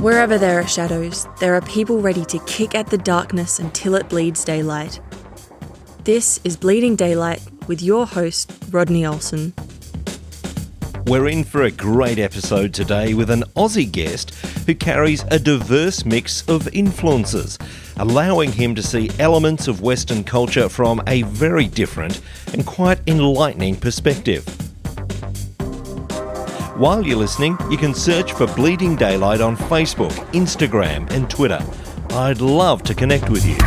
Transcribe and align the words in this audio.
Wherever 0.00 0.38
there 0.38 0.58
are 0.58 0.66
shadows, 0.66 1.28
there 1.40 1.54
are 1.54 1.60
people 1.60 2.00
ready 2.00 2.24
to 2.24 2.38
kick 2.46 2.74
at 2.74 2.86
the 2.86 2.96
darkness 2.96 3.58
until 3.58 3.94
it 3.94 4.08
bleeds 4.08 4.42
daylight. 4.46 4.98
This 6.04 6.40
is 6.42 6.56
Bleeding 6.56 6.96
Daylight 6.96 7.42
with 7.66 7.82
your 7.82 8.06
host, 8.06 8.50
Rodney 8.70 9.04
Olson. 9.04 9.52
We're 11.04 11.28
in 11.28 11.44
for 11.44 11.64
a 11.64 11.70
great 11.70 12.18
episode 12.18 12.72
today 12.72 13.12
with 13.12 13.28
an 13.28 13.42
Aussie 13.56 13.92
guest 13.92 14.34
who 14.64 14.74
carries 14.74 15.22
a 15.24 15.38
diverse 15.38 16.06
mix 16.06 16.48
of 16.48 16.66
influences, 16.68 17.58
allowing 17.98 18.52
him 18.52 18.74
to 18.76 18.82
see 18.82 19.10
elements 19.18 19.68
of 19.68 19.82
Western 19.82 20.24
culture 20.24 20.70
from 20.70 21.02
a 21.08 21.24
very 21.24 21.66
different 21.66 22.22
and 22.54 22.64
quite 22.64 23.00
enlightening 23.06 23.76
perspective. 23.76 24.69
While 26.80 27.06
you're 27.06 27.18
listening, 27.18 27.58
you 27.70 27.76
can 27.76 27.92
search 27.92 28.32
for 28.32 28.46
Bleeding 28.46 28.96
Daylight 28.96 29.42
on 29.42 29.54
Facebook, 29.54 30.12
Instagram, 30.32 31.10
and 31.10 31.28
Twitter. 31.28 31.62
I'd 32.12 32.40
love 32.40 32.82
to 32.84 32.94
connect 32.94 33.28
with 33.28 33.44
you. 33.44 33.58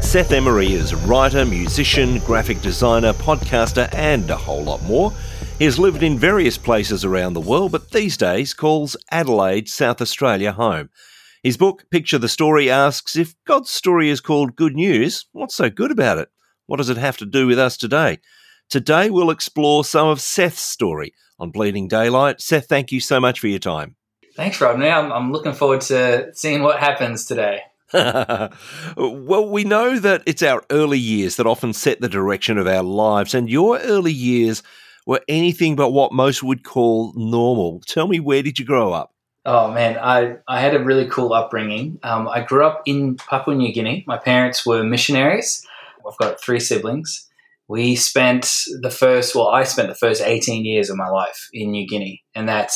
Seth 0.00 0.32
Emery 0.32 0.72
is 0.72 0.92
a 0.92 0.96
writer, 1.06 1.44
musician, 1.44 2.18
graphic 2.20 2.62
designer, 2.62 3.12
podcaster, 3.12 3.92
and 3.94 4.30
a 4.30 4.36
whole 4.36 4.64
lot 4.64 4.82
more. 4.84 5.12
He 5.58 5.66
has 5.66 5.78
lived 5.78 6.02
in 6.02 6.18
various 6.18 6.56
places 6.56 7.04
around 7.04 7.34
the 7.34 7.40
world, 7.42 7.72
but 7.72 7.90
these 7.90 8.16
days 8.16 8.54
calls 8.54 8.96
Adelaide, 9.10 9.68
South 9.68 10.00
Australia 10.00 10.52
home. 10.52 10.88
His 11.42 11.56
book, 11.56 11.90
Picture 11.90 12.18
the 12.18 12.28
Story, 12.28 12.70
asks 12.70 13.16
if 13.16 13.34
God's 13.46 13.68
story 13.68 14.08
is 14.08 14.20
called 14.20 14.54
good 14.54 14.76
news, 14.76 15.26
what's 15.32 15.56
so 15.56 15.68
good 15.68 15.90
about 15.90 16.18
it? 16.18 16.28
What 16.66 16.76
does 16.76 16.88
it 16.88 16.96
have 16.96 17.16
to 17.16 17.26
do 17.26 17.48
with 17.48 17.58
us 17.58 17.76
today? 17.76 18.20
Today 18.70 19.10
we'll 19.10 19.30
explore 19.30 19.84
some 19.84 20.06
of 20.06 20.20
Seth's 20.20 20.62
story 20.62 21.12
on 21.40 21.50
Bleeding 21.50 21.88
Daylight. 21.88 22.40
Seth, 22.40 22.68
thank 22.68 22.92
you 22.92 23.00
so 23.00 23.18
much 23.18 23.40
for 23.40 23.48
your 23.48 23.58
time. 23.58 23.96
Thanks, 24.36 24.60
Rodney. 24.60 24.88
I'm, 24.88 25.10
I'm 25.10 25.32
looking 25.32 25.52
forward 25.52 25.80
to 25.82 26.30
seeing 26.32 26.62
what 26.62 26.78
happens 26.78 27.24
today. 27.24 27.62
well, 27.92 29.48
we 29.48 29.64
know 29.64 29.98
that 29.98 30.22
it's 30.26 30.44
our 30.44 30.62
early 30.70 31.00
years 31.00 31.34
that 31.36 31.46
often 31.48 31.72
set 31.72 32.00
the 32.00 32.08
direction 32.08 32.56
of 32.56 32.68
our 32.68 32.84
lives, 32.84 33.34
and 33.34 33.50
your 33.50 33.80
early 33.80 34.12
years 34.12 34.62
were 35.06 35.20
anything 35.26 35.74
but 35.74 35.90
what 35.90 36.12
most 36.12 36.44
would 36.44 36.62
call 36.62 37.12
normal. 37.16 37.80
Tell 37.80 38.06
me, 38.06 38.20
where 38.20 38.44
did 38.44 38.60
you 38.60 38.64
grow 38.64 38.92
up? 38.92 39.11
Oh 39.44 39.72
man, 39.72 39.98
I, 39.98 40.36
I 40.46 40.60
had 40.60 40.74
a 40.74 40.84
really 40.84 41.08
cool 41.08 41.32
upbringing. 41.32 41.98
Um, 42.04 42.28
I 42.28 42.42
grew 42.42 42.64
up 42.64 42.82
in 42.86 43.16
Papua 43.16 43.56
New 43.56 43.72
Guinea. 43.72 44.04
My 44.06 44.16
parents 44.16 44.64
were 44.64 44.84
missionaries. 44.84 45.66
I've 46.06 46.18
got 46.18 46.40
three 46.40 46.60
siblings. 46.60 47.28
We 47.66 47.96
spent 47.96 48.52
the 48.80 48.90
first, 48.90 49.34
well, 49.34 49.48
I 49.48 49.64
spent 49.64 49.88
the 49.88 49.94
first 49.94 50.22
18 50.22 50.64
years 50.64 50.90
of 50.90 50.96
my 50.96 51.08
life 51.08 51.48
in 51.52 51.70
New 51.70 51.86
Guinea, 51.88 52.22
and 52.34 52.48
that 52.48 52.70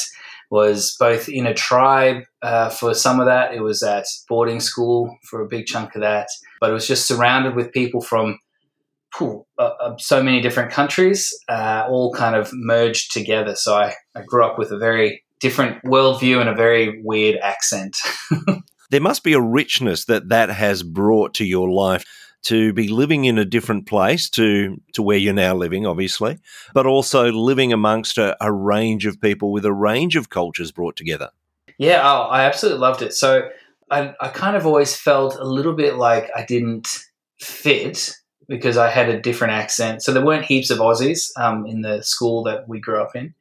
was 0.51 0.97
both 0.99 1.29
in 1.29 1.47
a 1.47 1.55
tribe 1.55 2.23
uh, 2.43 2.71
for 2.71 2.95
some 2.95 3.21
of 3.21 3.27
that. 3.27 3.53
It 3.53 3.61
was 3.61 3.83
at 3.83 4.07
boarding 4.29 4.61
school 4.61 5.17
for 5.29 5.43
a 5.43 5.49
big 5.49 5.67
chunk 5.67 5.95
of 5.95 6.03
that, 6.03 6.29
but 6.61 6.71
it 6.71 6.75
was 6.75 6.87
just 6.87 7.07
surrounded 7.07 7.55
with 7.55 7.73
people 7.73 8.01
from 8.01 8.39
uh, 9.21 9.39
uh, 9.59 9.97
so 9.99 10.23
many 10.23 10.41
different 10.41 10.71
countries, 10.71 11.33
uh, 11.49 11.87
all 11.89 12.13
kind 12.13 12.37
of 12.37 12.51
merged 12.53 13.13
together. 13.13 13.55
So 13.55 13.75
I, 13.75 13.95
I 14.15 14.23
grew 14.27 14.45
up 14.45 14.59
with 14.59 14.71
a 14.73 14.79
very 14.79 15.25
different 15.41 15.83
worldview 15.85 16.41
and 16.41 16.49
a 16.49 16.55
very 16.55 17.03
weird 17.03 17.37
accent. 17.43 17.97
there 18.91 19.01
must 19.01 19.25
be 19.25 19.33
a 19.33 19.41
richness 19.41 20.05
that 20.07 20.29
that 20.29 20.51
has 20.51 20.83
brought 20.83 21.35
to 21.35 21.45
your 21.45 21.71
life 21.71 22.05
to 22.45 22.73
be 22.73 22.87
living 22.87 23.25
in 23.25 23.39
a 23.39 23.45
different 23.45 23.87
place 23.87 24.31
to 24.31 24.81
to 24.93 25.03
where 25.03 25.19
you're 25.19 25.35
now 25.35 25.55
living, 25.55 25.87
obviously, 25.87 26.39
but 26.75 26.87
also 26.87 27.33
living 27.33 27.73
amongst 27.73 28.19
a, 28.19 28.37
a 28.45 28.53
range 28.53 29.05
of 29.07 29.21
people 29.21 29.53
with 29.53 29.65
a 29.65 29.73
range 29.73 30.17
of 30.17 30.31
cultures 30.31 30.71
brought 30.71 30.97
together. 30.97 31.31
Yeah, 31.79 32.01
oh, 32.05 32.23
I 32.23 32.45
absolutely 32.45 32.81
loved 32.81 33.03
it. 33.03 33.13
So 33.13 33.49
I, 33.91 34.15
I 34.21 34.29
kind 34.29 34.57
of 34.57 34.67
always 34.67 34.97
felt 34.97 35.37
a 35.37 35.45
little 35.45 35.75
bit 35.75 35.97
like 35.97 36.31
I 36.35 36.45
didn't 36.45 36.89
fit 37.39 38.15
because 38.49 38.77
I 38.77 38.89
had 38.89 39.09
a 39.09 39.21
different 39.21 39.53
accent. 39.53 40.03
So 40.03 40.13
there 40.13 40.25
weren't 40.25 40.45
heaps 40.45 40.71
of 40.71 40.79
Aussies 40.79 41.31
um, 41.37 41.67
in 41.67 41.83
the 41.83 42.03
school 42.03 42.45
that 42.45 42.69
we 42.69 42.81
grew 42.81 43.03
up 43.03 43.15
in, 43.15 43.35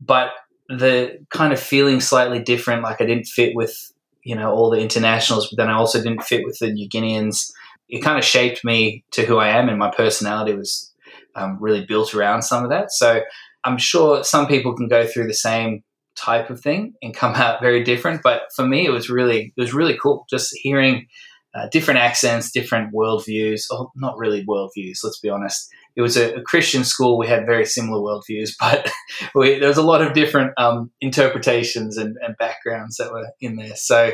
but 0.00 0.30
the 0.68 1.18
kind 1.30 1.52
of 1.52 1.60
feeling 1.60 2.00
slightly 2.00 2.40
different, 2.40 2.82
like 2.82 3.00
I 3.00 3.06
didn't 3.06 3.26
fit 3.26 3.54
with 3.54 3.92
you 4.22 4.34
know 4.34 4.52
all 4.52 4.70
the 4.70 4.80
internationals, 4.80 5.48
but 5.48 5.56
then 5.56 5.70
I 5.70 5.74
also 5.74 6.02
didn't 6.02 6.22
fit 6.22 6.44
with 6.44 6.58
the 6.58 6.72
New 6.72 6.88
Guineans 6.88 7.52
it 7.88 8.00
kind 8.00 8.18
of 8.18 8.24
shaped 8.24 8.64
me 8.64 9.04
to 9.12 9.24
who 9.24 9.38
I 9.38 9.48
am, 9.48 9.68
and 9.68 9.78
my 9.78 9.90
personality 9.90 10.54
was 10.54 10.92
um, 11.34 11.58
really 11.60 11.84
built 11.84 12.14
around 12.14 12.42
some 12.42 12.64
of 12.64 12.70
that. 12.70 12.92
So 12.92 13.20
I'm 13.64 13.78
sure 13.78 14.24
some 14.24 14.46
people 14.46 14.74
can 14.74 14.88
go 14.88 15.06
through 15.06 15.28
the 15.28 15.34
same 15.34 15.82
type 16.16 16.50
of 16.50 16.60
thing 16.60 16.94
and 17.02 17.14
come 17.14 17.34
out 17.36 17.60
very 17.60 17.84
different. 17.84 18.22
But 18.22 18.42
for 18.54 18.66
me, 18.66 18.86
it 18.86 18.90
was 18.90 19.08
really 19.08 19.52
it 19.56 19.60
was 19.60 19.74
really 19.74 19.96
cool 20.00 20.26
just 20.28 20.56
hearing 20.56 21.06
uh, 21.54 21.68
different 21.70 22.00
accents, 22.00 22.50
different 22.50 22.92
worldviews. 22.92 23.62
Or 23.70 23.90
not 23.94 24.18
really 24.18 24.44
worldviews. 24.44 24.98
Let's 25.04 25.20
be 25.20 25.30
honest. 25.30 25.70
It 25.96 26.02
was 26.02 26.16
a, 26.16 26.34
a 26.34 26.42
Christian 26.42 26.84
school. 26.84 27.18
We 27.18 27.26
had 27.26 27.46
very 27.46 27.64
similar 27.64 28.00
worldviews, 28.00 28.50
but 28.60 28.90
we, 29.34 29.58
there 29.58 29.68
was 29.68 29.78
a 29.78 29.82
lot 29.82 30.02
of 30.02 30.12
different 30.12 30.52
um, 30.58 30.90
interpretations 31.00 31.96
and, 31.96 32.16
and 32.20 32.36
backgrounds 32.38 32.96
that 32.96 33.12
were 33.12 33.28
in 33.40 33.56
there. 33.56 33.76
So 33.76 34.12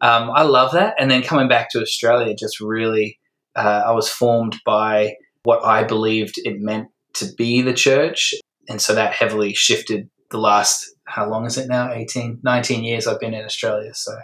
um, 0.00 0.30
I 0.30 0.42
love 0.42 0.72
that. 0.72 0.94
And 0.98 1.10
then 1.10 1.22
coming 1.22 1.48
back 1.48 1.70
to 1.70 1.80
Australia, 1.80 2.34
just 2.34 2.60
really, 2.60 3.18
uh, 3.56 3.82
I 3.86 3.92
was 3.92 4.08
formed 4.08 4.56
by 4.64 5.14
what 5.44 5.64
I 5.64 5.84
believed 5.84 6.34
it 6.38 6.60
meant 6.60 6.88
to 7.14 7.32
be 7.36 7.62
the 7.62 7.74
church. 7.74 8.34
And 8.68 8.80
so 8.80 8.94
that 8.94 9.12
heavily 9.12 9.54
shifted 9.54 10.08
the 10.30 10.38
last, 10.38 10.90
how 11.04 11.28
long 11.28 11.46
is 11.46 11.58
it 11.58 11.68
now? 11.68 11.92
18, 11.92 12.40
19 12.42 12.84
years 12.84 13.06
I've 13.06 13.20
been 13.20 13.34
in 13.34 13.44
Australia. 13.44 13.94
So, 13.94 14.16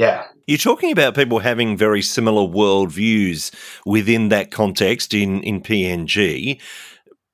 yeah. 0.00 0.24
You're 0.46 0.56
talking 0.56 0.92
about 0.92 1.14
people 1.14 1.40
having 1.40 1.76
very 1.76 2.00
similar 2.00 2.50
worldviews 2.50 3.54
within 3.84 4.30
that 4.30 4.50
context 4.50 5.12
in, 5.12 5.42
in 5.42 5.60
PNG. 5.60 6.58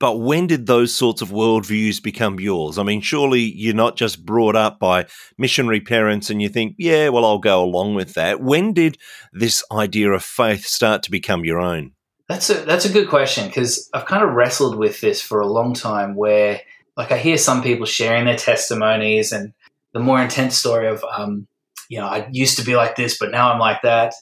But 0.00 0.18
when 0.18 0.48
did 0.48 0.66
those 0.66 0.92
sorts 0.92 1.22
of 1.22 1.28
worldviews 1.28 2.02
become 2.02 2.40
yours? 2.40 2.76
I 2.76 2.82
mean, 2.82 3.02
surely 3.02 3.42
you're 3.42 3.72
not 3.72 3.96
just 3.96 4.26
brought 4.26 4.56
up 4.56 4.80
by 4.80 5.06
missionary 5.38 5.80
parents 5.80 6.28
and 6.28 6.42
you 6.42 6.48
think, 6.48 6.74
yeah, 6.76 7.08
well, 7.10 7.24
I'll 7.24 7.38
go 7.38 7.62
along 7.62 7.94
with 7.94 8.14
that. 8.14 8.40
When 8.40 8.72
did 8.72 8.98
this 9.32 9.62
idea 9.70 10.10
of 10.10 10.24
faith 10.24 10.66
start 10.66 11.04
to 11.04 11.12
become 11.12 11.44
your 11.44 11.60
own? 11.60 11.92
That's 12.28 12.50
a 12.50 12.54
that's 12.54 12.84
a 12.84 12.92
good 12.92 13.08
question 13.08 13.46
because 13.46 13.88
I've 13.94 14.06
kind 14.06 14.24
of 14.24 14.30
wrestled 14.30 14.76
with 14.76 15.00
this 15.00 15.22
for 15.22 15.40
a 15.40 15.46
long 15.46 15.72
time. 15.72 16.16
Where 16.16 16.60
like 16.96 17.12
I 17.12 17.18
hear 17.18 17.38
some 17.38 17.62
people 17.62 17.86
sharing 17.86 18.24
their 18.24 18.36
testimonies 18.36 19.30
and 19.30 19.52
the 19.92 20.00
more 20.00 20.20
intense 20.20 20.58
story 20.58 20.88
of, 20.88 21.04
um, 21.04 21.46
you 21.88 21.98
know, 21.98 22.06
I 22.06 22.28
used 22.32 22.58
to 22.58 22.64
be 22.64 22.76
like 22.76 22.96
this, 22.96 23.18
but 23.18 23.30
now 23.30 23.52
I'm 23.52 23.60
like 23.60 23.82
that. 23.82 24.14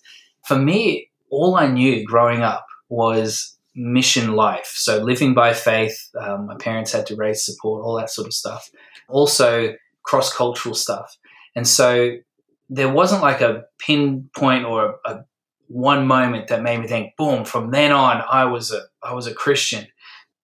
For 0.47 0.59
me, 0.59 1.11
all 1.31 1.57
I 1.57 1.67
knew 1.67 2.05
growing 2.05 2.43
up 2.43 2.67
was 2.89 3.57
mission 3.75 4.33
life. 4.33 4.73
So 4.75 4.99
living 4.99 5.35
by 5.35 5.53
faith. 5.53 6.11
Um, 6.21 6.47
my 6.47 6.57
parents 6.57 6.93
had 6.93 7.07
to 7.07 7.17
raise 7.17 7.45
support, 7.45 7.85
all 7.85 7.97
that 7.97 8.11
sort 8.11 8.27
of 8.27 8.33
stuff. 8.33 8.71
Also 9.09 9.75
cross 10.05 10.33
cultural 10.33 10.75
stuff. 10.75 11.17
And 11.57 11.67
so 11.67 12.17
there 12.69 12.89
wasn't 12.89 13.23
like 13.23 13.41
a 13.41 13.65
pinpoint 13.79 14.65
or 14.65 14.97
a, 15.05 15.11
a 15.13 15.25
one 15.69 16.07
moment 16.07 16.49
that 16.49 16.63
made 16.63 16.79
me 16.79 16.87
think, 16.87 17.17
boom, 17.17 17.45
from 17.45 17.71
then 17.71 17.91
on, 17.91 18.23
I 18.31 18.45
was 18.45 18.71
a, 18.71 18.83
I 19.03 19.15
was 19.15 19.27
a 19.27 19.35
Christian. 19.35 19.87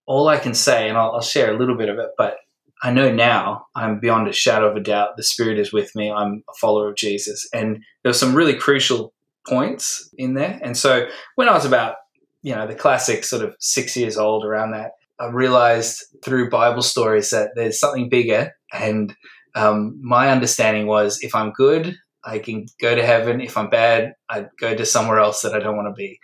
All 0.07 0.29
I 0.29 0.39
can 0.39 0.55
say, 0.55 0.89
and 0.89 0.97
I'll, 0.99 1.13
I'll 1.13 1.21
share 1.21 1.55
a 1.55 1.59
little 1.59 1.77
bit 1.77 1.89
of 1.89 1.99
it, 1.99 2.11
but 2.17 2.39
I 2.83 2.91
know 2.91 3.13
now 3.13 3.67
I'm 3.75 4.01
beyond 4.01 4.29
a 4.29 4.33
shadow 4.33 4.71
of 4.71 4.77
a 4.77 4.81
doubt. 4.81 5.17
The 5.17 5.23
Spirit 5.23 5.59
is 5.59 5.73
with 5.73 5.95
me. 5.95 6.11
I'm 6.11 6.43
a 6.49 6.55
follower 6.61 6.89
of 6.89 6.97
Jesus. 6.97 7.49
And 7.53 7.83
there 8.03 8.11
were 8.11 8.15
some 8.15 8.35
really 8.35 8.55
crucial 8.55 9.13
points 9.47 10.09
in 10.17 10.35
there. 10.35 10.59
And 10.63 10.77
so 10.77 11.07
when 11.35 11.49
I 11.49 11.53
was 11.53 11.65
about 11.65 11.97
you 12.43 12.55
know, 12.55 12.67
the 12.67 12.75
classic 12.75 13.25
sort 13.25 13.43
of 13.43 13.55
six 13.59 13.97
years 13.97 14.17
old 14.17 14.45
around 14.45 14.73
that, 14.73 14.93
I 15.19 15.27
realized 15.27 16.05
through 16.25 16.51
Bible 16.51 16.83
stories 16.83 17.31
that 17.31 17.51
there's 17.55 17.79
something 17.79 18.09
bigger. 18.09 18.53
And 18.73 19.15
um, 19.55 19.99
my 20.03 20.31
understanding 20.31 20.87
was 20.87 21.19
if 21.23 21.35
I'm 21.35 21.53
good, 21.53 21.97
I 22.25 22.39
can 22.39 22.67
go 22.81 22.95
to 22.95 23.05
heaven. 23.05 23.41
If 23.41 23.57
I'm 23.57 23.69
bad, 23.69 24.15
I 24.29 24.47
go 24.59 24.75
to 24.75 24.87
somewhere 24.87 25.19
else 25.19 25.43
that 25.43 25.55
I 25.55 25.59
don't 25.59 25.77
want 25.77 25.89
to 25.89 25.99
be. 25.99 26.19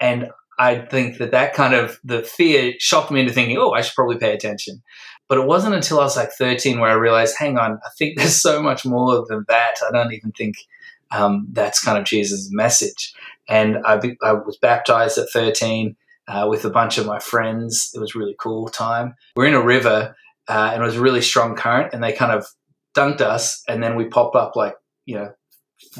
And 0.00 0.28
I 0.58 0.78
think 0.78 1.18
that 1.18 1.32
that 1.32 1.54
kind 1.54 1.74
of 1.74 1.98
the 2.04 2.22
fear 2.22 2.74
shocked 2.78 3.10
me 3.10 3.20
into 3.20 3.32
thinking, 3.32 3.58
oh, 3.58 3.72
I 3.72 3.80
should 3.80 3.94
probably 3.94 4.18
pay 4.18 4.32
attention. 4.32 4.82
But 5.28 5.38
it 5.38 5.46
wasn't 5.46 5.74
until 5.74 6.00
I 6.00 6.04
was 6.04 6.16
like 6.16 6.32
13 6.32 6.80
where 6.80 6.90
I 6.90 6.94
realized, 6.94 7.36
hang 7.38 7.58
on, 7.58 7.78
I 7.84 7.88
think 7.98 8.16
there's 8.18 8.40
so 8.40 8.62
much 8.62 8.84
more 8.84 9.24
than 9.28 9.44
that. 9.48 9.74
I 9.86 9.92
don't 9.92 10.12
even 10.12 10.32
think 10.32 10.56
um, 11.10 11.46
that's 11.52 11.82
kind 11.82 11.98
of 11.98 12.04
Jesus' 12.04 12.48
message. 12.50 13.14
And 13.48 13.78
I, 13.84 14.00
I 14.22 14.32
was 14.32 14.58
baptized 14.60 15.18
at 15.18 15.30
13 15.32 15.96
uh, 16.26 16.46
with 16.48 16.64
a 16.64 16.70
bunch 16.70 16.98
of 16.98 17.06
my 17.06 17.18
friends. 17.18 17.90
It 17.94 18.00
was 18.00 18.14
really 18.14 18.36
cool 18.38 18.68
time. 18.68 19.14
We're 19.36 19.46
in 19.46 19.54
a 19.54 19.62
river 19.62 20.14
uh, 20.48 20.70
and 20.72 20.82
it 20.82 20.86
was 20.86 20.96
a 20.96 21.00
really 21.00 21.20
strong 21.20 21.54
current, 21.54 21.92
and 21.92 22.02
they 22.02 22.12
kind 22.12 22.32
of 22.32 22.46
dunked 22.96 23.20
us, 23.20 23.62
and 23.68 23.82
then 23.82 23.96
we 23.96 24.06
popped 24.06 24.34
up 24.34 24.56
like, 24.56 24.74
you 25.04 25.14
know, 25.14 25.32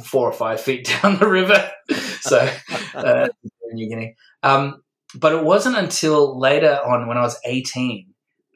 four 0.04 0.28
or 0.28 0.32
five 0.32 0.60
feet 0.60 0.90
down 1.02 1.18
the 1.18 1.28
river. 1.28 1.70
so, 2.20 2.50
uh, 2.94 3.28
New 3.72 3.88
Guinea. 3.88 4.16
Um, 4.42 4.82
but 5.14 5.32
it 5.32 5.44
wasn't 5.44 5.76
until 5.76 6.38
later 6.38 6.80
on 6.84 7.06
when 7.06 7.18
I 7.18 7.22
was 7.22 7.38
18, 7.44 8.07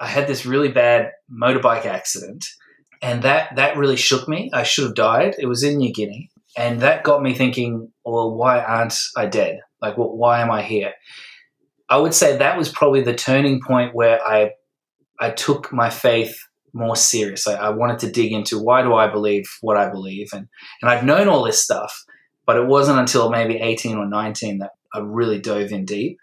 I 0.02 0.08
had 0.08 0.26
this 0.26 0.44
really 0.44 0.68
bad 0.68 1.12
motorbike 1.30 1.86
accident. 1.86 2.44
And 3.00 3.22
that, 3.22 3.56
that 3.56 3.76
really 3.76 3.96
shook 3.96 4.28
me. 4.28 4.50
I 4.52 4.64
should 4.64 4.84
have 4.84 4.94
died. 4.94 5.34
It 5.38 5.46
was 5.46 5.62
in 5.62 5.78
New 5.78 5.92
Guinea. 5.92 6.30
And 6.56 6.80
that 6.80 7.04
got 7.04 7.22
me 7.22 7.34
thinking, 7.34 7.90
well, 8.04 8.34
why 8.34 8.60
aren't 8.60 8.94
I 9.16 9.26
dead? 9.26 9.60
Like, 9.80 9.96
well, 9.96 10.14
why 10.14 10.40
am 10.40 10.50
I 10.50 10.62
here? 10.62 10.92
I 11.88 11.98
would 11.98 12.14
say 12.14 12.36
that 12.36 12.58
was 12.58 12.68
probably 12.68 13.02
the 13.02 13.14
turning 13.14 13.60
point 13.60 13.94
where 13.94 14.20
I, 14.26 14.50
I 15.20 15.30
took 15.30 15.72
my 15.72 15.90
faith 15.90 16.36
more 16.72 16.96
serious. 16.96 17.46
I, 17.46 17.54
I 17.54 17.68
wanted 17.70 17.98
to 18.00 18.10
dig 18.10 18.32
into 18.32 18.58
why 18.58 18.82
do 18.82 18.94
I 18.94 19.08
believe 19.08 19.44
what 19.60 19.76
I 19.76 19.90
believe, 19.90 20.28
and 20.32 20.48
and 20.80 20.90
I've 20.90 21.04
known 21.04 21.28
all 21.28 21.44
this 21.44 21.62
stuff, 21.62 22.04
but 22.46 22.56
it 22.56 22.66
wasn't 22.66 22.98
until 22.98 23.28
maybe 23.28 23.56
eighteen 23.56 23.98
or 23.98 24.08
nineteen 24.08 24.58
that 24.58 24.70
I 24.94 25.00
really 25.00 25.38
dove 25.38 25.70
in 25.70 25.84
deep, 25.84 26.16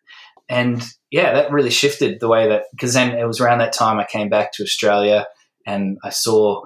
and 0.49 0.81
yeah, 1.11 1.33
that 1.33 1.51
really 1.51 1.69
shifted 1.71 2.19
the 2.19 2.27
way 2.27 2.47
that 2.47 2.65
because 2.71 2.93
then 2.93 3.17
it 3.17 3.25
was 3.25 3.39
around 3.39 3.59
that 3.59 3.73
time 3.73 3.99
I 3.99 4.05
came 4.05 4.29
back 4.29 4.51
to 4.53 4.63
Australia 4.63 5.25
and 5.65 5.97
I 6.03 6.09
saw 6.09 6.63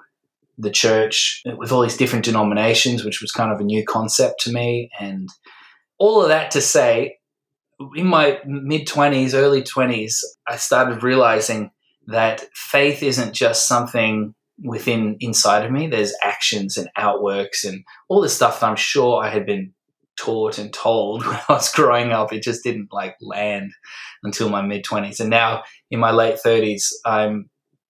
the 0.58 0.72
church 0.72 1.42
with 1.58 1.72
all 1.72 1.82
these 1.82 1.98
different 1.98 2.26
denominations, 2.26 3.04
which 3.04 3.22
was 3.22 3.32
kind 3.32 3.52
of 3.52 3.60
a 3.60 3.64
new 3.64 3.84
concept 3.86 4.42
to 4.42 4.52
me. 4.52 4.90
And 5.00 5.30
all 5.98 6.22
of 6.22 6.30
that 6.30 6.52
to 6.52 6.62
say, 6.62 7.18
in 7.96 8.06
my 8.06 8.40
mid 8.46 8.88
20s, 8.88 9.34
early 9.34 9.64
20s, 9.64 10.20
I 10.48 10.58
started 10.58 11.04
realizing 11.04 11.72
that 12.08 12.46
faith 12.54 13.02
isn't 13.02 13.34
just 13.34 13.68
something 13.68 14.36
within 14.64 15.18
inside 15.20 15.66
of 15.66 15.72
me. 15.72 15.88
There's 15.88 16.14
actions 16.24 16.78
and 16.78 16.90
outworks 16.96 17.64
and 17.64 17.84
all 18.10 18.22
this 18.22 18.36
stuff 18.36 18.60
that 18.60 18.68
I'm 18.68 18.76
sure 18.76 19.24
I 19.24 19.30
had 19.30 19.46
been 19.46 19.74
taught 20.24 20.58
and 20.58 20.74
told 20.74 21.26
when 21.26 21.36
I 21.36 21.54
was 21.54 21.72
growing 21.72 22.12
up. 22.12 22.32
It 22.32 22.44
just 22.44 22.64
didn't 22.64 22.90
like 22.92 23.16
land 23.22 23.72
until 24.24 24.50
my 24.50 24.62
mid 24.62 24.86
20s. 24.86 25.20
And 25.20 25.30
now 25.30 25.64
in 25.92 26.00
my 26.00 26.12
late 26.12 26.40
30s, 26.44 26.86
I'm 27.06 27.50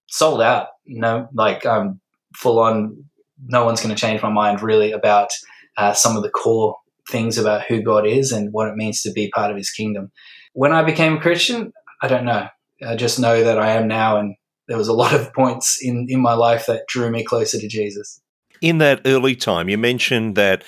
sold 0.09 0.41
out. 0.41 0.68
You 0.85 1.00
know, 1.00 1.27
like 1.33 1.65
I'm 1.65 2.01
full 2.35 2.59
on. 2.59 3.06
No 3.45 3.65
one's 3.65 3.81
going 3.81 3.94
to 3.94 4.00
change 4.00 4.21
my 4.21 4.30
mind 4.30 4.62
really 4.62 4.91
about 4.91 5.30
uh, 5.77 5.94
some 5.94 6.15
of 6.15 6.24
the 6.24 6.30
core 6.30 6.75
things 7.09 7.38
about 7.38 7.63
who 7.68 7.81
God 7.81 8.07
is 8.07 8.31
and 8.31 8.53
what 8.53 8.69
it 8.69 8.75
means 8.75 9.01
to 9.01 9.12
be 9.12 9.30
part 9.30 9.51
of 9.51 9.57
His 9.57 9.69
kingdom. 9.69 10.12
When 10.53 10.71
I 10.71 10.83
became 10.83 11.18
a 11.18 11.21
Christian, 11.21 11.74
I 12.01 12.07
don't 12.07 12.25
know. 12.25 12.47
I 12.85 12.95
just 12.95 13.19
know 13.19 13.44
that 13.44 13.59
I 13.59 13.71
am 13.71 13.88
now, 13.88 14.18
and 14.18 14.35
there 14.68 14.77
was 14.77 14.88
a 14.88 14.94
lot 14.94 15.13
of 15.13 15.33
points 15.33 15.80
in 15.81 16.07
in 16.09 16.21
my 16.21 16.33
life 16.33 16.65
that 16.68 16.83
drew 16.88 17.09
me 17.09 17.24
closer 17.24 17.59
to 17.59 17.68
Jesus. 17.68 18.21
In 18.62 18.77
that 18.77 19.01
early 19.06 19.35
time, 19.35 19.68
you 19.68 19.77
mentioned 19.77 20.35
that 20.35 20.63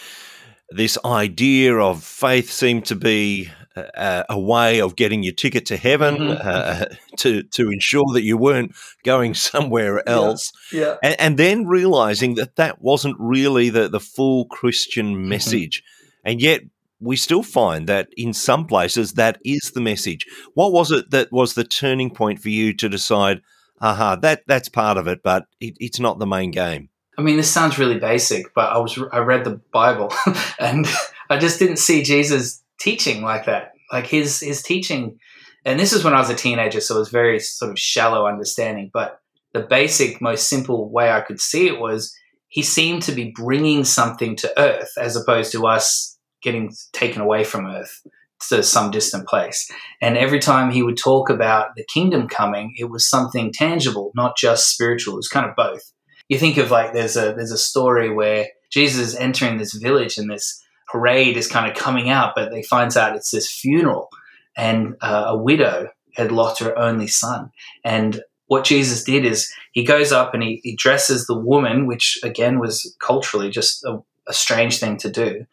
this 0.70 0.98
idea 1.06 1.76
of 1.76 2.04
faith 2.04 2.52
seemed 2.52 2.86
to 2.86 2.96
be 2.96 3.52
a, 3.76 4.26
a 4.30 4.40
way 4.40 4.82
of 4.82 4.96
getting 4.96 5.24
your 5.24 5.34
ticket 5.34 5.66
to 5.68 5.78
heaven 5.78 6.18
mm-hmm. 6.18 6.48
uh, 6.48 6.86
to 7.18 7.44
to 7.44 7.70
ensure 7.72 8.06
that 8.14 8.24
you 8.24 8.38
weren't 8.38 8.76
going 9.04 9.34
somewhere 9.34 10.08
else. 10.08 10.52
Yeah. 10.72 10.82
yeah. 10.82 10.96
And, 11.04 11.16
and, 11.20 11.38
then 11.38 11.66
realizing 11.66 12.36
that 12.36 12.56
that 12.56 12.82
wasn't 12.82 13.18
really 13.20 13.70
the, 13.70 13.88
the 13.88 14.00
full 14.00 14.46
Christian 14.46 15.16
mm-hmm. 15.16 15.30
message. 15.30 15.82
Mm-hmm. 15.84 16.30
And 16.30 16.42
yet 16.42 16.62
we 17.00 17.16
still 17.16 17.44
find 17.44 17.88
that 17.88 18.10
in 18.16 18.34
some 18.34 18.66
places 18.66 19.14
that 19.14 19.40
is 19.44 19.72
the 19.74 19.82
message. 19.82 20.26
What 20.54 20.72
was 20.72 20.92
it 20.92 21.12
that 21.12 21.32
was 21.32 21.54
the 21.54 21.64
turning 21.64 22.10
point 22.10 22.40
for 22.40 22.50
you 22.50 22.74
to 22.74 22.90
decide, 22.90 23.42
aha, 23.82 24.16
that 24.18 24.44
that's 24.48 24.70
part 24.70 24.98
of 24.98 25.08
it, 25.08 25.22
but 25.24 25.46
it, 25.60 25.76
it's 25.80 26.00
not 26.00 26.20
the 26.20 26.26
main 26.26 26.52
game? 26.52 26.90
I 27.18 27.22
mean, 27.22 27.38
this 27.38 27.52
sounds 27.52 27.80
really 27.80 28.00
basic, 28.00 28.54
but 28.54 28.72
I 28.72 28.78
was 28.78 29.00
I 29.12 29.20
read 29.20 29.44
the 29.44 29.62
Bible 29.72 30.14
and 30.60 30.86
I 31.30 31.38
just 31.38 31.60
didn't 31.60 31.78
see 31.78 32.04
Jesus 32.04 32.62
teaching 32.80 33.22
like 33.22 33.46
that. 33.46 33.74
Like 33.92 34.08
his 34.08 34.40
his 34.40 34.62
teaching, 34.62 35.20
and 35.64 35.80
this 35.80 35.94
is 35.94 36.04
when 36.04 36.14
I 36.14 36.20
was 36.20 36.30
a 36.30 36.36
teenager, 36.36 36.82
so 36.82 36.96
it 36.96 37.00
was 37.00 37.10
very 37.10 37.40
sort 37.40 37.72
of 37.72 37.80
shallow 37.80 38.28
understanding. 38.28 38.90
But 38.94 39.20
the 39.54 39.62
basic, 39.62 40.22
most 40.22 40.50
simple 40.50 40.90
way 40.90 41.12
I 41.12 41.22
could 41.22 41.40
see 41.40 41.68
it 41.68 41.80
was 41.80 42.16
he 42.50 42.62
seemed 42.62 43.04
to 43.04 43.12
be 43.12 43.34
bringing 43.36 43.84
something 43.84 44.36
to 44.38 44.60
Earth 44.60 44.92
as 44.98 45.16
opposed 45.16 45.52
to 45.54 45.68
us 45.68 46.18
getting 46.42 46.74
taken 46.94 47.22
away 47.22 47.44
from 47.44 47.66
Earth 47.66 48.02
to 48.50 48.62
some 48.64 48.92
distant 48.92 49.28
place. 49.28 49.72
And 50.02 50.18
every 50.18 50.40
time 50.40 50.72
he 50.72 50.84
would 50.84 50.98
talk 50.98 51.30
about 51.30 51.76
the 51.76 51.86
kingdom 51.86 52.28
coming, 52.28 52.74
it 52.78 52.90
was 52.90 53.10
something 53.10 53.52
tangible, 53.52 54.12
not 54.16 54.38
just 54.38 54.70
spiritual. 54.70 55.16
It 55.16 55.18
was 55.18 55.28
kind 55.28 55.50
of 55.50 55.56
both 55.56 55.92
you 56.28 56.38
think 56.38 56.58
of 56.58 56.72
like 56.72 56.94
there's 56.94 57.18
a 57.18 57.34
there's 57.34 57.52
a 57.52 57.58
story 57.58 58.14
where 58.14 58.48
Jesus 58.72 59.10
is 59.10 59.16
entering 59.16 59.58
this 59.58 59.74
village 59.74 60.18
and 60.18 60.30
this 60.30 60.62
parade 60.92 61.38
is 61.38 61.48
kind 61.48 61.70
of 61.70 61.78
coming 61.78 62.10
out, 62.10 62.34
but 62.36 62.52
they 62.52 62.64
finds 62.64 62.98
out 62.98 63.16
it's 63.16 63.32
this 63.32 63.52
funeral, 63.52 64.10
and 64.58 64.96
uh, 65.02 65.26
a 65.28 65.38
widow 65.38 65.90
had 66.16 66.32
lost 66.32 66.60
her 66.62 66.78
only 66.78 67.08
son, 67.08 67.52
and 67.84 68.22
what 68.48 68.64
Jesus 68.64 69.04
did 69.04 69.26
is 69.26 69.52
he 69.72 69.84
goes 69.84 70.12
up 70.12 70.34
and 70.34 70.44
he, 70.44 70.60
he 70.64 70.76
dresses 70.76 71.26
the 71.26 71.38
woman, 71.38 71.88
which 71.88 72.20
again 72.24 72.60
was 72.60 72.96
culturally 73.02 73.50
just 73.50 73.84
a, 73.84 73.98
a 74.28 74.34
strange 74.34 74.80
thing 74.80 74.98
to 74.98 75.10
do, 75.10 75.46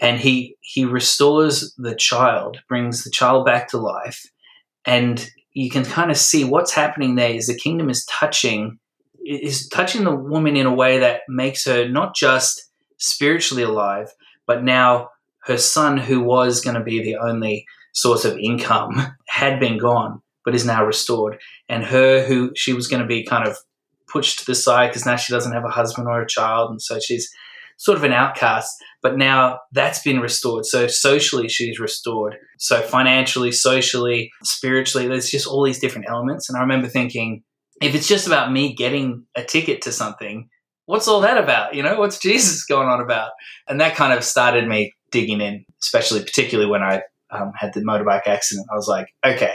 and 0.00 0.20
he 0.20 0.56
he 0.60 0.84
restores 0.84 1.74
the 1.76 1.94
child, 1.94 2.58
brings 2.68 3.04
the 3.04 3.10
child 3.10 3.44
back 3.46 3.68
to 3.68 3.78
life, 3.78 4.24
and 4.84 5.30
you 5.52 5.70
can 5.70 5.84
kind 5.84 6.10
of 6.10 6.18
see 6.18 6.44
what's 6.44 6.72
happening 6.72 7.14
there 7.14 7.30
is 7.30 7.46
the 7.46 7.56
kingdom 7.56 7.88
is 7.88 8.04
touching 8.04 8.78
is 9.26 9.68
touching 9.68 10.04
the 10.04 10.14
woman 10.14 10.56
in 10.56 10.66
a 10.66 10.74
way 10.74 10.98
that 10.98 11.22
makes 11.28 11.64
her 11.64 11.88
not 11.88 12.14
just 12.14 12.62
spiritually 12.98 13.62
alive, 13.62 14.12
but 14.46 14.64
now 14.64 15.10
her 15.44 15.58
son, 15.58 15.96
who 15.96 16.20
was 16.20 16.60
going 16.60 16.76
to 16.76 16.82
be 16.82 17.02
the 17.02 17.16
only 17.16 17.66
source 17.92 18.24
of 18.24 18.38
income, 18.38 19.14
had 19.28 19.60
been 19.60 19.78
gone, 19.78 20.20
but 20.44 20.54
is 20.54 20.66
now 20.66 20.84
restored. 20.84 21.38
And 21.68 21.84
her, 21.84 22.24
who 22.24 22.52
she 22.54 22.72
was 22.72 22.88
going 22.88 23.02
to 23.02 23.08
be 23.08 23.24
kind 23.24 23.46
of 23.46 23.56
pushed 24.08 24.40
to 24.40 24.46
the 24.46 24.54
side 24.54 24.88
because 24.88 25.06
now 25.06 25.16
she 25.16 25.32
doesn't 25.32 25.52
have 25.52 25.64
a 25.64 25.70
husband 25.70 26.08
or 26.08 26.20
a 26.20 26.26
child, 26.26 26.70
and 26.70 26.80
so 26.80 26.98
she's 26.98 27.30
sort 27.78 27.98
of 27.98 28.04
an 28.04 28.12
outcast. 28.12 28.74
But 29.02 29.16
now 29.16 29.60
that's 29.72 30.02
been 30.02 30.20
restored. 30.20 30.66
So 30.66 30.86
socially, 30.86 31.48
she's 31.48 31.78
restored. 31.78 32.36
So 32.58 32.80
financially, 32.80 33.52
socially, 33.52 34.30
spiritually, 34.42 35.06
there's 35.06 35.30
just 35.30 35.46
all 35.46 35.64
these 35.64 35.78
different 35.78 36.08
elements. 36.08 36.48
And 36.48 36.58
I 36.58 36.62
remember 36.62 36.88
thinking, 36.88 37.44
if 37.80 37.94
it's 37.94 38.08
just 38.08 38.26
about 38.26 38.52
me 38.52 38.74
getting 38.74 39.24
a 39.34 39.42
ticket 39.42 39.82
to 39.82 39.92
something, 39.92 40.48
what's 40.86 41.08
all 41.08 41.20
that 41.20 41.36
about? 41.36 41.74
You 41.74 41.82
know, 41.82 41.98
what's 41.98 42.18
Jesus 42.18 42.64
going 42.64 42.88
on 42.88 43.00
about? 43.00 43.32
And 43.68 43.80
that 43.80 43.96
kind 43.96 44.12
of 44.12 44.24
started 44.24 44.66
me 44.66 44.94
digging 45.10 45.40
in, 45.40 45.64
especially 45.82 46.20
particularly 46.20 46.70
when 46.70 46.82
I 46.82 47.02
um, 47.30 47.52
had 47.54 47.74
the 47.74 47.80
motorbike 47.80 48.26
accident. 48.26 48.66
I 48.72 48.76
was 48.76 48.88
like, 48.88 49.08
okay, 49.24 49.54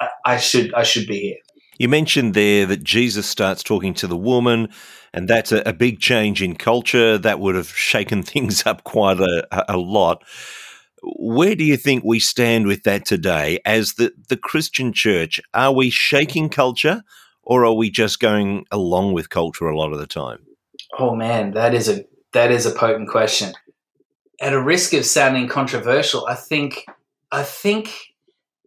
I, 0.00 0.08
I 0.24 0.36
should 0.38 0.74
I 0.74 0.82
should 0.82 1.06
be 1.06 1.20
here. 1.20 1.36
You 1.78 1.88
mentioned 1.88 2.34
there 2.34 2.64
that 2.66 2.82
Jesus 2.82 3.28
starts 3.28 3.62
talking 3.62 3.92
to 3.94 4.06
the 4.06 4.16
woman, 4.16 4.68
and 5.12 5.28
that's 5.28 5.52
a, 5.52 5.62
a 5.66 5.72
big 5.72 6.00
change 6.00 6.42
in 6.42 6.56
culture. 6.56 7.18
That 7.18 7.38
would 7.38 7.54
have 7.54 7.68
shaken 7.68 8.22
things 8.22 8.66
up 8.66 8.84
quite 8.84 9.20
a, 9.20 9.46
a 9.72 9.76
lot. 9.76 10.24
Where 11.02 11.54
do 11.54 11.62
you 11.62 11.76
think 11.76 12.02
we 12.02 12.18
stand 12.18 12.66
with 12.66 12.82
that 12.84 13.04
today 13.04 13.60
as 13.64 13.94
the, 13.94 14.12
the 14.28 14.36
Christian 14.36 14.92
church? 14.92 15.40
Are 15.54 15.72
we 15.72 15.90
shaking 15.90 16.48
culture 16.48 17.02
or 17.46 17.64
are 17.64 17.72
we 17.72 17.88
just 17.88 18.20
going 18.20 18.66
along 18.72 19.12
with 19.12 19.30
culture 19.30 19.68
a 19.68 19.78
lot 19.78 19.92
of 19.92 19.98
the 19.98 20.06
time? 20.06 20.40
Oh 20.98 21.14
man, 21.14 21.52
that 21.52 21.72
is 21.72 21.88
a 21.88 22.04
that 22.32 22.50
is 22.50 22.66
a 22.66 22.72
potent 22.72 23.08
question. 23.08 23.54
At 24.40 24.52
a 24.52 24.62
risk 24.62 24.92
of 24.92 25.06
sounding 25.06 25.48
controversial, 25.48 26.26
I 26.26 26.34
think 26.34 26.84
I 27.32 27.42
think 27.42 28.12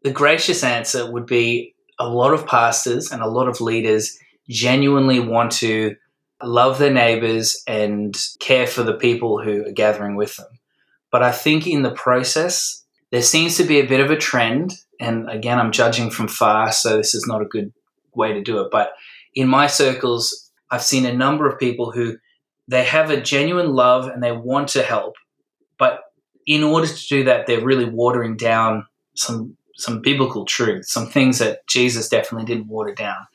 the 0.03 0.11
gracious 0.11 0.63
answer 0.63 1.11
would 1.11 1.25
be 1.25 1.75
a 1.99 2.07
lot 2.07 2.33
of 2.33 2.47
pastors 2.47 3.11
and 3.11 3.21
a 3.21 3.27
lot 3.27 3.49
of 3.49 3.61
leaders 3.61 4.17
genuinely 4.49 5.19
want 5.19 5.51
to 5.51 5.95
love 6.41 6.79
their 6.79 6.93
neighbors 6.93 7.61
and 7.67 8.17
care 8.39 8.65
for 8.65 8.83
the 8.83 8.93
people 8.93 9.43
who 9.43 9.65
are 9.65 9.71
gathering 9.71 10.15
with 10.15 10.37
them. 10.37 10.47
But 11.11 11.21
I 11.21 11.31
think 11.31 11.67
in 11.67 11.81
the 11.81 11.91
process, 11.91 12.85
there 13.11 13.21
seems 13.21 13.57
to 13.57 13.63
be 13.63 13.79
a 13.79 13.87
bit 13.87 13.99
of 13.99 14.09
a 14.09 14.15
trend. 14.15 14.75
And 15.01 15.29
again, 15.29 15.59
I'm 15.59 15.71
judging 15.71 16.09
from 16.09 16.29
far, 16.29 16.71
so 16.71 16.95
this 16.95 17.13
is 17.13 17.27
not 17.27 17.41
a 17.41 17.45
good 17.45 17.73
way 18.19 18.33
to 18.33 18.43
do 18.43 18.59
it. 18.59 18.69
But 18.71 18.93
in 19.33 19.47
my 19.47 19.65
circles, 19.65 20.51
I've 20.69 20.83
seen 20.83 21.05
a 21.05 21.13
number 21.13 21.49
of 21.49 21.57
people 21.57 21.91
who 21.91 22.17
they 22.67 22.83
have 22.83 23.09
a 23.09 23.19
genuine 23.19 23.73
love 23.73 24.07
and 24.07 24.21
they 24.21 24.31
want 24.31 24.69
to 24.69 24.83
help, 24.83 25.15
but 25.79 26.01
in 26.45 26.63
order 26.63 26.87
to 26.87 27.07
do 27.07 27.23
that, 27.23 27.47
they're 27.47 27.63
really 27.63 27.85
watering 27.85 28.37
down 28.37 28.85
some 29.15 29.57
some 29.79 30.01
biblical 30.01 30.45
truths, 30.45 30.91
some 30.91 31.07
things 31.07 31.39
that 31.39 31.65
Jesus 31.67 32.09
definitely 32.09 32.45
didn't 32.45 32.67
water 32.67 32.93
down. 32.93 33.27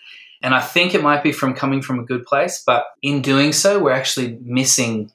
And 0.42 0.54
I 0.54 0.60
think 0.60 0.94
it 0.94 1.02
might 1.02 1.22
be 1.22 1.32
from 1.32 1.54
coming 1.54 1.80
from 1.80 1.98
a 1.98 2.04
good 2.04 2.26
place, 2.26 2.62
but 2.64 2.84
in 3.00 3.22
doing 3.22 3.52
so, 3.52 3.82
we're 3.82 3.92
actually 3.92 4.38
missing 4.42 5.10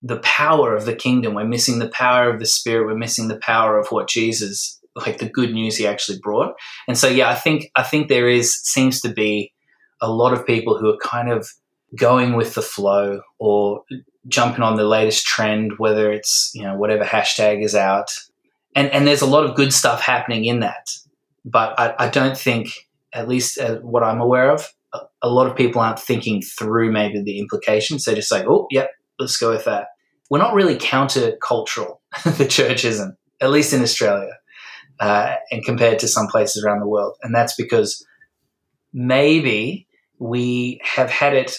the 0.00 0.18
power 0.18 0.76
of 0.76 0.84
the 0.84 0.94
kingdom. 0.94 1.34
We're 1.34 1.44
missing 1.44 1.80
the 1.80 1.88
power 1.88 2.30
of 2.30 2.38
the 2.38 2.46
spirit. 2.46 2.86
We're 2.86 2.94
missing 2.94 3.26
the 3.26 3.36
power 3.36 3.78
of 3.78 3.88
what 3.88 4.08
Jesus 4.08 4.79
like 4.96 5.18
the 5.18 5.28
good 5.28 5.52
news 5.52 5.76
he 5.76 5.86
actually 5.86 6.18
brought. 6.22 6.54
And 6.88 6.98
so 6.98 7.08
yeah, 7.08 7.30
I 7.30 7.34
think 7.34 7.70
I 7.76 7.82
think 7.82 8.08
there 8.08 8.28
is 8.28 8.54
seems 8.54 9.00
to 9.02 9.08
be 9.08 9.52
a 10.00 10.10
lot 10.10 10.32
of 10.32 10.46
people 10.46 10.78
who 10.78 10.88
are 10.88 10.98
kind 11.02 11.30
of 11.30 11.48
going 11.96 12.34
with 12.34 12.54
the 12.54 12.62
flow 12.62 13.20
or 13.38 13.82
jumping 14.28 14.62
on 14.62 14.76
the 14.76 14.84
latest 14.84 15.26
trend, 15.26 15.72
whether 15.78 16.12
it's 16.12 16.50
you 16.54 16.62
know 16.62 16.76
whatever 16.76 17.04
hashtag 17.04 17.64
is 17.64 17.74
out, 17.74 18.10
and 18.74 18.90
and 18.90 19.06
there's 19.06 19.22
a 19.22 19.26
lot 19.26 19.44
of 19.44 19.56
good 19.56 19.72
stuff 19.72 20.00
happening 20.00 20.44
in 20.44 20.60
that, 20.60 20.90
but 21.44 21.78
I, 21.78 21.94
I 21.98 22.08
don't 22.08 22.36
think, 22.36 22.88
at 23.12 23.28
least 23.28 23.58
uh, 23.58 23.76
what 23.76 24.02
I'm 24.02 24.20
aware 24.20 24.50
of, 24.50 24.66
a, 24.92 25.00
a 25.22 25.28
lot 25.28 25.46
of 25.46 25.56
people 25.56 25.80
aren't 25.80 25.98
thinking 25.98 26.42
through 26.42 26.92
maybe 26.92 27.22
the 27.22 27.38
implications. 27.38 28.04
They're 28.04 28.14
just 28.14 28.32
like, 28.32 28.46
oh, 28.46 28.66
yep, 28.70 28.90
let's 29.18 29.36
go 29.36 29.50
with 29.50 29.64
that. 29.64 29.88
We're 30.28 30.38
not 30.38 30.54
really 30.54 30.76
counter-cultural. 30.76 32.00
the 32.36 32.46
church 32.46 32.84
isn't, 32.84 33.16
at 33.40 33.50
least 33.50 33.72
in 33.72 33.82
Australia, 33.82 34.30
uh, 35.00 35.34
and 35.50 35.64
compared 35.64 35.98
to 36.00 36.08
some 36.08 36.28
places 36.28 36.64
around 36.64 36.80
the 36.80 36.88
world, 36.88 37.16
and 37.22 37.34
that's 37.34 37.54
because 37.56 38.04
maybe 38.92 39.86
we 40.18 40.80
have 40.84 41.10
had 41.10 41.34
it 41.34 41.56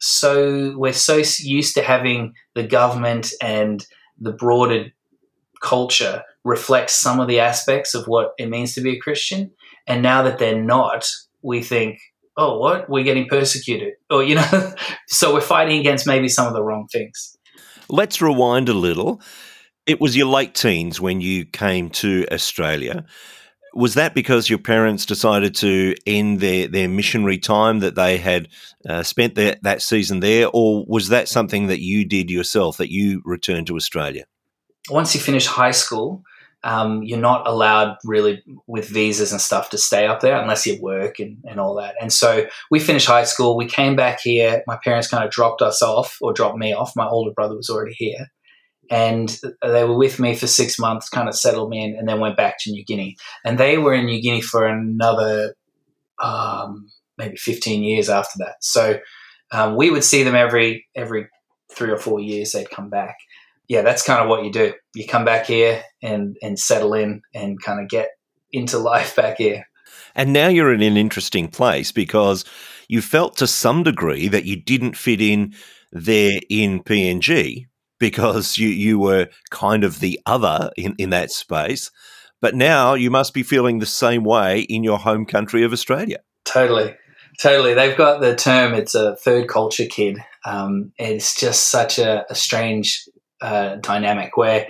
so 0.00 0.74
we're 0.76 0.94
so 0.94 1.22
used 1.40 1.74
to 1.74 1.82
having 1.82 2.32
the 2.54 2.62
government 2.62 3.32
and 3.42 3.86
the 4.18 4.32
broader 4.32 4.86
culture 5.62 6.22
reflect 6.42 6.90
some 6.90 7.20
of 7.20 7.28
the 7.28 7.40
aspects 7.40 7.94
of 7.94 8.06
what 8.06 8.32
it 8.38 8.48
means 8.48 8.74
to 8.74 8.80
be 8.80 8.96
a 8.96 8.98
Christian. 8.98 9.50
And 9.86 10.02
now 10.02 10.22
that 10.22 10.38
they're 10.38 10.60
not, 10.60 11.08
we 11.42 11.62
think, 11.62 11.98
oh, 12.36 12.58
what? 12.58 12.88
We're 12.88 13.04
getting 13.04 13.28
persecuted. 13.28 13.94
Or, 14.08 14.22
you 14.22 14.36
know, 14.36 14.72
so 15.08 15.34
we're 15.34 15.42
fighting 15.42 15.78
against 15.80 16.06
maybe 16.06 16.28
some 16.28 16.46
of 16.46 16.54
the 16.54 16.62
wrong 16.62 16.88
things. 16.90 17.36
Let's 17.88 18.22
rewind 18.22 18.68
a 18.68 18.74
little. 18.74 19.20
It 19.90 20.00
was 20.00 20.16
your 20.16 20.28
late 20.28 20.54
teens 20.54 21.00
when 21.00 21.20
you 21.20 21.44
came 21.44 21.90
to 21.90 22.24
Australia. 22.30 23.04
Was 23.74 23.94
that 23.94 24.14
because 24.14 24.48
your 24.48 24.60
parents 24.60 25.04
decided 25.04 25.52
to 25.56 25.96
end 26.06 26.38
their, 26.38 26.68
their 26.68 26.88
missionary 26.88 27.38
time 27.38 27.80
that 27.80 27.96
they 27.96 28.16
had 28.16 28.46
uh, 28.88 29.02
spent 29.02 29.34
their, 29.34 29.56
that 29.62 29.82
season 29.82 30.20
there, 30.20 30.48
or 30.54 30.84
was 30.86 31.08
that 31.08 31.28
something 31.28 31.66
that 31.66 31.80
you 31.80 32.04
did 32.04 32.30
yourself, 32.30 32.76
that 32.76 32.92
you 32.92 33.20
returned 33.24 33.66
to 33.66 33.74
Australia? 33.74 34.26
Once 34.90 35.12
you 35.12 35.20
finish 35.20 35.46
high 35.46 35.72
school, 35.72 36.22
um, 36.62 37.02
you're 37.02 37.18
not 37.18 37.48
allowed 37.48 37.96
really 38.04 38.44
with 38.68 38.88
visas 38.88 39.32
and 39.32 39.40
stuff 39.40 39.70
to 39.70 39.78
stay 39.78 40.06
up 40.06 40.20
there 40.20 40.40
unless 40.40 40.68
you 40.68 40.80
work 40.80 41.18
and, 41.18 41.38
and 41.48 41.58
all 41.58 41.74
that. 41.74 41.96
And 42.00 42.12
so 42.12 42.46
we 42.70 42.78
finished 42.78 43.08
high 43.08 43.24
school. 43.24 43.56
We 43.56 43.66
came 43.66 43.96
back 43.96 44.20
here. 44.20 44.62
My 44.68 44.78
parents 44.84 45.08
kind 45.08 45.24
of 45.24 45.32
dropped 45.32 45.62
us 45.62 45.82
off 45.82 46.16
or 46.20 46.32
dropped 46.32 46.58
me 46.58 46.72
off. 46.72 46.94
My 46.94 47.08
older 47.08 47.32
brother 47.32 47.56
was 47.56 47.68
already 47.68 47.94
here 47.94 48.28
and 48.90 49.38
they 49.62 49.84
were 49.84 49.96
with 49.96 50.18
me 50.18 50.34
for 50.34 50.48
six 50.48 50.78
months, 50.78 51.08
kind 51.08 51.28
of 51.28 51.36
settled 51.36 51.70
me 51.70 51.84
in, 51.84 51.96
and 51.96 52.08
then 52.08 52.18
went 52.18 52.36
back 52.36 52.56
to 52.60 52.72
New 52.72 52.84
Guinea. 52.84 53.16
And 53.44 53.56
they 53.56 53.78
were 53.78 53.94
in 53.94 54.06
New 54.06 54.20
Guinea 54.20 54.40
for 54.40 54.66
another 54.66 55.54
um, 56.20 56.88
maybe 57.16 57.36
15 57.36 57.84
years 57.84 58.08
after 58.08 58.38
that. 58.38 58.56
So 58.60 58.98
um, 59.52 59.76
we 59.76 59.90
would 59.90 60.04
see 60.04 60.24
them 60.24 60.34
every 60.34 60.86
every 60.96 61.28
three 61.72 61.90
or 61.90 61.98
four 61.98 62.18
years. 62.18 62.52
They'd 62.52 62.70
come 62.70 62.90
back. 62.90 63.16
Yeah, 63.68 63.82
that's 63.82 64.02
kind 64.02 64.20
of 64.20 64.28
what 64.28 64.44
you 64.44 64.50
do. 64.50 64.74
You 64.94 65.06
come 65.06 65.24
back 65.24 65.46
here 65.46 65.84
and 66.02 66.36
and 66.42 66.58
settle 66.58 66.94
in 66.94 67.22
and 67.32 67.62
kind 67.62 67.80
of 67.80 67.88
get 67.88 68.08
into 68.52 68.78
life 68.92 69.14
back 69.14 69.38
here. 69.38 69.66
And 70.16 70.32
now 70.32 70.48
you're 70.48 70.74
in 70.74 70.82
an 70.82 70.96
interesting 70.96 71.46
place 71.46 71.92
because 71.92 72.44
you 72.88 73.00
felt 73.00 73.36
to 73.36 73.46
some 73.46 73.84
degree 73.84 74.26
that 74.26 74.44
you 74.44 74.56
didn't 74.56 74.96
fit 74.96 75.20
in 75.20 75.54
there 75.92 76.40
in 76.48 76.82
PNG 76.82 77.66
because 78.00 78.58
you, 78.58 78.68
you 78.68 78.98
were 78.98 79.28
kind 79.50 79.84
of 79.84 80.00
the 80.00 80.18
other 80.26 80.70
in, 80.76 80.96
in 80.98 81.10
that 81.10 81.30
space. 81.30 81.92
But 82.40 82.56
now 82.56 82.94
you 82.94 83.10
must 83.10 83.34
be 83.34 83.44
feeling 83.44 83.78
the 83.78 83.86
same 83.86 84.24
way 84.24 84.62
in 84.62 84.82
your 84.82 84.98
home 84.98 85.26
country 85.26 85.62
of 85.62 85.72
Australia. 85.72 86.18
Totally. 86.44 86.96
Totally. 87.38 87.74
They've 87.74 87.96
got 87.96 88.20
the 88.20 88.34
term, 88.34 88.74
it's 88.74 88.94
a 88.94 89.14
third 89.16 89.46
culture 89.46 89.86
kid. 89.86 90.18
Um, 90.44 90.92
it's 90.98 91.38
just 91.38 91.70
such 91.70 91.98
a, 91.98 92.24
a 92.28 92.34
strange 92.34 93.06
uh, 93.40 93.76
dynamic 93.76 94.36
where 94.36 94.68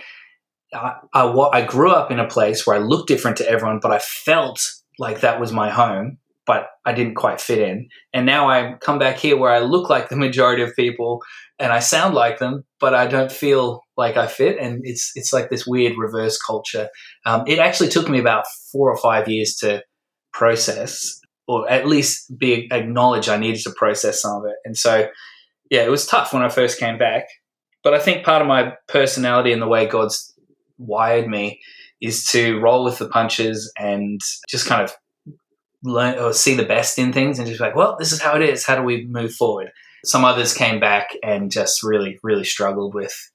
I, 0.74 0.96
I, 1.14 1.24
I 1.24 1.62
grew 1.64 1.90
up 1.90 2.10
in 2.10 2.18
a 2.18 2.28
place 2.28 2.66
where 2.66 2.76
I 2.76 2.80
looked 2.80 3.08
different 3.08 3.36
to 3.38 3.48
everyone, 3.48 3.78
but 3.80 3.92
I 3.92 3.98
felt 3.98 4.68
like 4.98 5.20
that 5.20 5.40
was 5.40 5.52
my 5.52 5.70
home 5.70 6.18
but 6.50 6.66
I 6.84 6.92
didn't 6.92 7.14
quite 7.14 7.40
fit 7.40 7.60
in. 7.60 7.88
And 8.12 8.26
now 8.26 8.50
I 8.50 8.74
come 8.80 8.98
back 8.98 9.18
here 9.18 9.36
where 9.36 9.52
I 9.52 9.60
look 9.60 9.88
like 9.88 10.08
the 10.08 10.16
majority 10.16 10.64
of 10.64 10.74
people 10.74 11.22
and 11.60 11.72
I 11.72 11.78
sound 11.78 12.16
like 12.16 12.40
them, 12.40 12.64
but 12.80 12.92
I 12.92 13.06
don't 13.06 13.30
feel 13.30 13.84
like 13.96 14.16
I 14.16 14.26
fit. 14.26 14.58
And 14.58 14.80
it's 14.82 15.12
it's 15.14 15.32
like 15.32 15.48
this 15.48 15.64
weird 15.64 15.96
reverse 15.96 16.42
culture. 16.42 16.88
Um, 17.24 17.44
it 17.46 17.60
actually 17.60 17.88
took 17.88 18.08
me 18.08 18.18
about 18.18 18.46
four 18.72 18.90
or 18.90 18.96
five 18.96 19.28
years 19.28 19.54
to 19.58 19.84
process, 20.32 21.20
or 21.46 21.70
at 21.70 21.86
least 21.86 22.36
be 22.36 22.66
acknowledge 22.72 23.28
I 23.28 23.36
needed 23.36 23.62
to 23.62 23.74
process 23.76 24.20
some 24.20 24.38
of 24.38 24.50
it. 24.50 24.56
And 24.64 24.76
so, 24.76 25.06
yeah, 25.70 25.84
it 25.84 25.90
was 25.90 26.04
tough 26.04 26.32
when 26.32 26.42
I 26.42 26.48
first 26.48 26.80
came 26.80 26.98
back. 26.98 27.28
But 27.84 27.94
I 27.94 28.00
think 28.00 28.26
part 28.26 28.42
of 28.42 28.48
my 28.48 28.72
personality 28.88 29.52
and 29.52 29.62
the 29.62 29.68
way 29.68 29.86
God's 29.86 30.34
wired 30.78 31.28
me 31.28 31.60
is 32.00 32.24
to 32.32 32.58
roll 32.58 32.84
with 32.84 32.98
the 32.98 33.08
punches 33.08 33.72
and 33.78 34.20
just 34.48 34.66
kind 34.66 34.82
of 34.82 34.92
learn 35.82 36.18
or 36.18 36.32
see 36.32 36.54
the 36.54 36.64
best 36.64 36.98
in 36.98 37.12
things 37.12 37.38
and 37.38 37.48
just 37.48 37.60
like, 37.60 37.74
well, 37.74 37.96
this 37.98 38.12
is 38.12 38.20
how 38.20 38.36
it 38.36 38.42
is. 38.42 38.64
How 38.66 38.76
do 38.76 38.82
we 38.82 39.06
move 39.06 39.32
forward? 39.32 39.72
Some 40.04 40.24
others 40.24 40.54
came 40.54 40.80
back 40.80 41.10
and 41.22 41.50
just 41.50 41.82
really, 41.82 42.18
really 42.22 42.44
struggled 42.44 42.94
with, 42.94 43.30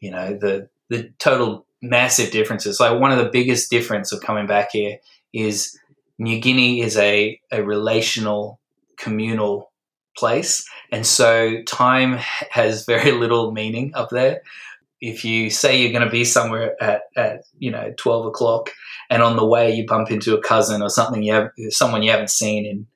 you 0.00 0.10
know, 0.10 0.36
the 0.36 0.68
the 0.90 1.10
total 1.18 1.66
massive 1.82 2.30
differences. 2.30 2.80
Like 2.80 3.00
one 3.00 3.12
of 3.12 3.18
the 3.18 3.30
biggest 3.30 3.70
difference 3.70 4.12
of 4.12 4.20
coming 4.20 4.46
back 4.46 4.70
here 4.72 4.98
is 5.32 5.78
New 6.18 6.40
Guinea 6.40 6.80
is 6.80 6.96
a, 6.96 7.40
a 7.50 7.62
relational, 7.62 8.60
communal 8.96 9.72
place. 10.16 10.66
And 10.92 11.06
so 11.06 11.62
time 11.62 12.14
has 12.50 12.84
very 12.84 13.12
little 13.12 13.52
meaning 13.52 13.92
up 13.94 14.10
there 14.10 14.42
if 15.04 15.22
you 15.22 15.50
say 15.50 15.80
you're 15.80 15.92
going 15.92 16.04
to 16.04 16.10
be 16.10 16.24
somewhere 16.24 16.82
at, 16.82 17.02
at 17.14 17.42
you 17.58 17.70
know 17.70 17.92
12 17.98 18.26
o'clock 18.26 18.70
and 19.10 19.22
on 19.22 19.36
the 19.36 19.44
way 19.44 19.70
you 19.70 19.84
bump 19.86 20.10
into 20.10 20.34
a 20.34 20.40
cousin 20.40 20.82
or 20.82 20.88
something 20.88 21.22
you 21.22 21.32
have 21.32 21.50
someone 21.68 22.02
you 22.02 22.10
haven't 22.10 22.30
seen 22.30 22.64
in 22.64 22.86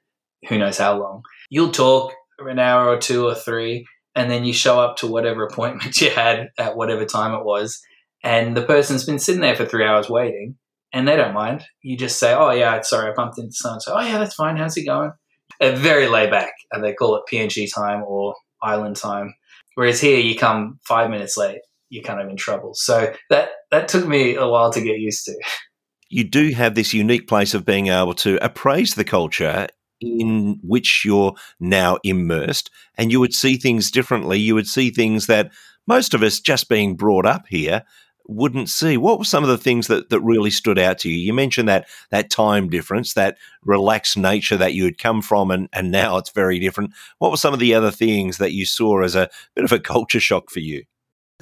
who 0.49 0.59
knows 0.59 0.79
how 0.79 0.99
long 0.99 1.23
you'll 1.50 1.71
talk 1.71 2.15
for 2.38 2.49
an 2.49 2.59
hour 2.59 2.88
or 2.88 2.97
two 2.97 3.27
or 3.27 3.35
three 3.35 3.87
and 4.15 4.31
then 4.31 4.45
you 4.45 4.55
show 4.55 4.81
up 4.81 4.97
to 4.97 5.07
whatever 5.07 5.45
appointment 5.45 6.00
you 6.00 6.11
had 6.11 6.49
at 6.59 6.77
whatever 6.77 7.05
time 7.05 7.35
it 7.35 7.45
was 7.45 7.81
and 8.25 8.57
the 8.57 8.65
person's 8.65 9.05
been 9.05 9.19
sitting 9.19 9.43
there 9.43 9.57
for 9.57 9.67
three 9.67 9.85
hours 9.85 10.09
waiting 10.09 10.57
and 10.93 11.07
they 11.07 11.17
don't 11.17 11.35
mind. 11.35 11.65
You 11.83 11.99
just 11.99 12.19
say 12.19 12.33
oh 12.33 12.50
yeah 12.50 12.81
sorry 12.81 13.11
i 13.11 13.15
bumped 13.15 13.38
into 13.38 13.53
someone 13.53 13.81
so. 13.81 13.95
Oh 13.95 14.00
yeah 14.00 14.19
that's 14.19 14.35
fine. 14.35 14.57
How's 14.57 14.77
it 14.77 14.87
going? 14.87 15.12
Very 15.61 16.09
laid 16.09 16.31
back 16.31 16.53
and 16.73 16.83
they 16.83 16.95
call 16.95 17.17
it 17.17 17.25
png 17.31 17.73
time 17.75 18.03
or 18.03 18.35
island 18.62 18.97
time. 18.97 19.35
Whereas 19.75 20.00
here 20.00 20.19
you 20.19 20.37
come 20.37 20.81
five 20.83 21.11
minutes 21.11 21.37
late 21.37 21.61
you're 21.90 22.04
kind 22.04 22.21
of 22.21 22.28
in 22.28 22.37
trouble. 22.37 22.73
So 22.75 23.12
that 23.30 23.50
that 23.71 23.88
took 23.88 24.07
me 24.07 24.35
a 24.35 24.47
while 24.47 24.73
to 24.73 24.80
get 24.80 24.99
used 24.99 25.25
to. 25.26 25.35
You 26.11 26.25
do 26.25 26.52
have 26.52 26.75
this 26.75 26.95
unique 26.95 27.28
place 27.28 27.54
of 27.54 27.66
being 27.66 27.88
able 27.88 28.14
to 28.14 28.42
appraise 28.42 28.95
the 28.95 29.04
culture 29.04 29.68
in 30.00 30.59
which 30.62 31.02
you're 31.04 31.35
now 31.61 31.99
immersed, 32.04 32.71
and 32.97 33.11
you 33.11 33.21
would 33.21 33.35
see 33.35 33.57
things 33.57 33.90
differently. 33.90 34.38
You 34.38 34.54
would 34.54 34.68
see 34.68 34.90
things 34.90 35.26
that 35.26 35.52
most 35.87 36.14
of 36.14 36.23
us, 36.23 36.40
just 36.40 36.68
being 36.68 36.97
brought 36.97 37.26
up 37.26 37.47
here, 37.49 37.83
wouldn't 38.26 38.68
see. 38.68 38.97
What 38.97 39.18
were 39.18 39.25
some 39.25 39.42
of 39.42 39.49
the 39.49 39.59
things 39.59 39.87
that, 39.87 40.11
that 40.11 40.21
really 40.21 40.50
stood 40.50 40.78
out 40.78 40.99
to 40.99 41.09
you? 41.09 41.16
You 41.16 41.33
mentioned 41.33 41.68
that 41.68 41.88
that 42.11 42.30
time 42.30 42.68
difference, 42.68 43.14
that 43.14 43.38
relaxed 43.64 44.16
nature 44.16 44.57
that 44.59 44.75
you 44.75 44.85
had 44.85 44.99
come 44.99 45.23
from, 45.23 45.50
and, 45.50 45.68
and 45.73 45.90
now 45.90 46.18
it's 46.18 46.30
very 46.30 46.59
different. 46.59 46.92
What 47.18 47.30
were 47.30 47.38
some 47.38 47.54
of 47.54 47.61
the 47.61 47.75
other 47.75 47.90
things 47.90 48.37
that 48.37 48.52
you 48.52 48.66
saw 48.66 49.02
as 49.02 49.16
a 49.16 49.30
bit 49.54 49.64
of 49.64 49.73
a 49.73 49.80
culture 49.80 50.21
shock 50.21 50.50
for 50.50 50.61
you? 50.61 50.85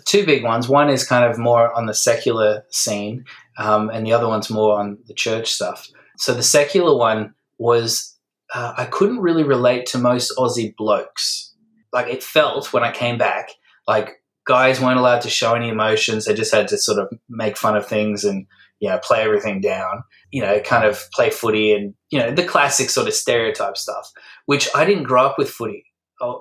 Two 0.07 0.25
big 0.25 0.43
ones. 0.43 0.69
One 0.69 0.89
is 0.89 1.07
kind 1.07 1.25
of 1.25 1.39
more 1.39 1.73
on 1.75 1.87
the 1.87 1.95
secular 1.95 2.65
scene, 2.71 3.25
um, 3.59 3.91
and 3.91 4.07
the 4.07 4.13
other 4.13 4.29
one's 4.29 4.49
more 4.49 4.79
on 4.79 4.99
the 5.07 5.15
church 5.15 5.53
stuff. 5.53 5.87
So 6.17 6.33
the 6.33 6.43
secular 6.43 6.97
one 6.97 7.35
was 7.59 8.17
uh, 8.55 8.73
I 8.77 8.87
couldn't 8.87 9.21
really 9.21 9.43
relate 9.43 9.87
to 9.87 9.99
most 9.99 10.33
Aussie 10.39 10.75
blokes. 10.77 11.53
Like 11.93 12.07
it 12.07 12.23
felt 12.23 12.73
when 12.73 12.85
I 12.85 12.93
came 12.93 13.19
back, 13.19 13.51
like 13.87 14.23
guys 14.47 14.81
weren't 14.81 14.99
allowed 14.99 15.23
to 15.23 15.31
show 15.31 15.55
any 15.55 15.69
emotions. 15.69 16.25
They 16.25 16.35
just 16.35 16.55
had 16.55 16.69
to 16.69 16.79
sort 16.79 16.99
of 16.99 17.19
make 17.29 17.57
fun 17.57 17.77
of 17.77 17.87
things 17.87 18.25
and 18.25 18.47
you 18.79 18.89
know 18.89 18.99
play 19.03 19.23
everything 19.23 19.61
down. 19.61 20.05
You 20.31 20.43
know, 20.43 20.61
kind 20.61 20.85
of 20.85 21.11
play 21.13 21.31
footy 21.31 21.73
and 21.73 21.95
you 22.11 22.19
know 22.19 22.31
the 22.31 22.45
classic 22.45 22.91
sort 22.91 23.09
of 23.09 23.15
stereotype 23.15 23.77
stuff. 23.77 24.11
Which 24.47 24.69
I 24.75 24.85
didn't 24.85 25.05
grow 25.05 25.27
up 25.27 25.37
with 25.39 25.51
footy 25.51 25.85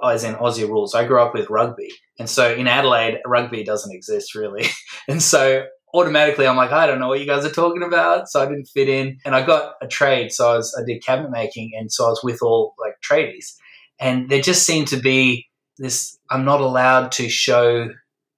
as 0.03 0.23
in 0.23 0.35
Aussie 0.35 0.67
rules. 0.67 0.95
I 0.95 1.05
grew 1.05 1.21
up 1.21 1.33
with 1.33 1.49
rugby. 1.49 1.89
And 2.19 2.29
so 2.29 2.53
in 2.53 2.67
Adelaide, 2.67 3.19
rugby 3.25 3.63
doesn't 3.63 3.93
exist 3.93 4.35
really. 4.35 4.65
and 5.07 5.21
so 5.21 5.65
automatically 5.93 6.47
I'm 6.47 6.55
like, 6.55 6.71
I 6.71 6.87
don't 6.87 6.99
know 6.99 7.07
what 7.07 7.19
you 7.19 7.25
guys 7.25 7.45
are 7.45 7.51
talking 7.51 7.83
about. 7.83 8.29
So 8.29 8.41
I 8.41 8.45
didn't 8.45 8.67
fit 8.67 8.89
in. 8.89 9.17
And 9.25 9.35
I 9.35 9.45
got 9.45 9.73
a 9.81 9.87
trade. 9.87 10.31
So 10.31 10.51
I 10.51 10.57
was 10.57 10.75
I 10.79 10.83
did 10.85 11.03
cabinet 11.03 11.31
making 11.31 11.71
and 11.77 11.91
so 11.91 12.05
I 12.05 12.09
was 12.09 12.21
with 12.23 12.41
all 12.41 12.75
like 12.79 12.95
tradies. 13.01 13.55
And 13.99 14.29
there 14.29 14.41
just 14.41 14.65
seemed 14.65 14.87
to 14.89 14.97
be 14.97 15.47
this 15.77 16.17
I'm 16.29 16.45
not 16.45 16.61
allowed 16.61 17.11
to 17.13 17.29
show 17.29 17.89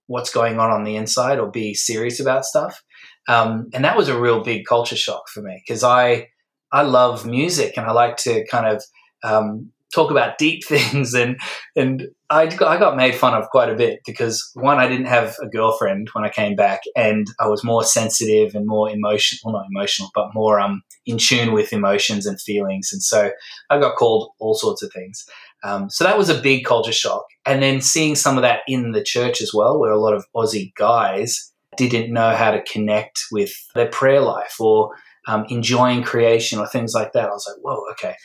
what's 0.08 0.32
going 0.32 0.60
on 0.60 0.72
on 0.72 0.84
the 0.84 0.96
inside 0.96 1.40
or 1.40 1.52
be 1.52 1.74
serious 1.74 2.20
about 2.20 2.46
stuff. 2.46 2.82
Um, 3.28 3.70
and 3.74 3.84
that 3.84 3.98
was 3.98 4.08
a 4.08 4.20
real 4.20 4.42
big 4.42 4.66
culture 4.66 4.96
shock 4.96 5.28
for 5.30 5.42
me 5.42 5.62
because 5.66 5.84
I 5.84 6.30
I 6.72 6.82
love 6.82 7.26
music 7.26 7.78
and 7.78 7.86
I 7.86 7.92
like 7.92 8.18
to 8.18 8.46
kind 8.48 8.66
of 8.66 8.84
um, 9.24 9.72
talk 9.94 10.12
about 10.12 10.38
deep 10.38 10.64
things 10.68 11.14
and 11.14 11.40
and 11.76 12.08
I, 12.30 12.44
I 12.44 12.78
got 12.78 12.98
made 12.98 13.16
fun 13.16 13.34
of 13.34 13.50
quite 13.50 13.70
a 13.70 13.76
bit 13.76 14.02
because 14.06 14.52
one 14.54 14.80
I 14.80 14.88
didn't 14.90 15.06
have 15.06 15.36
a 15.42 15.48
girlfriend 15.48 16.10
when 16.12 16.26
I 16.26 16.30
came 16.30 16.56
back 16.56 16.82
and 16.96 17.28
I 17.40 17.48
was 17.48 17.64
more 17.64 17.84
sensitive 17.84 18.54
and 18.54 18.68
more 18.68 18.90
emotional 18.90 19.40
well 19.44 19.62
not 19.62 19.70
emotional 19.74 20.10
but 20.14 20.34
more 20.34 20.60
um 20.60 20.82
in 21.06 21.18
tune 21.18 21.54
with 21.54 21.72
emotions 21.72 22.26
and 22.26 22.40
feelings 22.40 22.90
and 22.92 23.02
so 23.02 23.32
I 23.70 23.80
got 23.80 23.96
called 23.96 24.32
all 24.40 24.56
sorts 24.56 24.84
of 24.84 24.92
things. 24.92 25.26
Um, 25.64 25.90
so 25.90 26.04
that 26.04 26.18
was 26.18 26.30
a 26.30 26.40
big 26.40 26.66
culture 26.66 26.92
shock. 26.92 27.26
And 27.46 27.64
then 27.64 27.82
seeing 27.82 28.16
some 28.16 28.38
of 28.38 28.44
that 28.44 28.60
in 28.68 28.92
the 28.92 29.04
church 29.04 29.42
as 29.42 29.54
well 29.54 29.80
where 29.80 29.92
a 29.92 30.00
lot 30.00 30.14
of 30.14 30.26
Aussie 30.36 30.74
guys 30.76 31.52
didn't 31.78 32.14
know 32.14 32.36
how 32.36 32.52
to 32.52 32.62
connect 32.64 33.20
with 33.32 33.54
their 33.74 33.88
prayer 33.88 34.22
life 34.22 34.60
or 34.60 34.92
um, 35.28 35.46
enjoying 35.50 36.04
creation 36.04 36.60
or 36.60 36.68
things 36.68 36.94
like 36.94 37.14
that 37.14 37.30
I 37.30 37.34
was 37.34 37.48
like 37.48 37.64
whoa 37.64 37.84
okay 37.92 38.16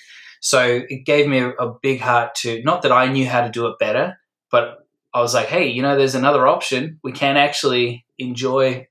so 0.43 0.83
it 0.89 1.07
gave 1.07 1.29
me 1.29 1.39
a, 1.39 1.51
a 1.51 1.73
big 1.83 2.01
heart 2.01 2.35
to 2.35 2.61
not 2.65 2.83
that 2.83 2.91
I 2.91 3.07
knew 3.07 3.27
how 3.27 3.43
to 3.43 3.51
do 3.51 3.69
it 3.69 3.79
better, 3.79 4.19
but 4.51 4.87
I 5.15 5.21
was 5.21 5.35
like, 5.35 5.47
hey, 5.47 5.69
you 5.69 5.83
know, 5.83 5.97
there's 5.97 6.17
another 6.17 6.49
option. 6.49 6.99
We 7.05 7.13
can 7.13 7.37
actually 7.37 8.05
enjoy 8.19 8.89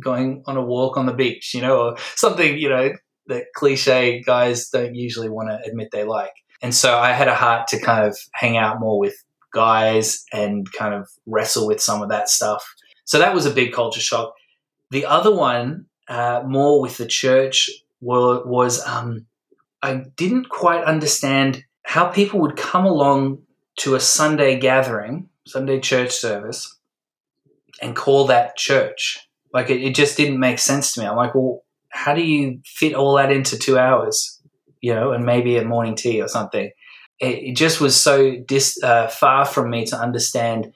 going 0.00 0.42
on 0.46 0.56
a 0.56 0.64
walk 0.64 0.96
on 0.96 1.04
the 1.04 1.12
beach, 1.12 1.52
you 1.52 1.60
know, 1.60 1.78
or 1.78 1.96
something, 2.16 2.56
you 2.56 2.70
know, 2.70 2.92
that 3.26 3.44
cliche 3.54 4.22
guys 4.22 4.70
don't 4.70 4.94
usually 4.94 5.28
want 5.28 5.50
to 5.50 5.68
admit 5.68 5.90
they 5.92 6.04
like. 6.04 6.32
And 6.62 6.74
so 6.74 6.98
I 6.98 7.12
had 7.12 7.28
a 7.28 7.34
heart 7.34 7.68
to 7.68 7.80
kind 7.80 8.06
of 8.06 8.16
hang 8.32 8.56
out 8.56 8.80
more 8.80 8.98
with 8.98 9.14
guys 9.52 10.24
and 10.32 10.72
kind 10.72 10.94
of 10.94 11.06
wrestle 11.26 11.66
with 11.66 11.82
some 11.82 12.02
of 12.02 12.08
that 12.08 12.30
stuff. 12.30 12.64
So 13.04 13.18
that 13.18 13.34
was 13.34 13.44
a 13.44 13.50
big 13.50 13.74
culture 13.74 14.00
shock. 14.00 14.32
The 14.90 15.04
other 15.04 15.34
one, 15.34 15.84
uh, 16.08 16.42
more 16.46 16.80
with 16.80 16.96
the 16.96 17.06
church, 17.06 17.70
was, 18.00 18.42
was 18.46 18.86
um, 18.86 19.26
I 19.84 20.02
didn't 20.16 20.48
quite 20.48 20.82
understand 20.84 21.62
how 21.82 22.06
people 22.06 22.40
would 22.40 22.56
come 22.56 22.86
along 22.86 23.42
to 23.80 23.94
a 23.94 24.00
Sunday 24.00 24.58
gathering, 24.58 25.28
Sunday 25.46 25.78
church 25.78 26.12
service, 26.12 26.78
and 27.82 27.94
call 27.94 28.26
that 28.28 28.56
church. 28.56 29.28
Like 29.52 29.68
it, 29.68 29.82
it 29.82 29.94
just 29.94 30.16
didn't 30.16 30.40
make 30.40 30.58
sense 30.58 30.94
to 30.94 31.00
me. 31.00 31.06
I'm 31.06 31.16
like, 31.16 31.34
well, 31.34 31.64
how 31.90 32.14
do 32.14 32.22
you 32.22 32.60
fit 32.64 32.94
all 32.94 33.16
that 33.16 33.30
into 33.30 33.58
two 33.58 33.78
hours? 33.78 34.40
You 34.80 34.94
know, 34.94 35.12
and 35.12 35.26
maybe 35.26 35.58
a 35.58 35.64
morning 35.66 35.96
tea 35.96 36.22
or 36.22 36.28
something. 36.28 36.70
It, 37.20 37.50
it 37.50 37.56
just 37.56 37.78
was 37.78 37.94
so 37.94 38.38
dis, 38.38 38.82
uh, 38.82 39.08
far 39.08 39.44
from 39.44 39.68
me 39.68 39.84
to 39.86 39.98
understand 39.98 40.72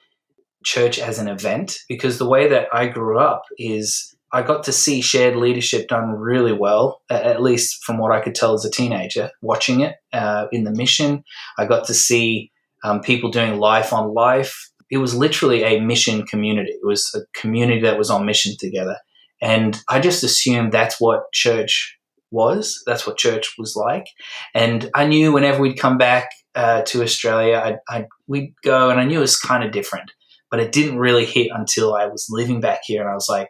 church 0.63 0.99
as 0.99 1.17
an 1.17 1.27
event 1.27 1.79
because 1.89 2.19
the 2.19 2.29
way 2.29 2.47
that 2.49 2.67
I 2.71 2.85
grew 2.85 3.17
up 3.17 3.45
is 3.57 4.15
I 4.31 4.41
got 4.43 4.63
to 4.65 4.71
see 4.71 5.01
shared 5.01 5.35
leadership 5.35 5.87
done 5.87 6.11
really 6.11 6.53
well, 6.53 7.01
at 7.09 7.41
least 7.41 7.83
from 7.83 7.97
what 7.97 8.11
I 8.11 8.21
could 8.21 8.35
tell 8.35 8.53
as 8.53 8.65
a 8.65 8.71
teenager, 8.71 9.31
watching 9.41 9.81
it 9.81 9.95
uh, 10.13 10.47
in 10.51 10.63
the 10.63 10.71
mission. 10.71 11.23
I 11.57 11.65
got 11.65 11.85
to 11.87 11.93
see 11.93 12.51
um, 12.83 13.01
people 13.01 13.31
doing 13.31 13.59
life 13.59 13.91
on 13.91 14.13
life. 14.13 14.55
It 14.91 14.97
was 14.97 15.15
literally 15.15 15.63
a 15.63 15.79
mission 15.79 16.25
community. 16.25 16.71
It 16.71 16.85
was 16.85 17.09
a 17.15 17.39
community 17.39 17.81
that 17.81 17.97
was 17.97 18.09
on 18.09 18.25
mission 18.25 18.55
together. 18.59 18.97
And 19.41 19.79
I 19.87 19.99
just 19.99 20.23
assumed 20.23 20.71
that's 20.71 20.99
what 20.99 21.31
church 21.33 21.97
was. 22.31 22.81
That's 22.85 23.07
what 23.07 23.17
church 23.17 23.55
was 23.57 23.75
like. 23.75 24.05
And 24.53 24.89
I 24.93 25.07
knew 25.07 25.31
whenever 25.31 25.61
we'd 25.61 25.79
come 25.79 25.97
back 25.97 26.29
uh, 26.55 26.81
to 26.83 27.03
Australia, 27.03 27.61
I'd, 27.63 27.77
I'd, 27.89 28.07
we'd 28.27 28.53
go, 28.63 28.89
and 28.89 28.99
I 28.99 29.05
knew 29.05 29.19
it 29.19 29.21
was 29.21 29.39
kind 29.39 29.63
of 29.63 29.71
different. 29.71 30.11
But 30.51 30.59
it 30.59 30.71
didn't 30.71 30.97
really 30.97 31.25
hit 31.25 31.49
until 31.53 31.93
I 31.93 32.07
was 32.07 32.27
living 32.29 32.59
back 32.59 32.79
here, 32.83 33.01
and 33.01 33.09
I 33.09 33.13
was 33.13 33.27
like, 33.29 33.49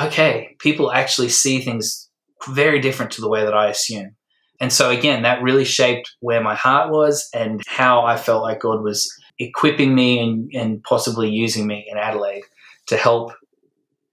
okay, 0.00 0.56
people 0.58 0.92
actually 0.92 1.28
see 1.28 1.60
things 1.60 2.08
very 2.48 2.80
different 2.80 3.12
to 3.12 3.20
the 3.20 3.28
way 3.28 3.44
that 3.44 3.54
I 3.54 3.68
assume. 3.68 4.16
And 4.60 4.72
so, 4.72 4.90
again, 4.90 5.22
that 5.22 5.42
really 5.42 5.64
shaped 5.64 6.14
where 6.20 6.42
my 6.42 6.54
heart 6.54 6.90
was 6.90 7.28
and 7.34 7.62
how 7.66 8.04
I 8.04 8.16
felt 8.16 8.42
like 8.42 8.60
God 8.60 8.82
was 8.82 9.12
equipping 9.38 9.94
me 9.94 10.20
and, 10.20 10.50
and 10.54 10.82
possibly 10.82 11.28
using 11.28 11.66
me 11.66 11.86
in 11.90 11.98
Adelaide 11.98 12.44
to 12.86 12.96
help 12.96 13.32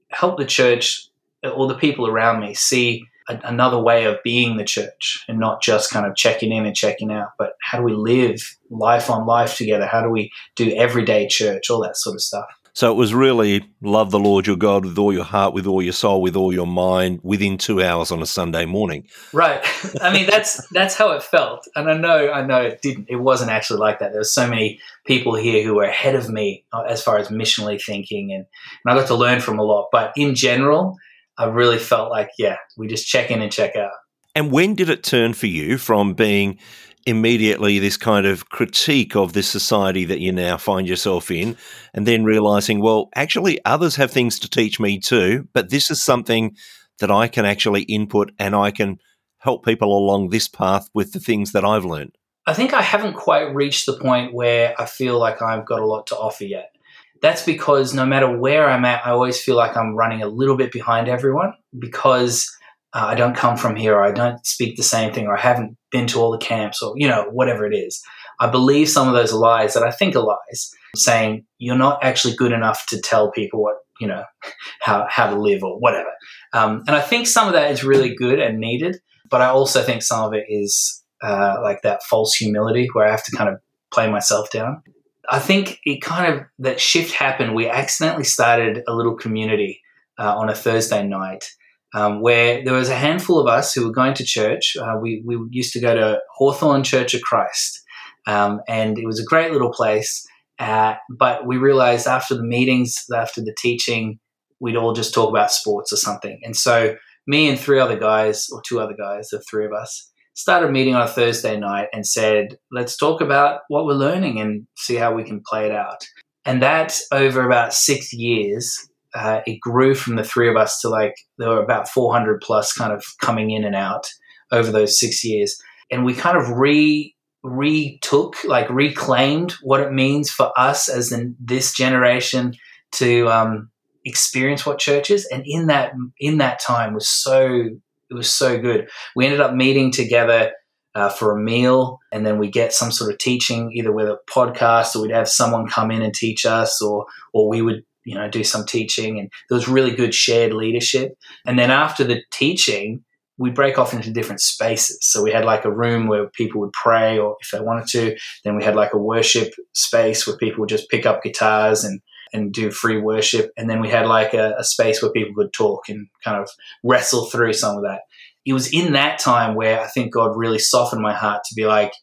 help 0.09 0.37
the 0.37 0.45
church 0.45 1.07
or 1.43 1.67
the 1.67 1.77
people 1.77 2.07
around 2.07 2.41
me 2.41 2.53
see 2.53 3.05
a, 3.29 3.39
another 3.43 3.79
way 3.79 4.05
of 4.05 4.21
being 4.23 4.57
the 4.57 4.65
church 4.65 5.23
and 5.27 5.39
not 5.39 5.61
just 5.61 5.91
kind 5.91 6.05
of 6.05 6.15
checking 6.15 6.51
in 6.51 6.65
and 6.65 6.75
checking 6.75 7.11
out, 7.11 7.29
but 7.37 7.53
how 7.61 7.77
do 7.77 7.83
we 7.83 7.93
live 7.93 8.57
life 8.69 9.09
on 9.09 9.25
life 9.25 9.55
together? 9.55 9.85
How 9.85 10.01
do 10.01 10.09
we 10.09 10.31
do 10.55 10.73
everyday 10.75 11.27
church? 11.27 11.69
All 11.69 11.81
that 11.83 11.97
sort 11.97 12.15
of 12.15 12.21
stuff. 12.21 12.45
So 12.73 12.91
it 12.91 12.95
was 12.95 13.13
really 13.13 13.65
love 13.81 14.11
the 14.11 14.19
Lord 14.19 14.47
your 14.47 14.55
God 14.55 14.85
with 14.85 14.97
all 14.97 15.11
your 15.11 15.25
heart, 15.25 15.53
with 15.53 15.67
all 15.67 15.81
your 15.81 15.93
soul, 15.93 16.21
with 16.21 16.35
all 16.35 16.53
your 16.53 16.67
mind 16.67 17.19
within 17.21 17.57
two 17.57 17.83
hours 17.83 18.11
on 18.11 18.21
a 18.21 18.25
Sunday 18.25 18.65
morning. 18.65 19.07
Right. 19.33 19.59
I 20.01 20.13
mean, 20.13 20.25
that's 20.25 20.65
that's 20.69 20.95
how 20.95 21.11
it 21.11 21.23
felt, 21.23 21.67
and 21.75 21.89
I 21.89 21.97
know, 21.97 22.31
I 22.31 22.45
know 22.45 22.61
it 22.61 22.81
didn't. 22.81 23.07
It 23.09 23.17
wasn't 23.17 23.51
actually 23.51 23.79
like 23.79 23.99
that. 23.99 24.11
There 24.11 24.21
were 24.21 24.25
so 24.25 24.47
many 24.47 24.79
people 25.05 25.35
here 25.35 25.63
who 25.63 25.75
were 25.75 25.83
ahead 25.83 26.15
of 26.15 26.29
me 26.29 26.63
uh, 26.71 26.83
as 26.87 27.03
far 27.03 27.17
as 27.17 27.27
missionally 27.27 27.81
thinking, 27.81 28.31
and, 28.31 28.45
and 28.85 28.93
I 28.93 28.99
got 28.99 29.07
to 29.07 29.15
learn 29.15 29.41
from 29.41 29.59
a 29.59 29.63
lot. 29.63 29.89
But 29.91 30.13
in 30.15 30.35
general, 30.35 30.97
I 31.37 31.45
really 31.45 31.79
felt 31.79 32.09
like, 32.09 32.29
yeah, 32.37 32.57
we 32.77 32.87
just 32.87 33.07
check 33.07 33.31
in 33.31 33.41
and 33.41 33.51
check 33.51 33.75
out. 33.75 33.91
And 34.33 34.51
when 34.51 34.75
did 34.75 34.89
it 34.89 35.03
turn 35.03 35.33
for 35.33 35.47
you 35.47 35.77
from 35.77 36.13
being 36.13 36.57
immediately 37.05 37.79
this 37.79 37.97
kind 37.97 38.25
of 38.25 38.49
critique 38.49 39.15
of 39.15 39.33
this 39.33 39.47
society 39.47 40.05
that 40.05 40.19
you 40.19 40.31
now 40.31 40.57
find 40.57 40.87
yourself 40.87 41.31
in, 41.31 41.57
and 41.93 42.07
then 42.07 42.23
realizing, 42.23 42.81
well, 42.81 43.09
actually, 43.15 43.63
others 43.65 43.95
have 43.95 44.11
things 44.11 44.39
to 44.39 44.49
teach 44.49 44.79
me 44.79 44.99
too, 44.99 45.47
but 45.53 45.69
this 45.69 45.91
is 45.91 46.03
something 46.03 46.55
that 46.99 47.11
I 47.11 47.27
can 47.27 47.45
actually 47.45 47.81
input 47.83 48.31
and 48.39 48.55
I 48.55 48.71
can 48.71 48.99
help 49.41 49.65
people 49.65 49.97
along 49.97 50.29
this 50.29 50.47
path 50.47 50.89
with 50.93 51.13
the 51.13 51.19
things 51.19 51.51
that 51.51 51.65
I've 51.65 51.85
learned? 51.85 52.15
I 52.47 52.53
think 52.53 52.73
I 52.73 52.81
haven't 52.81 53.13
quite 53.13 53.53
reached 53.53 53.85
the 53.85 53.97
point 53.97 54.33
where 54.33 54.73
I 54.79 54.85
feel 54.85 55.19
like 55.19 55.41
I've 55.41 55.65
got 55.65 55.81
a 55.81 55.85
lot 55.85 56.07
to 56.07 56.17
offer 56.17 56.45
yet. 56.45 56.75
That's 57.21 57.43
because 57.43 57.93
no 57.93 58.05
matter 58.05 58.35
where 58.35 58.67
I'm 58.69 58.85
at, 58.85 59.05
I 59.05 59.11
always 59.11 59.41
feel 59.41 59.55
like 59.55 59.77
I'm 59.77 59.95
running 59.95 60.23
a 60.23 60.27
little 60.27 60.57
bit 60.57 60.71
behind 60.71 61.07
everyone 61.07 61.53
because 61.77 62.49
uh, 62.93 63.05
I 63.07 63.15
don't 63.15 63.35
come 63.35 63.57
from 63.57 63.75
here, 63.75 64.01
I 64.01 64.11
don't 64.11 64.43
speak 64.45 64.75
the 64.75 64.83
same 64.83 65.13
thing, 65.13 65.27
or 65.27 65.37
I 65.37 65.41
haven't 65.41 65.77
been 65.91 66.07
to 66.07 66.19
all 66.19 66.31
the 66.31 66.37
camps, 66.37 66.81
or 66.81 66.93
you 66.95 67.07
know 67.07 67.25
whatever 67.31 67.65
it 67.65 67.75
is. 67.75 68.01
I 68.39 68.49
believe 68.49 68.89
some 68.89 69.07
of 69.07 69.13
those 69.13 69.33
lies 69.33 69.73
that 69.73 69.83
I 69.83 69.91
think 69.91 70.15
are 70.15 70.23
lies, 70.23 70.71
saying 70.95 71.45
you're 71.59 71.77
not 71.77 72.03
actually 72.03 72.35
good 72.35 72.51
enough 72.51 72.85
to 72.87 72.99
tell 72.99 73.31
people 73.31 73.61
what 73.61 73.75
you 73.99 74.07
know 74.07 74.23
how 74.81 75.05
how 75.09 75.29
to 75.29 75.39
live 75.39 75.63
or 75.63 75.79
whatever. 75.79 76.09
Um, 76.53 76.83
and 76.87 76.95
I 76.95 77.01
think 77.01 77.27
some 77.27 77.47
of 77.47 77.53
that 77.53 77.71
is 77.71 77.83
really 77.83 78.15
good 78.15 78.39
and 78.39 78.59
needed, 78.59 78.97
but 79.29 79.41
I 79.41 79.47
also 79.47 79.83
think 79.83 80.01
some 80.01 80.23
of 80.23 80.33
it 80.33 80.45
is 80.49 81.01
uh, 81.21 81.57
like 81.61 81.81
that 81.83 82.03
false 82.03 82.33
humility 82.33 82.89
where 82.93 83.07
I 83.07 83.11
have 83.11 83.23
to 83.25 83.35
kind 83.35 83.49
of 83.49 83.59
play 83.93 84.09
myself 84.09 84.49
down. 84.51 84.81
I 85.29 85.39
think 85.39 85.79
it 85.85 86.01
kind 86.01 86.33
of 86.33 86.41
that 86.59 86.81
shift 86.81 87.13
happened. 87.13 87.55
We 87.55 87.69
accidentally 87.69 88.23
started 88.23 88.83
a 88.87 88.93
little 88.93 89.15
community 89.15 89.81
uh, 90.17 90.35
on 90.35 90.49
a 90.49 90.55
Thursday 90.55 91.07
night 91.07 91.45
um, 91.93 92.21
where 92.21 92.63
there 92.63 92.73
was 92.73 92.89
a 92.89 92.95
handful 92.95 93.39
of 93.39 93.47
us 93.47 93.73
who 93.73 93.85
were 93.85 93.93
going 93.93 94.13
to 94.15 94.23
church. 94.23 94.75
Uh, 94.79 94.97
we, 95.01 95.23
we 95.25 95.37
used 95.49 95.73
to 95.73 95.79
go 95.79 95.93
to 95.93 96.19
Hawthorn 96.35 96.83
Church 96.83 97.13
of 97.13 97.21
Christ, 97.21 97.81
um, 98.27 98.61
and 98.67 98.97
it 98.97 99.05
was 99.05 99.19
a 99.19 99.25
great 99.25 99.51
little 99.51 99.71
place. 99.71 100.25
Uh, 100.59 100.95
but 101.09 101.47
we 101.47 101.57
realized 101.57 102.07
after 102.07 102.35
the 102.35 102.43
meetings, 102.43 102.95
after 103.13 103.41
the 103.41 103.55
teaching, 103.57 104.19
we'd 104.59 104.75
all 104.75 104.93
just 104.93 105.13
talk 105.13 105.29
about 105.29 105.51
sports 105.51 105.91
or 105.91 105.97
something. 105.97 106.39
And 106.43 106.55
so, 106.55 106.95
me 107.27 107.49
and 107.49 107.59
three 107.59 107.79
other 107.79 107.97
guys, 107.97 108.47
or 108.51 108.61
two 108.65 108.79
other 108.79 108.95
guys, 108.97 109.29
the 109.29 109.41
three 109.49 109.65
of 109.65 109.73
us, 109.73 110.11
started 110.35 110.71
meeting 110.71 110.95
on 110.95 111.01
a 111.01 111.07
Thursday 111.07 111.57
night 111.57 111.87
and 111.93 112.05
said, 112.05 112.57
let's 112.71 112.97
talk 112.97 113.21
about 113.21 113.61
what 113.67 113.85
we're 113.85 113.93
learning 113.93 114.39
and 114.39 114.65
see 114.77 114.95
how 114.95 115.13
we 115.13 115.23
can 115.23 115.41
play 115.45 115.65
it 115.65 115.71
out. 115.71 116.05
And 116.45 116.61
that 116.61 116.97
over 117.11 117.45
about 117.45 117.73
six 117.73 118.13
years 118.13 118.87
uh, 119.13 119.41
it 119.45 119.59
grew 119.59 119.93
from 119.95 120.15
the 120.15 120.23
three 120.23 120.49
of 120.49 120.55
us 120.55 120.79
to 120.81 120.89
like 120.89 121.15
there 121.37 121.49
were 121.49 121.63
about 121.63 121.89
400 121.89 122.41
plus 122.41 122.73
kind 122.73 122.93
of 122.93 123.03
coming 123.21 123.51
in 123.51 123.63
and 123.63 123.75
out 123.75 124.07
over 124.51 124.71
those 124.71 124.99
six 124.99 125.23
years. 125.23 125.61
And 125.91 126.05
we 126.05 126.13
kind 126.13 126.37
of 126.37 126.49
re 126.49 127.15
retook 127.43 128.35
like 128.43 128.69
reclaimed 128.69 129.53
what 129.63 129.81
it 129.81 129.91
means 129.91 130.29
for 130.29 130.51
us 130.57 130.87
as 130.87 131.11
in 131.11 131.35
this 131.39 131.73
generation 131.73 132.53
to 132.91 133.27
um, 133.29 133.71
experience 134.05 134.65
what 134.65 134.77
church 134.77 135.09
is. 135.09 135.27
And 135.31 135.43
in 135.45 135.67
that 135.67 135.93
in 136.19 136.37
that 136.37 136.59
time 136.59 136.93
was 136.93 137.09
so 137.09 137.69
it 138.09 138.13
was 138.13 138.31
so 138.31 138.59
good. 138.59 138.89
We 139.15 139.25
ended 139.25 139.41
up 139.41 139.53
meeting 139.53 139.91
together 139.91 140.51
uh, 140.93 141.09
for 141.09 141.31
a 141.31 141.41
meal 141.41 141.99
and 142.11 142.25
then 142.25 142.37
we 142.37 142.49
get 142.49 142.73
some 142.73 142.91
sort 142.91 143.11
of 143.11 143.17
teaching 143.17 143.71
either 143.73 143.91
with 143.91 144.07
a 144.07 144.19
podcast 144.29 144.95
or 144.95 145.01
we'd 145.01 145.11
have 145.11 145.29
someone 145.29 145.67
come 145.67 145.89
in 145.89 146.01
and 146.01 146.13
teach 146.13 146.45
us 146.45 146.81
or 146.81 147.05
or 147.33 147.47
we 147.47 147.61
would 147.61 147.83
you 148.05 148.15
know, 148.15 148.29
do 148.29 148.43
some 148.43 148.65
teaching. 148.65 149.19
And 149.19 149.29
there 149.49 149.55
was 149.55 149.67
really 149.67 149.95
good 149.95 150.13
shared 150.13 150.53
leadership. 150.53 151.17
And 151.45 151.57
then 151.57 151.71
after 151.71 152.03
the 152.03 152.21
teaching, 152.31 153.03
we 153.37 153.49
break 153.49 153.77
off 153.77 153.93
into 153.93 154.11
different 154.11 154.41
spaces. 154.41 154.99
So 155.01 155.23
we 155.23 155.31
had 155.31 155.45
like 155.45 155.65
a 155.65 155.71
room 155.71 156.07
where 156.07 156.27
people 156.29 156.61
would 156.61 156.73
pray 156.73 157.17
or 157.17 157.37
if 157.41 157.49
they 157.51 157.59
wanted 157.59 157.87
to. 157.87 158.15
Then 158.43 158.55
we 158.55 158.63
had 158.63 158.75
like 158.75 158.93
a 158.93 158.99
worship 158.99 159.53
space 159.73 160.27
where 160.27 160.37
people 160.37 160.61
would 160.61 160.69
just 160.69 160.89
pick 160.89 161.05
up 161.05 161.23
guitars 161.23 161.83
and, 161.83 162.01
and 162.33 162.53
do 162.53 162.71
free 162.71 162.99
worship. 162.99 163.51
And 163.57 163.69
then 163.69 163.81
we 163.81 163.89
had 163.89 164.05
like 164.05 164.33
a, 164.33 164.53
a 164.57 164.63
space 164.63 165.01
where 165.01 165.11
people 165.11 165.33
could 165.35 165.53
talk 165.53 165.89
and 165.89 166.07
kind 166.23 166.37
of 166.37 166.49
wrestle 166.83 167.25
through 167.25 167.53
some 167.53 167.77
of 167.77 167.83
that. 167.83 168.01
It 168.45 168.53
was 168.53 168.71
in 168.71 168.93
that 168.93 169.19
time 169.19 169.55
where 169.55 169.81
I 169.81 169.87
think 169.87 170.13
God 170.13 170.35
really 170.35 170.59
softened 170.59 171.01
my 171.01 171.13
heart 171.13 171.43
to 171.45 171.55
be 171.55 171.65
like, 171.65 171.93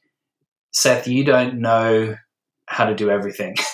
Seth, 0.72 1.08
you 1.08 1.24
don't 1.24 1.61
know 1.61 2.16
how 2.66 2.87
to 2.87 2.94
do 2.94 3.11
everything. 3.11 3.56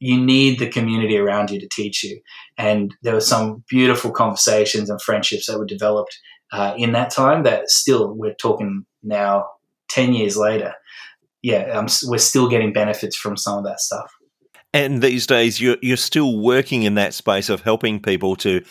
you 0.00 0.18
need 0.18 0.58
the 0.58 0.68
community 0.68 1.16
around 1.16 1.50
you 1.50 1.60
to 1.60 1.68
teach 1.70 2.02
you. 2.02 2.20
And 2.58 2.94
there 3.02 3.14
were 3.14 3.20
some 3.20 3.62
beautiful 3.68 4.10
conversations 4.10 4.90
and 4.90 5.00
friendships 5.00 5.46
that 5.46 5.58
were 5.58 5.66
developed 5.66 6.18
uh, 6.52 6.74
in 6.76 6.92
that 6.92 7.10
time 7.10 7.44
that 7.44 7.70
still, 7.70 8.14
we're 8.14 8.34
talking 8.34 8.84
now 9.02 9.46
10 9.90 10.14
years 10.14 10.36
later. 10.36 10.74
Yeah, 11.42 11.86
we're 12.04 12.18
still 12.18 12.48
getting 12.48 12.72
benefits 12.72 13.16
from 13.16 13.36
some 13.36 13.58
of 13.58 13.64
that 13.64 13.80
stuff. 13.80 14.10
And 14.72 15.02
these 15.02 15.26
days, 15.26 15.60
you're, 15.60 15.76
you're 15.82 15.96
still 15.96 16.38
working 16.38 16.82
in 16.82 16.94
that 16.94 17.14
space 17.14 17.48
of 17.48 17.62
helping 17.62 18.00
people 18.00 18.36
to 18.36 18.62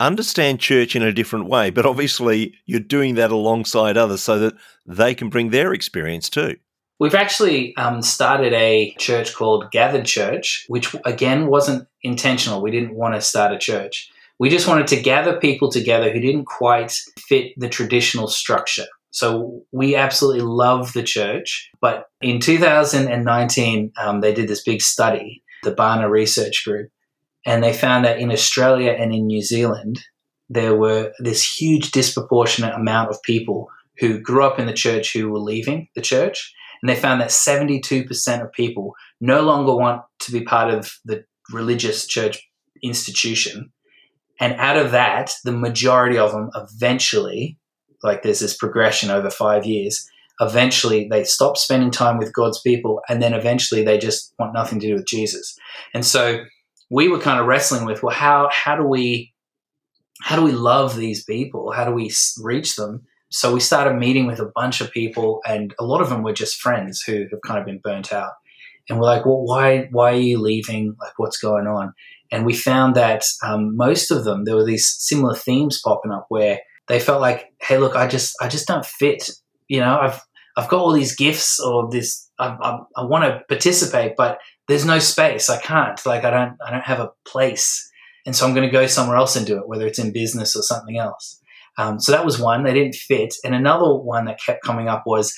understand 0.00 0.60
church 0.60 0.96
in 0.96 1.02
a 1.02 1.12
different 1.12 1.46
way. 1.46 1.70
But 1.70 1.86
obviously, 1.86 2.54
you're 2.66 2.80
doing 2.80 3.14
that 3.16 3.30
alongside 3.30 3.96
others 3.96 4.22
so 4.22 4.38
that 4.38 4.54
they 4.86 5.14
can 5.14 5.28
bring 5.28 5.50
their 5.50 5.72
experience 5.72 6.28
too. 6.28 6.56
We've 7.02 7.16
actually 7.16 7.76
um, 7.76 8.00
started 8.00 8.52
a 8.52 8.94
church 8.96 9.34
called 9.34 9.72
Gathered 9.72 10.04
Church, 10.04 10.64
which 10.68 10.94
again 11.04 11.48
wasn't 11.48 11.88
intentional. 12.04 12.62
We 12.62 12.70
didn't 12.70 12.94
want 12.94 13.16
to 13.16 13.20
start 13.20 13.52
a 13.52 13.58
church. 13.58 14.08
We 14.38 14.48
just 14.48 14.68
wanted 14.68 14.86
to 14.86 15.02
gather 15.02 15.40
people 15.40 15.68
together 15.68 16.12
who 16.12 16.20
didn't 16.20 16.44
quite 16.44 16.92
fit 17.18 17.54
the 17.56 17.68
traditional 17.68 18.28
structure. 18.28 18.86
So 19.10 19.64
we 19.72 19.96
absolutely 19.96 20.42
love 20.42 20.92
the 20.92 21.02
church. 21.02 21.72
But 21.80 22.06
in 22.20 22.38
2019, 22.38 23.92
um, 23.96 24.20
they 24.20 24.32
did 24.32 24.46
this 24.46 24.62
big 24.62 24.80
study, 24.80 25.42
the 25.64 25.74
Barna 25.74 26.08
Research 26.08 26.64
Group, 26.64 26.92
and 27.44 27.64
they 27.64 27.72
found 27.72 28.04
that 28.04 28.20
in 28.20 28.30
Australia 28.30 28.92
and 28.92 29.12
in 29.12 29.26
New 29.26 29.42
Zealand, 29.42 30.04
there 30.48 30.76
were 30.76 31.12
this 31.18 31.42
huge 31.42 31.90
disproportionate 31.90 32.76
amount 32.76 33.10
of 33.10 33.20
people 33.24 33.68
who 33.98 34.20
grew 34.20 34.44
up 34.44 34.60
in 34.60 34.66
the 34.66 34.72
church 34.72 35.12
who 35.12 35.30
were 35.30 35.40
leaving 35.40 35.88
the 35.96 36.00
church 36.00 36.54
and 36.82 36.88
they 36.88 36.96
found 36.96 37.20
that 37.20 37.30
72% 37.30 38.42
of 38.42 38.52
people 38.52 38.94
no 39.20 39.42
longer 39.42 39.74
want 39.74 40.02
to 40.20 40.32
be 40.32 40.42
part 40.42 40.72
of 40.72 40.92
the 41.04 41.24
religious 41.52 42.06
church 42.06 42.50
institution. 42.82 43.72
And 44.40 44.54
out 44.54 44.76
of 44.76 44.90
that, 44.90 45.32
the 45.44 45.52
majority 45.52 46.18
of 46.18 46.32
them 46.32 46.50
eventually, 46.54 47.58
like 48.02 48.22
there's 48.22 48.40
this 48.40 48.56
progression 48.56 49.10
over 49.10 49.30
five 49.30 49.64
years, 49.64 50.08
eventually 50.40 51.06
they 51.08 51.22
stop 51.22 51.56
spending 51.56 51.92
time 51.92 52.18
with 52.18 52.32
God's 52.32 52.60
people 52.60 53.00
and 53.08 53.22
then 53.22 53.32
eventually 53.32 53.84
they 53.84 53.98
just 53.98 54.34
want 54.38 54.54
nothing 54.54 54.80
to 54.80 54.88
do 54.88 54.94
with 54.94 55.06
Jesus. 55.06 55.56
And 55.94 56.04
so 56.04 56.44
we 56.90 57.06
were 57.08 57.20
kind 57.20 57.38
of 57.38 57.46
wrestling 57.46 57.84
with, 57.84 58.02
well, 58.02 58.14
how, 58.14 58.48
how 58.50 58.74
do 58.74 58.84
we, 58.84 59.32
how 60.20 60.34
do 60.34 60.42
we 60.42 60.52
love 60.52 60.96
these 60.96 61.22
people? 61.22 61.70
How 61.70 61.84
do 61.84 61.92
we 61.92 62.12
reach 62.42 62.74
them? 62.74 63.06
So 63.32 63.52
we 63.52 63.60
started 63.60 63.94
meeting 63.94 64.26
with 64.26 64.38
a 64.40 64.52
bunch 64.54 64.80
of 64.80 64.92
people, 64.92 65.40
and 65.46 65.74
a 65.80 65.84
lot 65.84 66.02
of 66.02 66.10
them 66.10 66.22
were 66.22 66.32
just 66.32 66.60
friends 66.60 67.02
who 67.02 67.20
have 67.30 67.40
kind 67.46 67.58
of 67.58 67.66
been 67.66 67.80
burnt 67.82 68.12
out. 68.12 68.32
And 68.88 68.98
we're 68.98 69.06
like, 69.06 69.24
well, 69.24 69.42
why 69.42 69.88
why 69.90 70.12
are 70.12 70.16
you 70.16 70.38
leaving? 70.38 70.96
Like, 71.00 71.14
what's 71.16 71.38
going 71.38 71.66
on? 71.66 71.94
And 72.30 72.44
we 72.44 72.54
found 72.54 72.94
that 72.94 73.24
um, 73.42 73.76
most 73.76 74.10
of 74.10 74.24
them 74.24 74.44
there 74.44 74.56
were 74.56 74.64
these 74.64 74.94
similar 74.98 75.34
themes 75.34 75.80
popping 75.82 76.12
up 76.12 76.26
where 76.28 76.60
they 76.88 77.00
felt 77.00 77.20
like, 77.20 77.52
hey, 77.60 77.78
look, 77.78 77.96
I 77.96 78.06
just 78.06 78.34
I 78.40 78.48
just 78.48 78.68
don't 78.68 78.84
fit. 78.84 79.30
You 79.68 79.80
know, 79.80 79.98
I've 79.98 80.20
I've 80.56 80.68
got 80.68 80.80
all 80.80 80.92
these 80.92 81.16
gifts 81.16 81.58
or 81.58 81.88
this 81.90 82.30
I, 82.38 82.48
I, 82.60 82.78
I 82.96 83.04
want 83.04 83.24
to 83.24 83.42
participate, 83.48 84.14
but 84.16 84.38
there's 84.68 84.84
no 84.84 84.98
space. 84.98 85.48
I 85.48 85.60
can't. 85.60 86.04
Like, 86.04 86.24
I 86.24 86.30
don't 86.30 86.56
I 86.66 86.70
don't 86.70 86.84
have 86.84 87.00
a 87.00 87.10
place, 87.24 87.90
and 88.26 88.34
so 88.34 88.46
I'm 88.46 88.54
going 88.54 88.68
to 88.68 88.72
go 88.72 88.86
somewhere 88.86 89.16
else 89.16 89.36
and 89.36 89.46
do 89.46 89.58
it, 89.58 89.68
whether 89.68 89.86
it's 89.86 89.98
in 89.98 90.12
business 90.12 90.56
or 90.56 90.62
something 90.62 90.98
else. 90.98 91.40
Um, 91.78 91.98
so 92.00 92.12
that 92.12 92.24
was 92.24 92.38
one. 92.38 92.64
They 92.64 92.74
didn't 92.74 92.94
fit. 92.94 93.34
And 93.44 93.54
another 93.54 93.94
one 93.94 94.26
that 94.26 94.40
kept 94.40 94.64
coming 94.64 94.88
up 94.88 95.04
was 95.06 95.34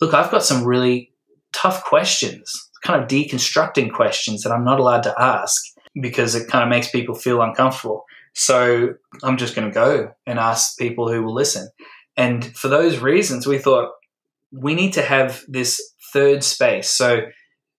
look, 0.00 0.14
I've 0.14 0.30
got 0.30 0.44
some 0.44 0.64
really 0.64 1.12
tough 1.52 1.84
questions, 1.84 2.52
kind 2.82 3.02
of 3.02 3.08
deconstructing 3.08 3.92
questions 3.92 4.42
that 4.42 4.52
I'm 4.52 4.64
not 4.64 4.80
allowed 4.80 5.02
to 5.04 5.14
ask 5.20 5.62
because 6.00 6.34
it 6.34 6.48
kind 6.48 6.62
of 6.62 6.68
makes 6.68 6.90
people 6.90 7.14
feel 7.14 7.42
uncomfortable. 7.42 8.04
So 8.34 8.94
I'm 9.22 9.38
just 9.38 9.54
going 9.54 9.68
to 9.68 9.74
go 9.74 10.12
and 10.26 10.38
ask 10.38 10.78
people 10.78 11.10
who 11.10 11.22
will 11.22 11.34
listen. 11.34 11.70
And 12.16 12.44
for 12.56 12.68
those 12.68 12.98
reasons, 12.98 13.46
we 13.46 13.58
thought 13.58 13.92
we 14.52 14.74
need 14.74 14.92
to 14.94 15.02
have 15.02 15.42
this 15.48 15.80
third 16.12 16.44
space. 16.44 16.90
So 16.90 17.22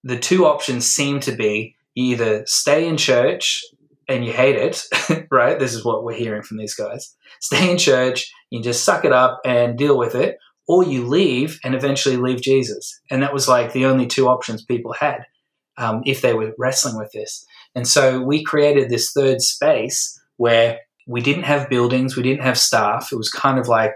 the 0.03 0.17
two 0.17 0.45
options 0.45 0.85
seem 0.85 1.19
to 1.21 1.31
be 1.31 1.75
you 1.95 2.13
either 2.13 2.43
stay 2.45 2.87
in 2.87 2.97
church 2.97 3.63
and 4.07 4.25
you 4.25 4.31
hate 4.31 4.55
it, 4.55 5.27
right? 5.31 5.59
This 5.59 5.73
is 5.73 5.83
what 5.83 6.03
we're 6.03 6.13
hearing 6.13 6.43
from 6.43 6.57
these 6.57 6.75
guys. 6.75 7.15
Stay 7.41 7.71
in 7.71 7.77
church, 7.77 8.31
you 8.49 8.61
just 8.61 8.83
suck 8.83 9.05
it 9.05 9.11
up 9.11 9.41
and 9.45 9.77
deal 9.77 9.97
with 9.97 10.15
it, 10.15 10.37
or 10.67 10.83
you 10.83 11.05
leave 11.05 11.59
and 11.63 11.75
eventually 11.75 12.17
leave 12.17 12.41
Jesus. 12.41 12.99
And 13.09 13.23
that 13.23 13.33
was 13.33 13.47
like 13.47 13.73
the 13.73 13.85
only 13.85 14.07
two 14.07 14.27
options 14.27 14.63
people 14.63 14.93
had 14.93 15.25
um, 15.77 16.01
if 16.05 16.21
they 16.21 16.33
were 16.33 16.53
wrestling 16.57 16.97
with 16.97 17.11
this. 17.11 17.45
And 17.75 17.87
so 17.87 18.21
we 18.21 18.43
created 18.43 18.89
this 18.89 19.11
third 19.11 19.41
space 19.41 20.19
where 20.37 20.79
we 21.07 21.21
didn't 21.21 21.43
have 21.43 21.69
buildings, 21.69 22.15
we 22.15 22.23
didn't 22.23 22.43
have 22.43 22.57
staff. 22.57 23.09
It 23.11 23.17
was 23.17 23.29
kind 23.29 23.59
of 23.59 23.67
like 23.67 23.95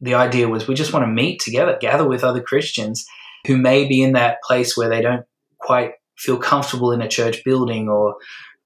the 0.00 0.14
idea 0.14 0.48
was 0.48 0.68
we 0.68 0.74
just 0.74 0.92
want 0.92 1.04
to 1.04 1.10
meet 1.10 1.40
together, 1.40 1.76
gather 1.80 2.06
with 2.06 2.22
other 2.22 2.42
Christians 2.42 3.04
who 3.46 3.56
may 3.56 3.86
be 3.86 4.02
in 4.02 4.12
that 4.12 4.42
place 4.42 4.76
where 4.76 4.88
they 4.88 5.00
don't 5.00 5.24
quite 5.58 5.92
feel 6.16 6.36
comfortable 6.36 6.92
in 6.92 7.02
a 7.02 7.08
church 7.08 7.42
building 7.44 7.88
or 7.88 8.16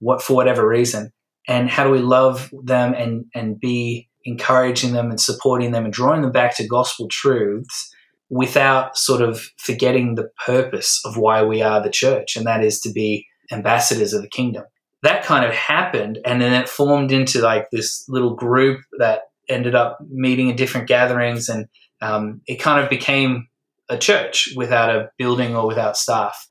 what 0.00 0.20
for 0.20 0.34
whatever 0.34 0.66
reason 0.66 1.12
and 1.46 1.70
how 1.70 1.84
do 1.84 1.90
we 1.90 2.00
love 2.00 2.50
them 2.64 2.94
and 2.94 3.24
and 3.34 3.60
be 3.60 4.08
encouraging 4.24 4.92
them 4.92 5.10
and 5.10 5.20
supporting 5.20 5.72
them 5.72 5.84
and 5.84 5.92
drawing 5.92 6.22
them 6.22 6.32
back 6.32 6.56
to 6.56 6.66
gospel 6.66 7.08
truths 7.08 7.94
without 8.28 8.96
sort 8.96 9.22
of 9.22 9.50
forgetting 9.56 10.14
the 10.14 10.30
purpose 10.44 11.00
of 11.04 11.16
why 11.16 11.42
we 11.42 11.62
are 11.62 11.82
the 11.82 11.90
church 11.90 12.36
and 12.36 12.46
that 12.46 12.62
is 12.62 12.80
to 12.80 12.92
be 12.92 13.26
ambassadors 13.50 14.12
of 14.12 14.22
the 14.22 14.28
kingdom. 14.28 14.64
That 15.02 15.24
kind 15.24 15.44
of 15.44 15.52
happened 15.52 16.18
and 16.24 16.40
then 16.40 16.52
it 16.52 16.68
formed 16.68 17.10
into 17.10 17.40
like 17.40 17.70
this 17.70 18.04
little 18.08 18.34
group 18.34 18.80
that 18.98 19.22
ended 19.48 19.74
up 19.74 19.98
meeting 20.08 20.48
in 20.48 20.56
different 20.56 20.86
gatherings 20.86 21.48
and 21.48 21.66
um, 22.02 22.40
it 22.46 22.56
kind 22.56 22.82
of 22.82 22.88
became 22.88 23.48
a 23.88 23.98
church 23.98 24.50
without 24.54 24.94
a 24.94 25.10
building 25.18 25.56
or 25.56 25.66
without 25.66 25.96
staff 25.96 26.46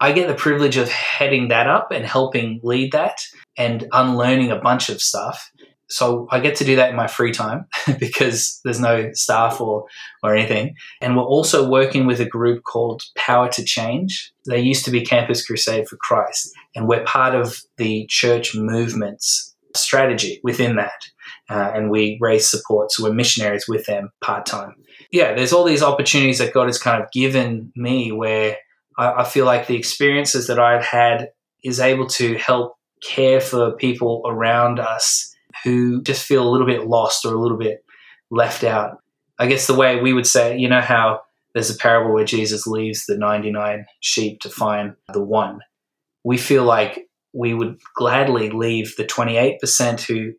I 0.00 0.12
get 0.12 0.28
the 0.28 0.34
privilege 0.34 0.76
of 0.76 0.88
heading 0.88 1.48
that 1.48 1.66
up 1.66 1.90
and 1.90 2.04
helping 2.04 2.60
lead 2.62 2.92
that 2.92 3.18
and 3.56 3.88
unlearning 3.92 4.50
a 4.50 4.60
bunch 4.60 4.88
of 4.88 5.00
stuff. 5.00 5.50
So 5.88 6.26
I 6.30 6.40
get 6.40 6.56
to 6.56 6.64
do 6.64 6.76
that 6.76 6.90
in 6.90 6.96
my 6.96 7.06
free 7.06 7.32
time 7.32 7.66
because 7.98 8.60
there's 8.64 8.80
no 8.80 9.10
staff 9.12 9.60
or, 9.60 9.86
or 10.22 10.34
anything. 10.34 10.74
And 11.00 11.16
we're 11.16 11.22
also 11.22 11.68
working 11.68 12.06
with 12.06 12.20
a 12.20 12.28
group 12.28 12.64
called 12.64 13.02
Power 13.16 13.48
to 13.50 13.64
Change. 13.64 14.32
They 14.48 14.60
used 14.60 14.84
to 14.86 14.90
be 14.90 15.04
Campus 15.04 15.46
Crusade 15.46 15.88
for 15.88 15.96
Christ, 15.96 16.52
and 16.74 16.88
we're 16.88 17.04
part 17.04 17.34
of 17.34 17.60
the 17.76 18.06
church 18.08 18.54
movement's 18.54 19.54
strategy 19.74 20.40
within 20.42 20.76
that. 20.76 21.06
Uh, 21.48 21.70
and 21.74 21.90
we 21.90 22.18
raise 22.20 22.50
support. 22.50 22.90
So 22.90 23.04
we're 23.04 23.14
missionaries 23.14 23.66
with 23.68 23.86
them 23.86 24.10
part 24.20 24.46
time. 24.46 24.74
Yeah, 25.12 25.34
there's 25.34 25.52
all 25.52 25.62
these 25.62 25.82
opportunities 25.82 26.38
that 26.38 26.52
God 26.52 26.66
has 26.66 26.78
kind 26.78 27.00
of 27.00 27.10
given 27.12 27.72
me 27.76 28.10
where 28.10 28.56
I, 28.98 29.22
I 29.22 29.24
feel 29.24 29.44
like 29.44 29.66
the 29.66 29.76
experiences 29.76 30.46
that 30.46 30.58
I've 30.58 30.84
had 30.84 31.30
is 31.64 31.80
able 31.80 32.06
to 32.06 32.36
help 32.36 32.76
care 33.02 33.40
for 33.40 33.72
people 33.72 34.22
around 34.26 34.78
us 34.78 35.34
who 35.64 36.02
just 36.02 36.24
feel 36.24 36.46
a 36.46 36.50
little 36.50 36.66
bit 36.66 36.86
lost 36.86 37.24
or 37.24 37.34
a 37.34 37.40
little 37.40 37.58
bit 37.58 37.84
left 38.30 38.64
out. 38.64 38.98
I 39.38 39.46
guess 39.46 39.66
the 39.66 39.74
way 39.74 40.00
we 40.00 40.12
would 40.12 40.26
say, 40.26 40.56
you 40.56 40.68
know, 40.68 40.80
how 40.80 41.20
there's 41.54 41.70
a 41.70 41.76
parable 41.76 42.14
where 42.14 42.24
Jesus 42.24 42.66
leaves 42.66 43.06
the 43.06 43.16
99 43.16 43.86
sheep 44.00 44.40
to 44.40 44.50
find 44.50 44.94
the 45.12 45.22
one. 45.22 45.60
We 46.24 46.36
feel 46.36 46.64
like 46.64 47.08
we 47.32 47.54
would 47.54 47.78
gladly 47.94 48.50
leave 48.50 48.96
the 48.96 49.04
28% 49.04 50.00
who 50.02 50.32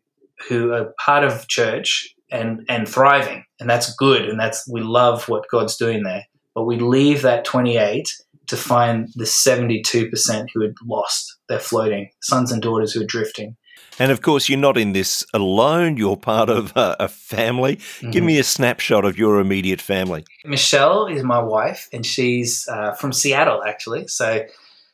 who 0.48 0.72
are 0.72 0.94
part 1.04 1.24
of 1.24 1.48
church 1.48 2.14
and 2.30 2.64
and 2.68 2.88
thriving 2.88 3.44
and 3.58 3.68
that's 3.68 3.94
good 3.94 4.28
and 4.28 4.38
that's 4.38 4.68
we 4.68 4.80
love 4.80 5.28
what 5.28 5.48
God's 5.50 5.76
doing 5.76 6.04
there 6.04 6.24
but 6.54 6.64
we 6.64 6.78
leave 6.78 7.22
that 7.22 7.44
28 7.44 8.14
to 8.48 8.56
find 8.56 9.08
the 9.14 9.24
72% 9.24 10.46
who 10.52 10.62
had 10.62 10.74
lost 10.84 11.36
their 11.48 11.60
floating, 11.60 12.10
sons 12.22 12.52
and 12.52 12.60
daughters 12.60 12.92
who 12.92 13.02
are 13.02 13.06
drifting. 13.06 13.56
And 13.98 14.12
of 14.12 14.22
course, 14.22 14.48
you're 14.48 14.58
not 14.58 14.78
in 14.78 14.92
this 14.92 15.26
alone. 15.34 15.96
You're 15.96 16.16
part 16.16 16.48
of 16.48 16.72
a, 16.76 16.96
a 17.00 17.08
family. 17.08 17.76
Mm-hmm. 17.76 18.10
Give 18.10 18.24
me 18.24 18.38
a 18.38 18.44
snapshot 18.44 19.04
of 19.04 19.18
your 19.18 19.40
immediate 19.40 19.80
family. 19.80 20.24
Michelle 20.44 21.06
is 21.06 21.22
my 21.24 21.40
wife, 21.40 21.88
and 21.92 22.06
she's 22.06 22.66
uh, 22.68 22.92
from 22.92 23.12
Seattle, 23.12 23.62
actually. 23.64 24.06
So 24.06 24.44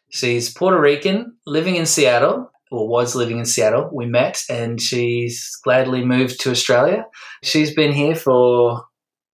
she's 0.08 0.52
Puerto 0.52 0.80
Rican, 0.80 1.36
living 1.46 1.76
in 1.76 1.86
Seattle, 1.86 2.50
or 2.70 2.88
was 2.88 3.14
living 3.14 3.38
in 3.38 3.44
Seattle. 3.44 3.90
We 3.92 4.06
met, 4.06 4.42
and 4.48 4.80
she's 4.80 5.54
gladly 5.62 6.04
moved 6.04 6.40
to 6.40 6.50
Australia. 6.50 7.04
She's 7.42 7.74
been 7.74 7.92
here 7.92 8.14
for 8.14 8.84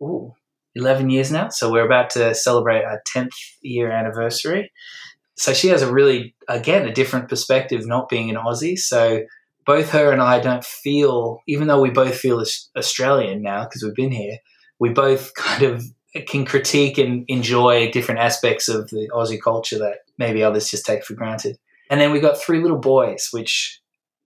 ooh, 0.03 0.35
11 0.75 1.11
years 1.11 1.31
now. 1.31 1.49
So 1.49 1.71
we're 1.71 1.87
about 1.87 2.11
to 2.11 2.35
celebrate 2.35 2.85
our 2.85 3.03
10th 3.15 3.31
year 3.63 3.91
anniversary. 3.91 4.71
So 5.37 5.53
she 5.53 5.69
has 5.69 5.83
a 5.83 5.93
really, 5.93 6.35
again, 6.49 6.87
a 6.87 6.93
different 6.93 7.29
perspective 7.29 7.87
not 7.87 8.09
being 8.09 8.31
an 8.31 8.37
Aussie. 8.37 8.79
So 8.79 9.23
both 9.67 9.91
her 9.91 10.13
and 10.13 10.21
I 10.21 10.41
don't 10.41 10.65
feel, 10.65 11.43
even 11.47 11.67
though 11.67 11.81
we 11.81 11.91
both 11.91 12.17
feel 12.17 12.45
Australian 12.77 13.43
now 13.43 13.65
because 13.65 13.83
we've 13.83 13.95
been 13.95 14.13
here, 14.13 14.39
we 14.79 14.91
both 14.91 15.35
kind 15.37 15.63
of 15.63 15.85
can 16.27 16.45
critique 16.45 16.99
and 16.99 17.25
enjoy 17.29 17.91
different 17.91 18.21
aspects 18.21 18.69
of 18.69 18.91
the 18.91 19.09
Aussie 19.15 19.41
culture 19.41 19.79
that 19.79 19.99
maybe 20.19 20.43
others 20.43 20.71
just 20.71 20.85
take 20.85 21.05
for 21.05 21.15
granted. 21.15 21.57
And 21.89 22.01
then 22.01 22.13
we've 22.13 22.23
got 22.23 22.39
three 22.39 22.61
little 22.61 22.79
boys, 22.79 23.29
which, 23.33 23.81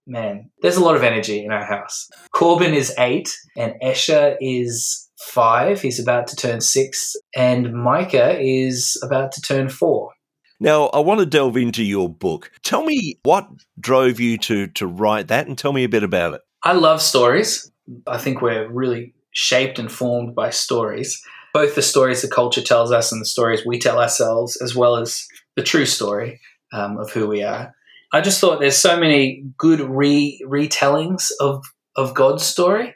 man, 0.07 0.50
there's 0.62 0.76
a 0.76 0.85
lot 0.85 0.96
of 0.96 1.02
energy 1.02 1.44
in 1.44 1.52
our 1.52 1.64
house. 1.64 2.09
Corbin 2.33 2.74
is 2.74 2.94
eight, 2.98 3.35
and 3.57 3.74
Escher 3.83 4.37
is 4.40 5.03
five. 5.24 5.80
He's 5.80 5.98
about 5.98 6.26
to 6.28 6.37
turn 6.37 6.60
six, 6.60 7.16
and 7.34 7.72
Micah 7.72 8.38
is 8.38 9.00
about 9.02 9.32
to 9.32 9.40
turn 9.40 9.68
four. 9.68 10.12
Now, 10.60 10.87
I 10.87 11.00
want 11.00 11.20
to 11.20 11.26
delve 11.26 11.56
into 11.56 11.82
your 11.82 12.08
book. 12.08 12.50
Tell 12.62 12.84
me 12.84 13.18
what 13.24 13.48
drove 13.80 14.20
you 14.20 14.38
to 14.38 14.68
to 14.68 14.87
write 14.87 15.28
that, 15.28 15.46
and 15.46 15.58
tell 15.58 15.72
me 15.72 15.84
a 15.84 15.88
bit 15.88 16.02
about 16.02 16.34
it. 16.34 16.42
I 16.62 16.72
love 16.72 17.02
stories. 17.02 17.70
I 18.06 18.18
think 18.18 18.40
we're 18.40 18.70
really 18.70 19.14
shaped 19.32 19.78
and 19.78 19.90
formed 19.90 20.34
by 20.34 20.50
stories, 20.50 21.20
both 21.52 21.74
the 21.74 21.82
stories 21.82 22.22
the 22.22 22.28
culture 22.28 22.62
tells 22.62 22.92
us 22.92 23.12
and 23.12 23.20
the 23.20 23.26
stories 23.26 23.66
we 23.66 23.78
tell 23.78 24.00
ourselves, 24.00 24.56
as 24.62 24.74
well 24.74 24.96
as 24.96 25.26
the 25.56 25.62
true 25.62 25.87
story 25.87 26.40
um, 26.72 26.98
of 26.98 27.10
who 27.10 27.26
we 27.26 27.42
are. 27.42 27.74
I 28.12 28.20
just 28.20 28.40
thought 28.40 28.60
there's 28.60 28.76
so 28.76 28.98
many 28.98 29.44
good 29.58 29.80
re- 29.80 30.40
retellings 30.46 31.30
of 31.40 31.64
of 31.96 32.14
God's 32.14 32.44
story 32.44 32.94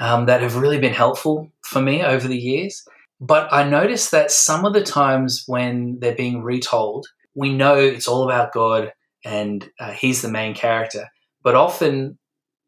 um, 0.00 0.26
that 0.26 0.42
have 0.42 0.56
really 0.56 0.78
been 0.78 0.92
helpful 0.92 1.50
for 1.64 1.80
me 1.80 2.02
over 2.02 2.28
the 2.28 2.38
years. 2.38 2.84
But 3.20 3.52
I 3.52 3.68
noticed 3.68 4.10
that 4.10 4.30
some 4.30 4.64
of 4.64 4.72
the 4.72 4.82
times 4.82 5.44
when 5.46 5.98
they're 6.00 6.14
being 6.14 6.42
retold, 6.42 7.06
we 7.34 7.52
know 7.52 7.76
it's 7.76 8.08
all 8.08 8.24
about 8.24 8.52
God 8.52 8.92
and 9.24 9.68
uh, 9.80 9.92
He's 9.92 10.22
the 10.22 10.28
main 10.28 10.54
character. 10.54 11.08
But 11.42 11.54
often 11.54 12.18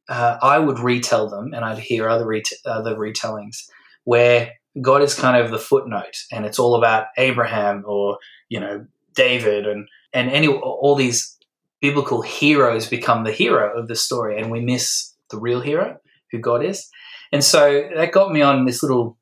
uh, 0.08 0.38
I 0.40 0.58
would 0.58 0.78
retell 0.78 1.28
them 1.28 1.52
and 1.52 1.64
I'd 1.64 1.78
hear 1.78 2.08
other, 2.08 2.26
ret- 2.26 2.52
other 2.64 2.96
retellings 2.96 3.68
where 4.04 4.52
God 4.80 5.02
is 5.02 5.14
kind 5.14 5.42
of 5.42 5.50
the 5.50 5.58
footnote 5.58 6.16
and 6.30 6.44
it's 6.46 6.58
all 6.58 6.74
about 6.74 7.06
Abraham 7.16 7.84
or, 7.86 8.18
you 8.48 8.60
know, 8.60 8.86
David 9.14 9.66
and, 9.66 9.88
and 10.12 10.30
any, 10.30 10.48
all 10.48 10.94
these 10.94 11.36
biblical 11.80 12.22
heroes 12.22 12.86
become 12.86 13.24
the 13.24 13.32
hero 13.32 13.76
of 13.78 13.88
the 13.88 13.96
story 13.96 14.38
and 14.38 14.50
we 14.50 14.60
miss 14.60 15.14
the 15.30 15.38
real 15.38 15.60
hero 15.60 15.98
who 16.30 16.38
God 16.38 16.64
is. 16.64 16.88
And 17.32 17.42
so 17.42 17.88
that 17.94 18.12
got 18.12 18.32
me 18.32 18.42
on 18.42 18.64
this 18.64 18.82
little 18.82 19.16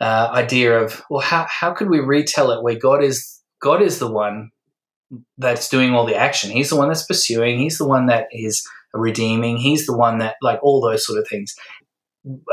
uh, 0.00 0.28
idea 0.32 0.78
of 0.78 1.02
well, 1.08 1.22
how 1.22 1.46
how 1.48 1.72
could 1.72 1.88
we 1.88 2.00
retell 2.00 2.50
it 2.50 2.62
where 2.62 2.78
God 2.78 3.02
is 3.02 3.40
God 3.60 3.82
is 3.82 3.98
the 3.98 4.10
one 4.10 4.50
that's 5.38 5.68
doing 5.68 5.94
all 5.94 6.04
the 6.04 6.16
action. 6.16 6.50
He's 6.50 6.70
the 6.70 6.76
one 6.76 6.88
that's 6.88 7.06
pursuing. 7.06 7.58
He's 7.58 7.78
the 7.78 7.86
one 7.86 8.06
that 8.06 8.26
is 8.32 8.66
redeeming. 8.92 9.56
He's 9.56 9.86
the 9.86 9.96
one 9.96 10.18
that 10.18 10.36
like 10.42 10.58
all 10.62 10.80
those 10.80 11.06
sort 11.06 11.18
of 11.18 11.28
things. 11.28 11.54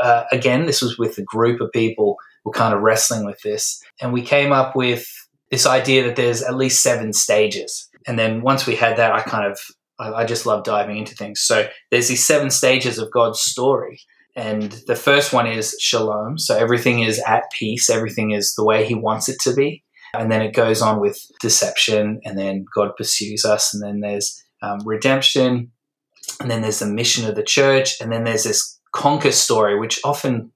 Uh, 0.00 0.24
again, 0.30 0.66
this 0.66 0.80
was 0.80 0.98
with 0.98 1.18
a 1.18 1.22
group 1.22 1.60
of 1.60 1.72
people 1.72 2.16
who 2.42 2.50
were 2.50 2.54
kind 2.54 2.74
of 2.74 2.80
wrestling 2.80 3.24
with 3.24 3.40
this, 3.42 3.82
and 4.00 4.12
we 4.12 4.22
came 4.22 4.52
up 4.52 4.76
with 4.76 5.06
this 5.50 5.66
idea 5.66 6.04
that 6.04 6.16
there's 6.16 6.42
at 6.42 6.56
least 6.56 6.82
seven 6.82 7.12
stages. 7.12 7.88
And 8.06 8.18
then 8.18 8.42
once 8.42 8.66
we 8.66 8.76
had 8.76 8.96
that, 8.98 9.12
I 9.12 9.22
kind 9.22 9.50
of 9.50 9.58
I, 9.98 10.12
I 10.12 10.24
just 10.24 10.46
love 10.46 10.64
diving 10.64 10.96
into 10.96 11.14
things. 11.14 11.40
So 11.40 11.68
there's 11.90 12.08
these 12.08 12.24
seven 12.24 12.50
stages 12.50 12.98
of 12.98 13.10
God's 13.10 13.40
story, 13.40 14.00
and 14.36 14.72
the 14.86 14.96
first 14.96 15.32
one 15.32 15.46
is 15.46 15.76
shalom. 15.80 16.38
So 16.38 16.56
everything 16.56 17.00
is 17.00 17.22
at 17.26 17.44
peace, 17.52 17.88
everything 17.88 18.32
is 18.32 18.54
the 18.54 18.64
way 18.64 18.84
he 18.84 18.94
wants 18.94 19.28
it 19.28 19.38
to 19.42 19.54
be. 19.54 19.82
And 20.12 20.30
then 20.30 20.42
it 20.42 20.54
goes 20.54 20.80
on 20.80 21.00
with 21.00 21.20
deception, 21.40 22.20
and 22.24 22.38
then 22.38 22.64
God 22.72 22.96
pursues 22.96 23.44
us, 23.44 23.74
and 23.74 23.82
then 23.82 24.00
there's 24.00 24.40
um, 24.62 24.78
redemption, 24.84 25.72
and 26.40 26.50
then 26.50 26.62
there's 26.62 26.78
the 26.78 26.86
mission 26.86 27.28
of 27.28 27.34
the 27.34 27.42
church, 27.42 28.00
and 28.00 28.12
then 28.12 28.24
there's 28.24 28.44
this 28.44 28.78
conquer 28.92 29.32
story, 29.32 29.78
which 29.78 30.00
often 30.04 30.52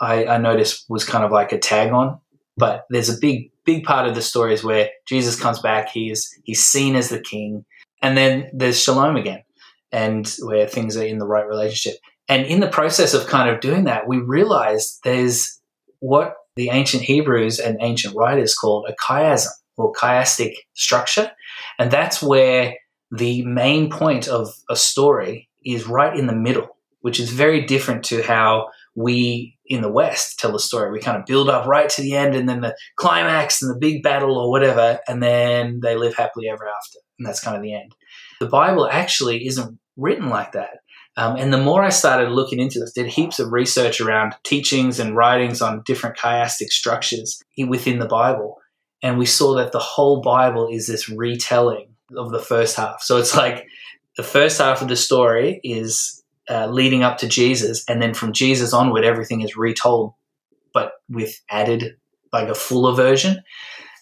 I, 0.00 0.24
I 0.26 0.38
noticed 0.38 0.84
was 0.88 1.04
kind 1.04 1.24
of 1.24 1.32
like 1.32 1.52
a 1.52 1.58
tag 1.58 1.92
on. 1.92 2.20
But 2.56 2.84
there's 2.90 3.08
a 3.08 3.18
big, 3.18 3.50
big 3.64 3.84
part 3.84 4.08
of 4.08 4.14
the 4.14 4.22
story 4.22 4.54
is 4.54 4.62
where 4.62 4.90
Jesus 5.08 5.40
comes 5.40 5.60
back, 5.60 5.88
he 5.88 6.10
is 6.10 6.32
he's 6.44 6.64
seen 6.64 6.94
as 6.94 7.08
the 7.08 7.20
king, 7.20 7.64
and 8.02 8.16
then 8.16 8.50
there's 8.52 8.80
shalom 8.80 9.16
again, 9.16 9.42
and 9.90 10.32
where 10.40 10.66
things 10.66 10.96
are 10.96 11.04
in 11.04 11.18
the 11.18 11.26
right 11.26 11.46
relationship. 11.46 12.00
And 12.30 12.46
in 12.46 12.60
the 12.60 12.68
process 12.68 13.12
of 13.12 13.26
kind 13.26 13.50
of 13.50 13.60
doing 13.60 13.84
that, 13.84 14.06
we 14.06 14.18
realized 14.18 15.00
there's 15.02 15.60
what 15.98 16.34
the 16.54 16.70
ancient 16.70 17.02
Hebrews 17.02 17.58
and 17.58 17.76
ancient 17.82 18.14
writers 18.16 18.54
called 18.54 18.88
a 18.88 18.94
chiasm 18.94 19.48
or 19.76 19.92
chiastic 19.92 20.54
structure. 20.74 21.32
And 21.78 21.90
that's 21.90 22.22
where 22.22 22.76
the 23.10 23.44
main 23.44 23.90
point 23.90 24.28
of 24.28 24.54
a 24.70 24.76
story 24.76 25.48
is 25.64 25.88
right 25.88 26.16
in 26.16 26.28
the 26.28 26.34
middle, 26.34 26.68
which 27.00 27.18
is 27.18 27.32
very 27.32 27.66
different 27.66 28.04
to 28.04 28.22
how 28.22 28.68
we 28.94 29.58
in 29.66 29.82
the 29.82 29.90
West 29.90 30.38
tell 30.38 30.54
a 30.54 30.60
story. 30.60 30.92
We 30.92 31.00
kind 31.00 31.18
of 31.18 31.26
build 31.26 31.48
up 31.48 31.66
right 31.66 31.88
to 31.88 32.02
the 32.02 32.14
end 32.14 32.34
and 32.36 32.48
then 32.48 32.60
the 32.60 32.76
climax 32.96 33.60
and 33.60 33.74
the 33.74 33.78
big 33.78 34.02
battle 34.02 34.38
or 34.38 34.50
whatever, 34.50 35.00
and 35.08 35.22
then 35.22 35.80
they 35.82 35.96
live 35.96 36.14
happily 36.14 36.48
ever 36.48 36.68
after. 36.68 36.98
And 37.18 37.26
that's 37.26 37.40
kind 37.40 37.56
of 37.56 37.62
the 37.62 37.74
end. 37.74 37.94
The 38.40 38.46
Bible 38.46 38.88
actually 38.88 39.46
isn't 39.46 39.78
written 39.96 40.28
like 40.28 40.52
that. 40.52 40.79
Um, 41.16 41.36
and 41.36 41.52
the 41.52 41.58
more 41.58 41.82
I 41.82 41.90
started 41.90 42.30
looking 42.30 42.60
into 42.60 42.78
this, 42.78 42.92
did 42.92 43.06
heaps 43.06 43.38
of 43.38 43.52
research 43.52 44.00
around 44.00 44.34
teachings 44.44 44.98
and 45.00 45.16
writings 45.16 45.60
on 45.60 45.82
different 45.84 46.16
chiastic 46.16 46.68
structures 46.68 47.42
within 47.68 47.98
the 47.98 48.06
Bible. 48.06 48.58
And 49.02 49.18
we 49.18 49.26
saw 49.26 49.54
that 49.56 49.72
the 49.72 49.78
whole 49.78 50.20
Bible 50.20 50.68
is 50.70 50.86
this 50.86 51.08
retelling 51.08 51.88
of 52.16 52.30
the 52.30 52.38
first 52.38 52.76
half. 52.76 53.02
So 53.02 53.16
it's 53.16 53.36
like 53.36 53.66
the 54.16 54.22
first 54.22 54.58
half 54.58 54.82
of 54.82 54.88
the 54.88 54.96
story 54.96 55.60
is 55.64 56.22
uh, 56.48 56.66
leading 56.66 57.02
up 57.02 57.18
to 57.18 57.28
Jesus. 57.28 57.84
And 57.88 58.00
then 58.00 58.14
from 58.14 58.32
Jesus 58.32 58.72
onward, 58.72 59.04
everything 59.04 59.40
is 59.40 59.56
retold, 59.56 60.14
but 60.72 60.92
with 61.08 61.40
added, 61.50 61.96
like 62.32 62.48
a 62.48 62.54
fuller 62.54 62.94
version. 62.94 63.42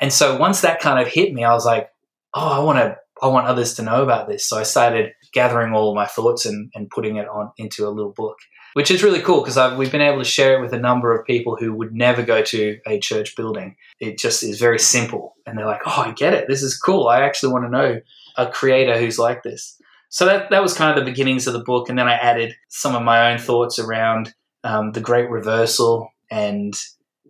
And 0.01 0.13
so 0.13 0.37
once 0.37 0.61
that 0.61 0.81
kind 0.81 1.01
of 1.01 1.13
hit 1.13 1.33
me, 1.33 1.45
I 1.45 1.53
was 1.53 1.65
like, 1.65 1.91
oh, 2.35 2.49
I 2.49 2.59
want 2.61 2.79
to, 2.79 2.97
I 3.23 3.29
want 3.29 3.47
others 3.47 3.75
to 3.75 3.83
know 3.83 4.03
about 4.03 4.29
this. 4.29 4.45
So 4.45 4.59
I 4.59 4.63
started 4.63 5.13
gathering 5.33 5.73
all 5.73 5.91
of 5.91 5.95
my 5.95 6.07
thoughts 6.07 6.47
and, 6.47 6.71
and 6.75 6.91
putting 6.91 7.17
it 7.17 7.29
on 7.29 7.51
into 7.59 7.87
a 7.87 7.91
little 7.91 8.13
book, 8.13 8.39
which 8.75 8.91
is 8.91 9.03
really 9.03 9.21
cool 9.21 9.43
because 9.43 9.77
we've 9.77 9.93
been 9.93 10.01
able 10.01 10.19
to 10.19 10.25
share 10.25 10.59
it 10.59 10.63
with 10.63 10.73
a 10.73 10.79
number 10.79 11.15
of 11.15 11.27
people 11.27 11.57
who 11.57 11.73
would 11.73 11.93
never 11.93 12.23
go 12.23 12.43
to 12.43 12.79
a 12.87 12.99
church 12.99 13.37
building. 13.37 13.77
It 14.01 14.19
just 14.19 14.43
is 14.43 14.59
very 14.59 14.79
simple. 14.79 15.35
And 15.47 15.57
they're 15.57 15.67
like, 15.67 15.83
oh, 15.87 16.03
I 16.07 16.13
get 16.13 16.35
it. 16.35 16.49
This 16.49 16.63
is 16.63 16.79
cool. 16.79 17.09
I 17.09 17.23
actually 17.23 17.53
want 17.53 17.65
to 17.65 17.71
know 17.71 18.01
a 18.37 18.47
creator 18.47 18.99
who's 18.99 19.19
like 19.19 19.43
this. 19.43 19.81
So 20.11 20.25
that, 20.25 20.51
that 20.51 20.63
was 20.63 20.75
kind 20.75 20.97
of 20.97 21.05
the 21.05 21.11
beginnings 21.11 21.47
of 21.47 21.53
the 21.53 21.63
book. 21.65 21.89
And 21.89 21.99
then 21.99 22.09
I 22.09 22.15
added 22.15 22.55
some 22.69 22.95
of 22.95 23.03
my 23.03 23.33
own 23.33 23.39
thoughts 23.39 23.79
around 23.79 24.33
um, 24.65 24.93
the 24.93 25.01
great 25.01 25.29
reversal 25.29 26.11
and 26.31 26.75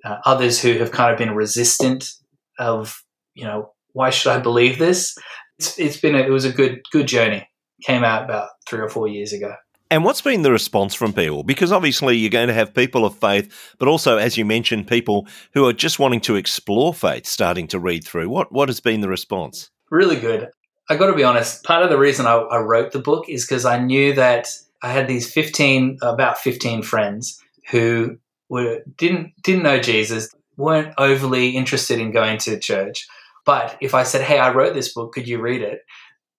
uh, 0.04 0.18
others 0.24 0.60
who 0.60 0.78
have 0.78 0.92
kind 0.92 1.12
of 1.12 1.18
been 1.18 1.34
resistant 1.34 2.12
of, 2.58 3.02
you 3.34 3.44
know, 3.44 3.72
why 3.92 4.10
should 4.10 4.30
I 4.30 4.38
believe 4.38 4.78
this? 4.78 5.16
It's, 5.58 5.78
it's 5.78 5.96
been 5.96 6.14
a, 6.14 6.18
it 6.18 6.30
was 6.30 6.44
a 6.44 6.52
good 6.52 6.82
good 6.92 7.08
journey 7.08 7.47
came 7.82 8.04
out 8.04 8.24
about 8.24 8.50
three 8.68 8.80
or 8.80 8.88
four 8.88 9.08
years 9.08 9.32
ago. 9.32 9.54
And 9.90 10.04
what's 10.04 10.20
been 10.20 10.42
the 10.42 10.52
response 10.52 10.94
from 10.94 11.14
people? 11.14 11.42
Because 11.42 11.72
obviously 11.72 12.16
you're 12.16 12.28
going 12.28 12.48
to 12.48 12.54
have 12.54 12.74
people 12.74 13.06
of 13.06 13.16
faith, 13.16 13.74
but 13.78 13.88
also, 13.88 14.18
as 14.18 14.36
you 14.36 14.44
mentioned, 14.44 14.86
people 14.86 15.26
who 15.54 15.66
are 15.66 15.72
just 15.72 15.98
wanting 15.98 16.20
to 16.22 16.36
explore 16.36 16.92
faith 16.92 17.24
starting 17.24 17.66
to 17.68 17.78
read 17.78 18.04
through. 18.04 18.28
What 18.28 18.52
what 18.52 18.68
has 18.68 18.80
been 18.80 19.00
the 19.00 19.08
response? 19.08 19.70
Really 19.90 20.16
good. 20.16 20.50
I 20.90 20.96
got 20.96 21.06
to 21.06 21.14
be 21.14 21.24
honest. 21.24 21.64
Part 21.64 21.82
of 21.82 21.90
the 21.90 21.98
reason 21.98 22.26
I, 22.26 22.34
I 22.34 22.58
wrote 22.58 22.92
the 22.92 22.98
book 22.98 23.28
is 23.28 23.46
because 23.46 23.64
I 23.64 23.78
knew 23.78 24.12
that 24.14 24.48
I 24.82 24.92
had 24.92 25.08
these 25.08 25.32
fifteen, 25.32 25.96
about 26.02 26.38
fifteen 26.38 26.82
friends 26.82 27.42
who 27.70 28.18
were 28.50 28.82
didn't 28.96 29.32
didn't 29.42 29.62
know 29.62 29.80
Jesus, 29.80 30.28
weren't 30.58 30.92
overly 30.98 31.56
interested 31.56 31.98
in 31.98 32.12
going 32.12 32.38
to 32.40 32.58
church. 32.58 33.06
But 33.46 33.78
if 33.80 33.94
I 33.94 34.02
said, 34.02 34.20
"Hey, 34.20 34.38
I 34.38 34.52
wrote 34.52 34.74
this 34.74 34.92
book, 34.92 35.14
could 35.14 35.26
you 35.26 35.40
read 35.40 35.62
it?" 35.62 35.80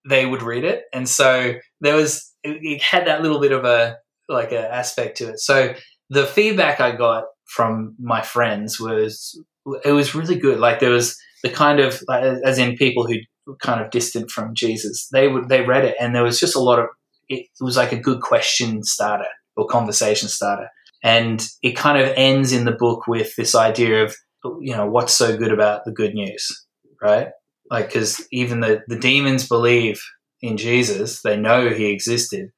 They 0.08 0.26
would 0.26 0.42
read 0.42 0.64
it, 0.64 0.84
and 0.92 1.08
so 1.08 1.54
there 1.80 1.96
was 1.96 2.32
it, 2.42 2.82
had 2.82 3.06
that 3.06 3.22
little 3.22 3.40
bit 3.40 3.52
of 3.52 3.64
a 3.64 3.96
like 4.28 4.52
an 4.52 4.64
aspect 4.64 5.18
to 5.18 5.30
it. 5.30 5.40
So 5.40 5.74
the 6.08 6.26
feedback 6.26 6.80
I 6.80 6.94
got 6.96 7.24
from 7.46 7.96
my 7.98 8.22
friends 8.22 8.78
was 8.80 9.38
it 9.84 9.92
was 9.92 10.14
really 10.14 10.36
good. 10.36 10.58
Like 10.58 10.80
there 10.80 10.90
was 10.90 11.18
the 11.42 11.50
kind 11.50 11.80
of 11.80 12.02
as 12.10 12.58
in 12.58 12.76
people 12.76 13.06
who 13.06 13.16
were 13.46 13.56
kind 13.56 13.80
of 13.80 13.90
distant 13.90 14.30
from 14.30 14.54
Jesus. 14.54 15.08
They 15.12 15.28
would 15.28 15.48
they 15.48 15.62
read 15.62 15.84
it, 15.84 15.96
and 16.00 16.14
there 16.14 16.24
was 16.24 16.40
just 16.40 16.56
a 16.56 16.60
lot 16.60 16.78
of 16.78 16.86
it 17.28 17.46
was 17.60 17.76
like 17.76 17.92
a 17.92 17.96
good 17.96 18.20
question 18.20 18.82
starter 18.82 19.28
or 19.56 19.66
conversation 19.66 20.28
starter. 20.28 20.68
And 21.02 21.42
it 21.62 21.76
kind 21.76 22.02
of 22.02 22.12
ends 22.16 22.52
in 22.52 22.64
the 22.64 22.72
book 22.72 23.06
with 23.06 23.34
this 23.36 23.54
idea 23.54 24.04
of, 24.04 24.14
you 24.60 24.76
know, 24.76 24.86
what's 24.86 25.14
so 25.14 25.36
good 25.36 25.52
about 25.52 25.84
the 25.84 25.92
good 25.92 26.12
news, 26.12 26.66
right? 27.00 27.28
Like 27.70 27.86
because 27.86 28.26
even 28.32 28.60
the 28.60 28.82
the 28.88 28.98
demons 28.98 29.48
believe 29.48 30.02
in 30.42 30.56
Jesus, 30.56 31.22
they 31.22 31.36
know 31.36 31.68
he 31.68 31.86
existed, 31.86 32.50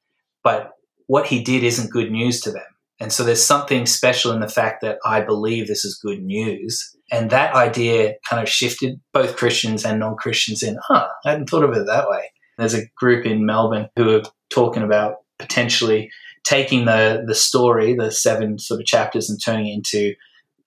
but 0.43 0.71
what 1.07 1.27
he 1.27 1.43
did 1.43 1.63
isn't 1.63 1.91
good 1.91 2.11
news 2.11 2.39
to 2.41 2.51
them. 2.51 2.63
And 2.99 3.11
so 3.11 3.23
there's 3.23 3.43
something 3.43 3.85
special 3.85 4.31
in 4.31 4.39
the 4.39 4.47
fact 4.47 4.81
that 4.81 4.97
I 5.05 5.21
believe 5.21 5.67
this 5.67 5.83
is 5.83 5.99
good 6.01 6.23
news. 6.23 6.95
And 7.11 7.29
that 7.31 7.53
idea 7.53 8.13
kind 8.29 8.41
of 8.41 8.47
shifted 8.47 8.99
both 9.11 9.35
Christians 9.35 9.83
and 9.83 9.99
non 9.99 10.15
Christians 10.15 10.63
in, 10.63 10.77
huh, 10.87 11.07
I 11.25 11.31
hadn't 11.31 11.49
thought 11.49 11.63
of 11.63 11.75
it 11.75 11.85
that 11.85 12.09
way. 12.09 12.31
There's 12.57 12.75
a 12.75 12.87
group 12.95 13.25
in 13.25 13.45
Melbourne 13.45 13.89
who 13.95 14.15
are 14.15 14.23
talking 14.49 14.83
about 14.83 15.15
potentially 15.39 16.09
taking 16.43 16.85
the, 16.85 17.23
the 17.25 17.35
story, 17.35 17.95
the 17.95 18.11
seven 18.11 18.59
sort 18.59 18.79
of 18.79 18.85
chapters, 18.85 19.29
and 19.29 19.39
turning 19.43 19.67
it 19.67 19.73
into 19.73 20.13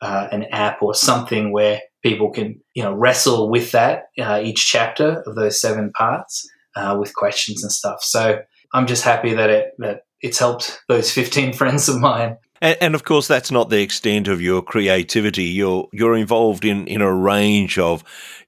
uh, 0.01 0.29
an 0.31 0.45
app 0.53 0.83
or 0.83 0.95
something 0.95 1.53
where 1.53 1.81
people 2.09 2.31
can 2.31 2.61
you 2.75 2.83
know 2.83 2.95
wrestle 2.95 3.51
with 3.51 3.73
that 3.73 4.05
uh, 4.21 4.41
each 4.43 4.67
chapter 4.67 5.23
of 5.27 5.35
those 5.35 5.61
seven 5.61 5.91
parts 5.93 6.49
uh, 6.77 6.97
with 6.99 7.15
questions 7.15 7.63
and 7.63 7.73
stuff. 7.73 8.03
So 8.03 8.41
I'm 8.73 8.87
just 8.87 9.03
happy 9.03 9.35
that 9.35 9.51
it 9.51 9.73
that 9.79 10.03
it's 10.21 10.39
helped 10.39 10.81
those 10.89 11.11
15 11.11 11.53
friends 11.61 11.89
of 11.89 12.01
mine. 12.01 12.37
And, 12.63 12.79
and, 12.81 12.95
of 12.95 13.05
course, 13.05 13.29
that's 13.29 13.51
not 13.51 13.69
the 13.69 13.83
extent 13.83 14.29
of 14.29 14.41
your 14.41 14.63
creativity. 14.63 15.45
You're 15.45 15.89
you're 15.93 16.17
involved 16.17 16.65
in, 16.65 16.87
in 16.87 17.03
a 17.03 17.15
range 17.15 17.79
of 17.79 18.03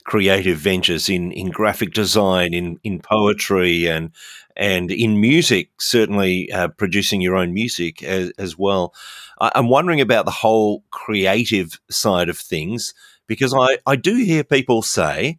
creative 0.04 0.56
ventures 0.56 1.10
in, 1.10 1.30
in 1.32 1.50
graphic 1.50 1.92
design, 1.92 2.54
in, 2.54 2.78
in 2.84 3.00
poetry, 3.00 3.86
and 3.86 4.10
and 4.56 4.90
in 4.90 5.20
music. 5.20 5.68
Certainly, 5.78 6.50
uh, 6.52 6.68
producing 6.68 7.20
your 7.20 7.36
own 7.36 7.52
music 7.52 8.02
as, 8.02 8.30
as 8.38 8.56
well. 8.56 8.94
I, 9.42 9.52
I'm 9.54 9.68
wondering 9.68 10.00
about 10.00 10.24
the 10.24 10.30
whole 10.30 10.84
creative 10.90 11.78
side 11.90 12.30
of 12.30 12.38
things 12.38 12.94
because 13.28 13.54
I, 13.54 13.78
I 13.86 13.94
do 13.94 14.16
hear 14.16 14.42
people 14.42 14.82
say, 14.82 15.36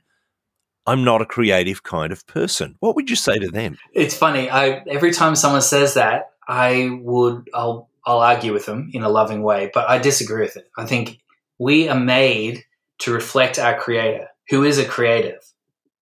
I'm 0.85 1.03
not 1.03 1.21
a 1.21 1.25
creative 1.25 1.83
kind 1.83 2.13
of 2.13 2.25
person. 2.25 2.75
What 2.79 2.95
would 2.95 3.09
you 3.09 3.15
say 3.15 3.37
to 3.37 3.49
them? 3.49 3.77
It's 3.93 4.15
funny. 4.15 4.49
I 4.49 4.83
every 4.87 5.11
time 5.11 5.35
someone 5.35 5.61
says 5.61 5.95
that, 5.95 6.31
I 6.47 6.97
would 7.01 7.49
I'll 7.53 7.89
I'll 8.05 8.19
argue 8.19 8.53
with 8.53 8.65
them 8.65 8.89
in 8.93 9.03
a 9.03 9.09
loving 9.09 9.43
way, 9.43 9.69
but 9.73 9.89
I 9.89 9.97
disagree 9.97 10.41
with 10.41 10.55
it. 10.55 10.69
I 10.77 10.85
think 10.85 11.19
we 11.59 11.89
are 11.89 11.99
made 11.99 12.63
to 12.99 13.13
reflect 13.13 13.59
our 13.59 13.77
creator, 13.77 14.29
who 14.49 14.63
is 14.63 14.77
a 14.77 14.85
creative. 14.85 15.41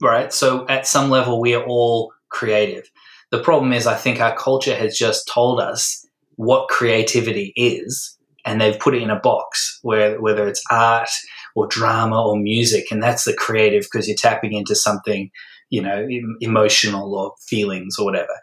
Right? 0.02 0.34
So 0.34 0.68
at 0.68 0.88
some 0.88 1.10
level 1.10 1.40
we 1.40 1.54
are 1.54 1.64
all 1.64 2.12
creative. 2.30 2.90
The 3.32 3.42
problem 3.42 3.72
is 3.72 3.88
I 3.88 3.96
think 3.96 4.20
our 4.20 4.36
culture 4.36 4.76
has 4.76 4.98
just 4.98 5.28
told 5.28 5.62
us 5.62 6.06
what 6.36 6.68
creativity 6.68 7.54
is 7.56 8.18
and 8.46 8.60
they've 8.60 8.80
put 8.80 8.96
it 8.96 9.02
in 9.02 9.10
a 9.10 9.20
box 9.20 9.80
where 9.82 10.20
whether 10.20 10.48
it's 10.48 10.64
art 10.70 11.10
or 11.56 11.68
drama 11.68 12.22
or 12.22 12.38
music, 12.38 12.86
and 12.92 13.02
that's 13.02 13.26
the 13.26 13.34
creative 13.34 13.84
because 13.84 14.08
you're 14.08 14.18
tapping 14.18 14.54
into 14.54 14.76
something, 14.76 15.30
you 15.70 15.82
know, 15.82 16.08
emotional 16.42 17.16
or 17.16 17.34
feelings 17.40 17.98
or 17.98 18.06
whatever. 18.06 18.34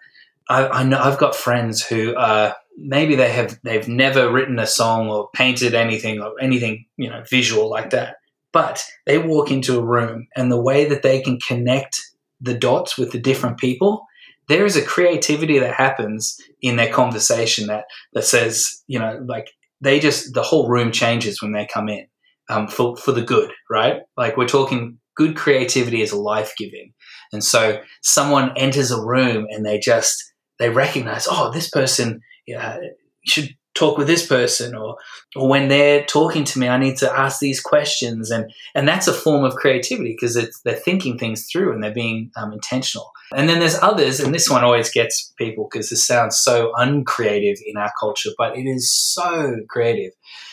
I, 0.49 0.68
I 0.68 0.83
know 0.83 0.99
I've 0.99 1.18
got 1.18 1.37
friends 1.37 1.85
who 1.85 2.14
uh, 2.16 2.53
maybe 2.77 3.14
they 3.14 3.33
have 3.33 3.59
they've 3.62 3.88
never 3.88 4.31
written 4.31 4.59
a 4.59 4.66
song 4.66 5.09
or 5.09 5.29
painted 5.35 5.75
anything 5.75 6.20
or 6.20 6.33
anything 6.40 6.87
you 6.96 7.09
know 7.09 7.23
visual 7.29 7.68
like 7.68 7.90
that, 7.90 8.16
but 8.53 8.85
they 9.07 9.18
walk 9.18 9.51
into 9.51 9.79
a 9.79 9.85
room 9.85 10.27
and 10.37 10.51
the 10.51 10.61
way 10.61 10.87
that 10.87 11.03
they 11.03 11.20
can 11.20 11.38
connect 11.40 12.01
the 12.40 12.55
dots 12.55 12.96
with 12.96 13.12
the 13.12 13.20
different 13.20 13.59
people 13.59 14.07
there 14.51 14.66
is 14.66 14.77
a 14.77 14.85
creativity 14.85 15.61
that 15.61 15.75
happens 15.75 16.37
in 16.61 16.75
their 16.75 16.92
conversation 16.92 17.68
that 17.68 17.85
that 18.12 18.25
says 18.25 18.83
you 18.88 18.99
know 18.99 19.25
like 19.27 19.53
they 19.81 20.01
just 20.01 20.35
the 20.35 20.42
whole 20.42 20.68
room 20.68 20.90
changes 20.90 21.40
when 21.40 21.53
they 21.53 21.66
come 21.73 21.88
in 21.88 22.07
um, 22.50 22.68
for 22.68 22.96
for 22.96 23.12
the 23.12 23.22
good, 23.22 23.52
right? 23.70 24.00
Like 24.16 24.36
we're 24.36 24.48
talking 24.48 24.98
good 25.16 25.36
creativity 25.36 26.02
is 26.02 26.12
life 26.12 26.52
giving, 26.58 26.92
and 27.32 27.42
so 27.42 27.80
someone 28.02 28.52
enters 28.56 28.90
a 28.90 29.00
room 29.00 29.46
and 29.50 29.64
they 29.64 29.78
just 29.78 30.32
they 30.58 30.68
recognize, 30.68 31.26
oh, 31.28 31.50
this 31.52 31.70
person 31.70 32.20
uh, 32.56 32.76
should 33.24 33.48
talk 33.74 33.96
with 33.96 34.06
this 34.06 34.26
person 34.26 34.74
or 34.74 34.96
or 35.36 35.48
when 35.48 35.68
they're 35.68 36.04
talking 36.04 36.42
to 36.42 36.58
me 36.58 36.68
i 36.68 36.76
need 36.76 36.96
to 36.96 37.10
ask 37.10 37.40
these 37.40 37.60
questions. 37.60 38.30
And 38.30 38.52
and 38.74 38.86
that's 38.86 39.08
a 39.08 39.12
form 39.12 39.44
of 39.44 39.54
creativity 39.54 40.12
because 40.12 40.36
it's 40.36 40.60
they're 40.62 40.74
thinking 40.74 41.18
things 41.18 41.46
through 41.50 41.72
and 41.72 41.82
they're 41.82 41.92
being 41.92 42.30
um, 42.36 42.52
intentional. 42.52 43.10
And 43.34 43.48
then 43.48 43.60
there's 43.60 43.78
others 43.80 44.20
and 44.20 44.34
this 44.34 44.50
one 44.50 44.64
always 44.64 44.90
gets 44.90 45.32
people 45.38 45.68
because 45.70 45.88
this 45.88 46.06
sounds 46.06 46.36
so 46.36 46.72
uncreative 46.76 47.58
in 47.64 47.76
our 47.76 47.92
culture 47.98 48.30
but 48.36 48.56
it 48.56 48.66
is 48.66 48.92
so 48.92 49.56
creative. 49.68 50.12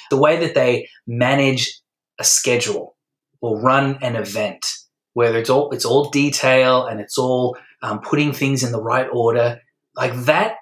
The 0.09 0.17
way 0.17 0.39
that 0.39 0.55
they 0.55 0.87
manage 1.05 1.79
a 2.19 2.23
schedule 2.23 2.95
or 3.41 3.59
run 3.59 3.97
an 4.01 4.15
event 4.15 4.65
where 5.13 5.35
it's 5.37 5.49
all 5.49 5.71
it's 5.71 5.85
all 5.85 6.09
detail 6.09 6.85
and 6.85 6.99
it's 6.99 7.17
all 7.17 7.57
um, 7.81 7.99
putting 7.99 8.31
things 8.31 8.63
in 8.63 8.71
the 8.71 8.81
right 8.81 9.07
order 9.11 9.59
like 9.95 10.13
that 10.25 10.57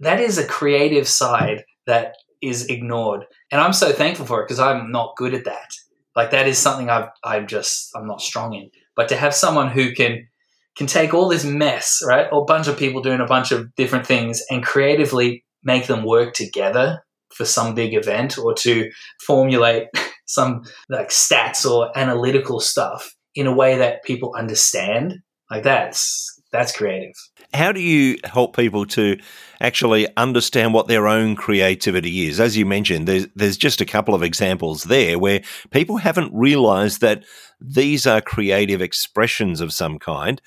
that 0.00 0.20
is 0.20 0.38
a 0.38 0.46
creative 0.46 1.06
side 1.06 1.64
that 1.86 2.14
is 2.42 2.66
ignored. 2.66 3.26
And 3.52 3.60
i'm 3.60 3.72
so 3.72 3.92
thankful 3.92 4.26
for 4.26 4.40
it 4.40 4.46
because 4.46 4.58
i'm 4.58 4.90
not 4.90 5.16
good 5.16 5.34
at 5.34 5.44
that. 5.44 5.70
Like 6.16 6.30
that 6.32 6.48
is 6.48 6.58
something 6.58 6.90
i've 6.90 7.08
i'm 7.22 7.46
just 7.46 7.90
i'm 7.94 8.06
not 8.06 8.22
strong 8.22 8.54
in. 8.54 8.70
But 8.96 9.08
to 9.10 9.16
have 9.16 9.34
someone 9.34 9.68
who 9.68 9.92
can 9.92 10.26
can 10.76 10.86
take 10.86 11.12
all 11.12 11.28
this 11.28 11.44
mess 11.44 12.00
right 12.06 12.26
a 12.32 12.44
bunch 12.44 12.66
of 12.68 12.78
people 12.78 13.02
doing 13.02 13.20
a 13.20 13.26
bunch 13.26 13.52
of 13.52 13.74
different 13.74 14.06
things 14.06 14.42
and 14.50 14.64
creatively 14.64 15.44
make 15.62 15.86
them 15.86 16.04
work 16.04 16.32
together 16.32 17.04
for 17.34 17.44
some 17.44 17.74
big 17.74 17.94
event 17.94 18.38
or 18.38 18.54
to 18.54 18.90
formulate 19.26 19.88
some 20.30 20.62
like 20.88 21.08
stats 21.08 21.68
or 21.68 21.96
analytical 21.98 22.60
stuff 22.60 23.14
in 23.34 23.46
a 23.46 23.54
way 23.54 23.76
that 23.78 24.04
people 24.04 24.34
understand. 24.36 25.18
Like 25.50 25.62
that's 25.62 26.40
that's 26.52 26.76
creative. 26.76 27.14
How 27.54 27.72
do 27.72 27.80
you 27.80 28.18
help 28.24 28.56
people 28.56 28.86
to 28.86 29.18
actually 29.60 30.08
understand 30.16 30.74
what 30.74 30.88
their 30.88 31.06
own 31.06 31.36
creativity 31.36 32.26
is? 32.26 32.40
As 32.40 32.56
you 32.56 32.66
mentioned, 32.66 33.06
there's, 33.06 33.26
there's 33.34 33.56
just 33.56 33.80
a 33.80 33.84
couple 33.84 34.14
of 34.14 34.22
examples 34.22 34.84
there 34.84 35.18
where 35.18 35.42
people 35.70 35.96
haven't 35.96 36.32
realized 36.34 37.00
that 37.00 37.24
these 37.60 38.06
are 38.06 38.20
creative 38.20 38.80
expressions 38.80 39.60
of 39.60 39.72
some 39.72 39.98
kind. 39.98 40.40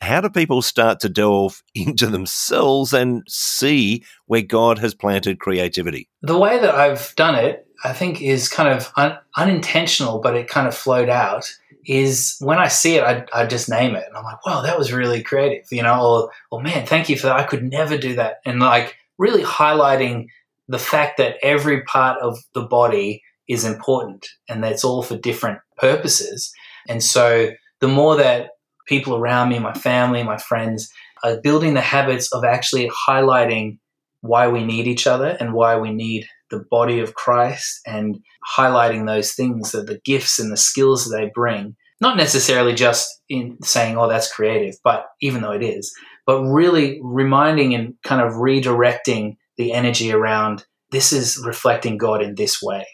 How 0.00 0.20
do 0.20 0.30
people 0.30 0.62
start 0.62 1.00
to 1.00 1.08
delve 1.08 1.62
into 1.74 2.06
themselves 2.06 2.92
and 2.92 3.22
see 3.28 4.04
where 4.26 4.42
God 4.42 4.78
has 4.78 4.94
planted 4.94 5.38
creativity? 5.40 6.08
The 6.22 6.38
way 6.38 6.58
that 6.58 6.74
I've 6.74 7.14
done 7.16 7.34
it 7.34 7.64
I 7.84 7.92
think 7.92 8.20
is 8.20 8.48
kind 8.48 8.68
of 8.68 8.90
un- 8.96 9.18
unintentional, 9.36 10.18
but 10.18 10.34
it 10.34 10.48
kind 10.48 10.66
of 10.66 10.74
flowed 10.74 11.08
out. 11.08 11.52
Is 11.86 12.36
when 12.40 12.58
I 12.58 12.68
see 12.68 12.96
it, 12.96 13.04
I, 13.04 13.24
I 13.32 13.46
just 13.46 13.70
name 13.70 13.94
it, 13.94 14.04
and 14.06 14.16
I'm 14.16 14.24
like, 14.24 14.44
"Wow, 14.44 14.60
that 14.60 14.76
was 14.76 14.92
really 14.92 15.22
creative," 15.22 15.64
you 15.70 15.82
know, 15.82 16.02
or, 16.02 16.30
"Oh 16.52 16.60
man, 16.60 16.84
thank 16.84 17.08
you 17.08 17.16
for 17.16 17.28
that. 17.28 17.36
I 17.36 17.44
could 17.44 17.62
never 17.62 17.96
do 17.96 18.14
that," 18.16 18.40
and 18.44 18.60
like 18.60 18.96
really 19.16 19.42
highlighting 19.42 20.26
the 20.68 20.78
fact 20.78 21.16
that 21.16 21.36
every 21.42 21.82
part 21.82 22.20
of 22.20 22.38
the 22.52 22.62
body 22.62 23.22
is 23.48 23.64
important 23.64 24.28
and 24.48 24.62
that's 24.62 24.84
all 24.84 25.02
for 25.02 25.16
different 25.16 25.60
purposes. 25.78 26.52
And 26.88 27.02
so 27.02 27.52
the 27.80 27.88
more 27.88 28.16
that 28.16 28.50
people 28.88 29.16
around 29.16 29.48
me, 29.50 29.58
my 29.58 29.74
family, 29.74 30.22
my 30.22 30.38
friends, 30.38 30.90
are 31.22 31.40
building 31.40 31.74
the 31.74 31.80
habits 31.80 32.32
of 32.32 32.44
actually 32.44 32.90
highlighting 33.08 33.78
why 34.20 34.48
we 34.48 34.64
need 34.64 34.86
each 34.86 35.06
other 35.06 35.36
and 35.38 35.52
why 35.52 35.76
we 35.76 35.92
need 35.92 36.26
the 36.50 36.64
body 36.70 37.00
of 37.00 37.14
Christ 37.14 37.80
and 37.86 38.18
highlighting 38.56 39.06
those 39.06 39.34
things 39.34 39.72
that 39.72 39.86
the 39.86 40.00
gifts 40.04 40.38
and 40.38 40.50
the 40.50 40.56
skills 40.56 41.10
they 41.10 41.30
bring, 41.34 41.76
not 42.00 42.16
necessarily 42.16 42.74
just 42.74 43.06
in 43.28 43.58
saying, 43.62 43.96
oh, 43.96 44.08
that's 44.08 44.32
creative, 44.32 44.74
but 44.82 45.06
even 45.20 45.42
though 45.42 45.52
it 45.52 45.62
is, 45.62 45.92
but 46.26 46.42
really 46.42 46.98
reminding 47.02 47.74
and 47.74 47.94
kind 48.02 48.22
of 48.22 48.34
redirecting 48.34 49.36
the 49.56 49.72
energy 49.72 50.12
around 50.12 50.64
this 50.90 51.12
is 51.12 51.42
reflecting 51.44 51.98
God 51.98 52.22
in 52.22 52.34
this 52.34 52.62
way. 52.62 52.86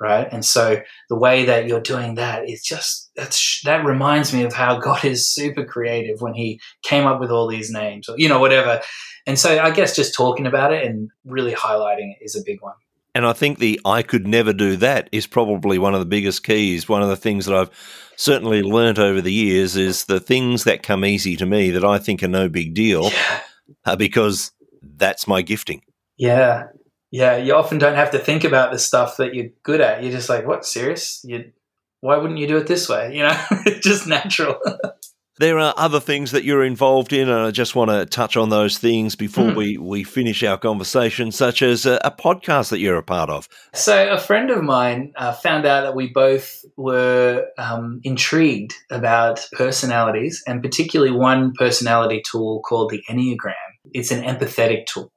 Right. 0.00 0.26
And 0.32 0.46
so 0.46 0.80
the 1.10 1.16
way 1.16 1.44
that 1.44 1.66
you're 1.66 1.78
doing 1.78 2.14
that 2.14 2.48
is 2.48 2.62
just, 2.62 3.10
that's, 3.16 3.60
that 3.64 3.84
reminds 3.84 4.32
me 4.32 4.44
of 4.44 4.54
how 4.54 4.78
God 4.78 5.04
is 5.04 5.28
super 5.28 5.62
creative 5.62 6.22
when 6.22 6.32
he 6.32 6.58
came 6.82 7.06
up 7.06 7.20
with 7.20 7.30
all 7.30 7.46
these 7.46 7.70
names 7.70 8.08
or, 8.08 8.18
you 8.18 8.26
know, 8.26 8.40
whatever. 8.40 8.80
And 9.26 9.38
so 9.38 9.58
I 9.60 9.70
guess 9.70 9.94
just 9.94 10.14
talking 10.14 10.46
about 10.46 10.72
it 10.72 10.86
and 10.86 11.10
really 11.26 11.52
highlighting 11.52 12.12
it 12.12 12.24
is 12.24 12.34
a 12.34 12.42
big 12.44 12.62
one. 12.62 12.76
And 13.14 13.26
I 13.26 13.34
think 13.34 13.58
the 13.58 13.78
I 13.84 14.02
could 14.02 14.26
never 14.26 14.52
do 14.54 14.76
that 14.76 15.10
is 15.12 15.26
probably 15.26 15.78
one 15.78 15.92
of 15.94 16.00
the 16.00 16.06
biggest 16.06 16.44
keys. 16.44 16.88
One 16.88 17.02
of 17.02 17.08
the 17.08 17.16
things 17.16 17.44
that 17.44 17.56
I've 17.56 17.70
certainly 18.16 18.62
learnt 18.62 18.98
over 18.98 19.20
the 19.20 19.32
years 19.32 19.76
is 19.76 20.04
the 20.04 20.20
things 20.20 20.64
that 20.64 20.82
come 20.82 21.04
easy 21.04 21.36
to 21.36 21.44
me 21.44 21.70
that 21.72 21.84
I 21.84 21.98
think 21.98 22.22
are 22.22 22.28
no 22.28 22.48
big 22.48 22.72
deal 22.72 23.10
yeah. 23.10 23.40
are 23.84 23.96
because 23.96 24.52
that's 24.82 25.26
my 25.26 25.42
gifting. 25.42 25.82
Yeah. 26.16 26.68
Yeah. 27.10 27.36
You 27.36 27.54
often 27.54 27.78
don't 27.78 27.96
have 27.96 28.12
to 28.12 28.18
think 28.18 28.44
about 28.44 28.72
the 28.72 28.78
stuff 28.78 29.16
that 29.16 29.34
you're 29.34 29.50
good 29.62 29.80
at. 29.80 30.02
You're 30.02 30.12
just 30.12 30.28
like, 30.28 30.46
what, 30.46 30.64
serious? 30.64 31.20
You, 31.24 31.52
why 32.00 32.16
wouldn't 32.16 32.38
you 32.38 32.46
do 32.46 32.56
it 32.56 32.66
this 32.66 32.88
way? 32.88 33.14
You 33.14 33.24
know, 33.24 33.36
it's 33.66 33.86
just 33.86 34.06
natural. 34.06 34.58
There 35.40 35.58
are 35.58 35.72
other 35.78 36.00
things 36.00 36.32
that 36.32 36.44
you're 36.44 36.62
involved 36.62 37.14
in, 37.14 37.30
and 37.30 37.46
I 37.46 37.50
just 37.50 37.74
want 37.74 37.90
to 37.90 38.04
touch 38.04 38.36
on 38.36 38.50
those 38.50 38.76
things 38.76 39.16
before 39.16 39.46
mm. 39.46 39.56
we, 39.56 39.78
we 39.78 40.04
finish 40.04 40.42
our 40.42 40.58
conversation, 40.58 41.32
such 41.32 41.62
as 41.62 41.86
a, 41.86 41.98
a, 42.04 42.10
podcast 42.10 42.68
that 42.68 42.78
you're 42.78 42.98
a 42.98 43.02
part 43.02 43.30
of. 43.30 43.48
So, 43.72 44.10
a 44.10 44.18
friend 44.18 44.50
of 44.50 44.62
mine 44.62 45.14
uh, 45.16 45.32
found 45.32 45.64
out 45.64 45.80
that 45.84 45.96
we 45.96 46.08
both 46.08 46.62
were 46.76 47.46
um, 47.56 48.02
intrigued 48.04 48.74
about 48.90 49.48
personalities, 49.52 50.44
and 50.46 50.62
particularly 50.62 51.10
one 51.10 51.54
personality 51.54 52.22
tool 52.30 52.60
called 52.60 52.90
the 52.90 53.02
Enneagram. 53.08 53.54
It's 53.94 54.10
an 54.10 54.22
empathetic 54.22 54.84
tool, 54.84 55.10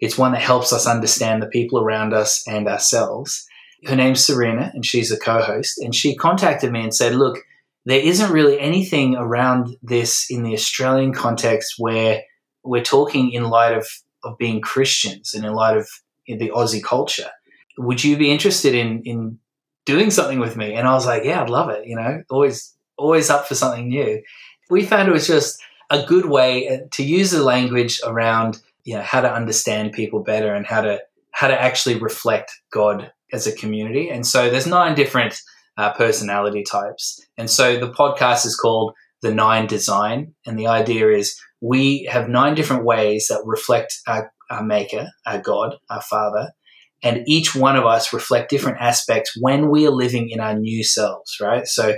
it's 0.00 0.18
one 0.18 0.32
that 0.32 0.42
helps 0.42 0.72
us 0.72 0.86
understand 0.86 1.42
the 1.42 1.46
people 1.46 1.80
around 1.80 2.12
us 2.12 2.46
and 2.46 2.68
ourselves. 2.68 3.46
Her 3.86 3.96
name's 3.96 4.24
Serena, 4.24 4.70
and 4.74 4.84
she's 4.84 5.10
a 5.10 5.18
co 5.18 5.40
host, 5.42 5.78
and 5.78 5.94
she 5.94 6.16
contacted 6.16 6.72
me 6.72 6.82
and 6.82 6.94
said, 6.94 7.14
Look, 7.14 7.38
there 7.84 8.00
isn't 8.00 8.32
really 8.32 8.58
anything 8.58 9.14
around 9.16 9.76
this 9.82 10.30
in 10.30 10.42
the 10.42 10.54
Australian 10.54 11.12
context 11.12 11.74
where 11.78 12.22
we're 12.62 12.82
talking 12.82 13.32
in 13.32 13.44
light 13.44 13.76
of, 13.76 13.86
of 14.22 14.38
being 14.38 14.60
Christians 14.60 15.34
and 15.34 15.44
in 15.44 15.52
light 15.52 15.76
of 15.76 15.88
the 16.26 16.50
Aussie 16.50 16.82
culture. 16.82 17.30
Would 17.76 18.02
you 18.02 18.16
be 18.16 18.30
interested 18.30 18.74
in, 18.74 19.02
in 19.02 19.38
doing 19.84 20.10
something 20.10 20.38
with 20.38 20.56
me? 20.56 20.74
And 20.74 20.88
I 20.88 20.94
was 20.94 21.04
like, 21.04 21.24
yeah, 21.24 21.42
I'd 21.42 21.50
love 21.50 21.68
it. 21.68 21.86
You 21.86 21.96
know, 21.96 22.22
always, 22.30 22.74
always 22.96 23.28
up 23.28 23.46
for 23.46 23.54
something 23.54 23.88
new. 23.88 24.22
We 24.70 24.86
found 24.86 25.08
it 25.08 25.12
was 25.12 25.26
just 25.26 25.62
a 25.90 26.04
good 26.06 26.26
way 26.26 26.68
uh, 26.68 26.78
to 26.92 27.02
use 27.02 27.30
the 27.30 27.42
language 27.42 28.00
around, 28.04 28.62
you 28.84 28.94
know, 28.94 29.02
how 29.02 29.20
to 29.20 29.32
understand 29.32 29.92
people 29.92 30.22
better 30.22 30.54
and 30.54 30.66
how 30.66 30.82
to, 30.82 31.00
how 31.32 31.48
to 31.48 31.60
actually 31.60 31.98
reflect 31.98 32.52
God 32.72 33.10
as 33.32 33.46
a 33.46 33.52
community. 33.52 34.10
And 34.10 34.26
so 34.26 34.50
there's 34.50 34.66
nine 34.66 34.94
different 34.94 35.38
uh, 35.76 35.92
personality 35.92 36.62
types. 36.62 37.20
And 37.36 37.50
so 37.50 37.78
the 37.78 37.90
podcast 37.90 38.46
is 38.46 38.56
called 38.56 38.94
The 39.22 39.34
Nine 39.34 39.66
Design. 39.66 40.34
And 40.46 40.58
the 40.58 40.68
idea 40.68 41.10
is 41.10 41.38
we 41.60 42.08
have 42.10 42.28
nine 42.28 42.54
different 42.54 42.84
ways 42.84 43.26
that 43.28 43.42
reflect 43.44 43.98
our, 44.06 44.30
our 44.50 44.62
Maker, 44.62 45.08
our 45.26 45.40
God, 45.40 45.76
our 45.90 46.02
Father. 46.02 46.52
And 47.02 47.24
each 47.26 47.54
one 47.54 47.76
of 47.76 47.84
us 47.84 48.12
reflect 48.12 48.50
different 48.50 48.80
aspects 48.80 49.32
when 49.38 49.70
we 49.70 49.86
are 49.86 49.90
living 49.90 50.30
in 50.30 50.40
our 50.40 50.58
new 50.58 50.84
selves, 50.84 51.36
right? 51.40 51.66
So 51.66 51.94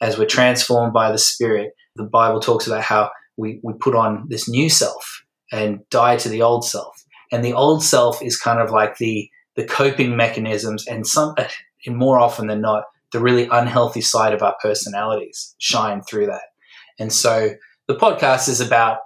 as 0.00 0.18
we're 0.18 0.26
transformed 0.26 0.92
by 0.92 1.12
the 1.12 1.18
Spirit, 1.18 1.72
the 1.96 2.04
Bible 2.04 2.40
talks 2.40 2.66
about 2.66 2.82
how 2.82 3.10
we, 3.36 3.60
we 3.62 3.72
put 3.74 3.94
on 3.94 4.26
this 4.28 4.48
new 4.48 4.68
self 4.68 5.22
and 5.52 5.80
die 5.90 6.16
to 6.16 6.28
the 6.28 6.42
old 6.42 6.64
self. 6.64 7.04
And 7.32 7.44
the 7.44 7.52
old 7.52 7.82
self 7.82 8.22
is 8.22 8.36
kind 8.36 8.60
of 8.60 8.70
like 8.70 8.98
the 8.98 9.28
the 9.56 9.64
coping 9.64 10.16
mechanisms 10.16 10.86
and 10.86 11.06
some 11.06 11.34
and 11.86 11.96
more 11.96 12.18
often 12.18 12.46
than 12.46 12.60
not 12.60 12.84
the 13.12 13.20
really 13.20 13.48
unhealthy 13.50 14.00
side 14.00 14.32
of 14.32 14.42
our 14.42 14.56
personalities 14.62 15.54
shine 15.58 16.02
through 16.02 16.26
that. 16.26 16.42
And 16.98 17.12
so 17.12 17.50
the 17.88 17.96
podcast 17.96 18.48
is 18.48 18.60
about 18.60 18.98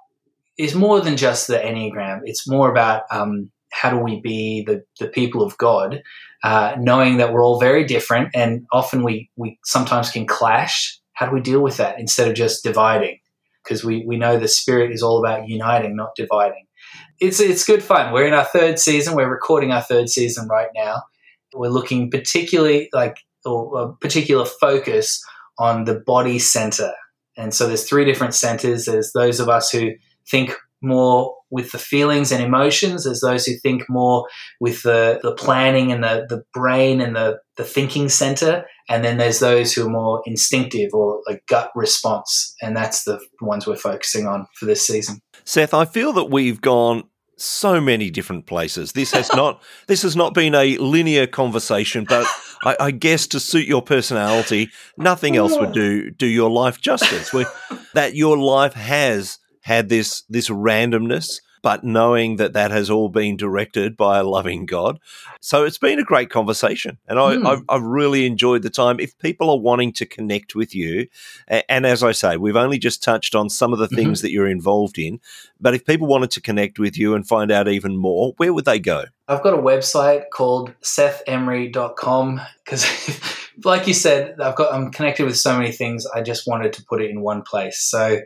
is 0.59 0.75
more 0.75 1.01
than 1.01 1.17
just 1.17 1.49
the 1.49 1.59
enneagram. 1.59 2.21
It's 2.25 2.49
more 2.49 2.71
about 2.71 3.03
um, 3.11 3.51
how 3.73 3.91
do 3.91 3.99
we 3.99 4.21
be 4.21 4.63
the 4.63 4.85
the 5.01 5.09
people 5.09 5.43
of 5.43 5.57
God, 5.59 6.03
uh, 6.43 6.77
knowing 6.79 7.17
that 7.17 7.33
we're 7.33 7.45
all 7.45 7.59
very 7.59 7.85
different, 7.85 8.31
and 8.35 8.67
often 8.73 9.03
we 9.03 9.31
we 9.37 9.59
sometimes 9.65 10.11
can 10.11 10.27
clash. 10.27 10.99
How 11.15 11.27
do 11.27 11.35
we 11.35 11.41
deal 11.41 11.61
with 11.61 11.77
that 11.79 11.99
instead 11.99 12.29
of 12.29 12.35
just 12.35 12.65
dividing? 12.65 13.19
Because 13.65 13.83
we 13.83 14.05
we 14.07 14.17
know 14.17 14.39
the 14.39 14.49
spirit 14.49 14.93
is 14.93 15.03
all 15.03 15.19
about 15.19 15.49
uniting, 15.49 15.97
not 15.97 16.15
dividing. 16.17 16.67
It's 17.21 17.41
it's 17.41 17.65
good 17.65 17.83
fun. 17.83 18.13
We're 18.13 18.27
in 18.27 18.35
our 18.35 18.45
third 18.45 18.79
season. 18.79 19.17
We're 19.17 19.31
recording 19.31 19.73
our 19.73 19.83
third 19.83 20.09
season 20.09 20.49
right 20.49 20.69
now. 20.75 21.03
We're 21.55 21.71
looking 21.71 22.11
particularly 22.11 22.89
like 22.93 23.19
or 23.45 23.81
a 23.81 23.93
particular 23.95 24.45
focus 24.45 25.23
on 25.59 25.85
the 25.85 26.01
body 26.01 26.39
center. 26.39 26.93
And 27.37 27.53
so 27.53 27.67
there's 27.67 27.89
three 27.89 28.05
different 28.05 28.35
centers. 28.35 28.87
There's 28.87 29.13
those 29.13 29.41
of 29.41 29.49
us 29.49 29.71
who 29.71 29.93
think 30.29 30.55
more 30.83 31.35
with 31.51 31.73
the 31.73 31.79
feelings 31.79 32.33
and 32.33 32.43
emotions. 32.43 33.05
There's 33.05 33.21
those 33.21 33.47
who 33.47 33.57
think 33.57 33.89
more 33.89 34.27
with 34.61 34.83
the, 34.83 35.21
the 35.23 35.35
planning 35.35 35.93
and 35.93 36.03
the, 36.03 36.27
the 36.29 36.45
brain 36.53 37.01
and 37.01 37.17
the, 37.17 37.39
the 37.57 37.65
thinking 37.65 38.09
center. 38.09 38.65
And 38.89 39.05
then 39.05 39.17
there's 39.17 39.41
those 39.41 39.73
who 39.73 39.87
are 39.87 39.91
more 39.91 40.23
instinctive 40.27 40.91
or 40.93 41.21
a 41.29 41.39
gut 41.49 41.71
response. 41.75 42.55
And 42.61 42.77
that's 42.77 43.05
the 43.05 43.21
ones 43.41 43.67
we're 43.67 43.77
focusing 43.77 44.27
on 44.27 44.47
for 44.55 44.67
this 44.67 44.87
season. 44.87 45.21
Seth, 45.45 45.75
I 45.75 45.85
feel 45.85 46.13
that 46.15 46.31
we've 46.31 46.61
gone 46.61 47.05
so 47.37 47.81
many 47.81 48.11
different 48.11 48.47
places. 48.47 48.93
This 48.93 49.13
has 49.13 49.33
not 49.33 49.63
this 49.87 50.03
has 50.03 50.17
not 50.17 50.35
been 50.35 50.55
a 50.55 50.77
linear 50.79 51.27
conversation, 51.27 52.05
but 52.09 52.27
I, 52.65 52.77
I, 52.79 52.91
guess 52.91 53.27
to 53.29 53.41
suit 53.41 53.67
your 53.67 53.83
personality, 53.83 54.71
nothing 54.97 55.37
else 55.37 55.59
would 55.59 55.73
do 55.73 56.11
do 56.11 56.27
your 56.27 56.51
life 56.51 56.81
justice. 56.81 57.33
We, 57.33 57.45
that 57.95 58.15
your 58.15 58.39
life 58.39 58.75
has 58.75 59.39
had 59.63 59.89
this 59.89 60.23
this 60.29 60.49
randomness 60.49 61.41
but 61.65 61.83
knowing 61.83 62.37
that 62.37 62.53
that 62.53 62.71
has 62.71 62.91
all 62.91 63.09
been 63.09 63.39
directed 63.39 63.97
by 63.97 64.19
a 64.19 64.23
loving 64.23 64.67
God. 64.67 65.01
So 65.41 65.65
it's 65.65 65.79
been 65.79 65.99
a 65.99 66.05
great 66.05 66.29
conversation, 66.29 66.99
and 67.09 67.19
I, 67.19 67.37
mm. 67.37 67.47
I've, 67.47 67.63
I've, 67.71 67.83
really 67.83 68.27
enjoyed 68.27 68.61
the 68.61 68.69
time. 68.69 69.01
If 69.01 69.17
people 69.17 69.49
are 69.49 69.59
wanting 69.59 69.95
to 69.95 70.05
connect 70.05 70.55
with 70.55 70.75
you, 70.75 71.07
and 71.49 71.87
as 71.87 72.03
I 72.03 72.13
say, 72.13 72.37
we've 72.37 72.55
only 72.55 72.77
just 72.77 73.03
touched 73.03 73.35
on 73.35 73.49
some 73.49 73.73
of 73.73 73.79
the 73.79 73.89
things 73.89 74.19
mm-hmm. 74.19 74.27
that 74.27 74.31
you're 74.31 74.47
involved 74.47 74.99
in, 74.99 75.21
but 75.59 75.73
if 75.73 75.87
people 75.87 76.07
wanted 76.07 76.33
to 76.33 76.43
connect 76.43 76.79
with 76.79 76.99
you 76.99 77.15
and 77.15 77.27
find 77.27 77.51
out 77.51 77.67
even 77.67 77.97
more, 77.97 78.35
where 78.37 78.53
would 78.53 78.67
they 78.67 78.79
go? 78.79 79.05
I've 79.27 79.43
got 79.43 79.55
a 79.55 79.63
website 79.63 80.25
called 80.31 80.75
sethemery.com 80.83 82.43
because 82.63 83.21
like 83.65 83.87
you 83.87 83.95
said, 83.95 84.39
I've 84.39 84.57
got 84.57 84.71
I'm 84.75 84.93
connected 84.93 85.25
with 85.25 85.39
so 85.39 85.57
many 85.57 85.73
things. 85.73 86.07
I 86.15 86.21
just 86.21 86.47
wanted 86.47 86.75
to 86.75 86.85
put 86.85 87.01
it 87.01 87.11
in 87.11 87.23
one 87.23 87.41
place. 87.41 87.81
So 87.81 88.19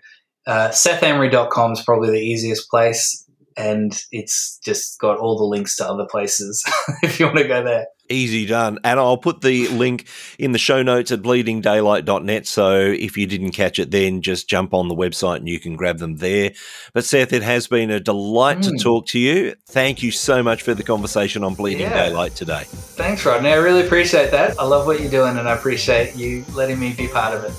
uh, 0.49 0.71
sethemery.com 0.71 1.73
is 1.73 1.83
probably 1.83 2.11
the 2.11 2.19
easiest 2.19 2.69
place 2.69 3.28
and 3.59 4.05
it's 4.13 4.59
just 4.65 4.99
got 5.01 5.19
all 5.19 5.37
the 5.37 5.45
links 5.45 5.77
to 5.77 5.87
other 5.87 6.07
places 6.07 6.65
if 7.03 7.19
you 7.19 7.27
want 7.27 7.39
to 7.39 7.49
go 7.49 7.63
there. 7.63 7.87
Easy 8.09 8.47
done. 8.47 8.79
And 8.85 8.99
I'll 8.99 9.19
put 9.19 9.43
the 9.43 9.69
link 9.69 10.07
in 10.39 10.53
the 10.53 10.59
show 10.59 10.83
notes 10.83 11.13
at 11.13 11.21
bleedingdaylight.net. 11.21 12.47
So 12.47 12.79
if 12.79 13.19
you 13.19 13.27
didn't 13.27 13.51
catch 13.51 13.79
it 13.79 13.91
then, 13.91 14.23
just 14.23 14.49
jump 14.49 14.73
on 14.73 14.89
the 14.89 14.95
website 14.95 15.37
and 15.39 15.49
you 15.49 15.61
can 15.61 15.77
grab 15.77 15.99
them 15.99 16.17
there. 16.17 16.53
But 16.95 17.05
Seth, 17.05 17.35
it 17.35 17.43
has 17.43 17.67
been 17.67 17.91
a 17.91 18.01
delight 18.01 18.59
mm. 18.59 18.71
to 18.71 18.83
talk 18.83 19.07
to 19.09 19.19
you. 19.19 19.55
Thank 19.67 20.03
you 20.03 20.11
so 20.11 20.43
much 20.43 20.63
for 20.63 20.73
the 20.73 20.85
conversation 20.85 21.45
on 21.45 21.55
Bleeding 21.55 21.83
yeah. 21.83 22.09
Daylight 22.09 22.35
today. 22.35 22.65
Thanks, 22.65 23.27
Rodney. 23.27 23.51
I 23.51 23.57
really 23.57 23.85
appreciate 23.85 24.31
that. 24.31 24.59
I 24.59 24.65
love 24.65 24.87
what 24.87 25.01
you're 25.01 25.11
doing 25.11 25.37
and 25.37 25.47
I 25.47 25.55
appreciate 25.55 26.17
you 26.17 26.45
letting 26.55 26.79
me 26.79 26.95
be 26.95 27.09
part 27.09 27.37
of 27.37 27.45
it. 27.45 27.53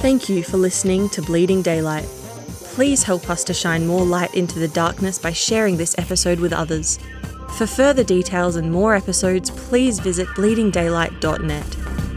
Thank 0.00 0.28
you 0.28 0.42
for 0.42 0.58
listening 0.58 1.08
to 1.10 1.22
Bleeding 1.22 1.62
Daylight 1.62 2.06
please 2.78 3.02
help 3.02 3.28
us 3.28 3.42
to 3.42 3.52
shine 3.52 3.84
more 3.84 4.04
light 4.04 4.32
into 4.36 4.60
the 4.60 4.68
darkness 4.68 5.18
by 5.18 5.32
sharing 5.32 5.76
this 5.76 5.98
episode 5.98 6.38
with 6.38 6.52
others. 6.52 6.96
For 7.56 7.66
further 7.66 8.04
details 8.04 8.54
and 8.54 8.70
more 8.70 8.94
episodes, 8.94 9.50
please 9.50 9.98
visit 9.98 10.28
bleedingdaylight.net. 10.28 12.07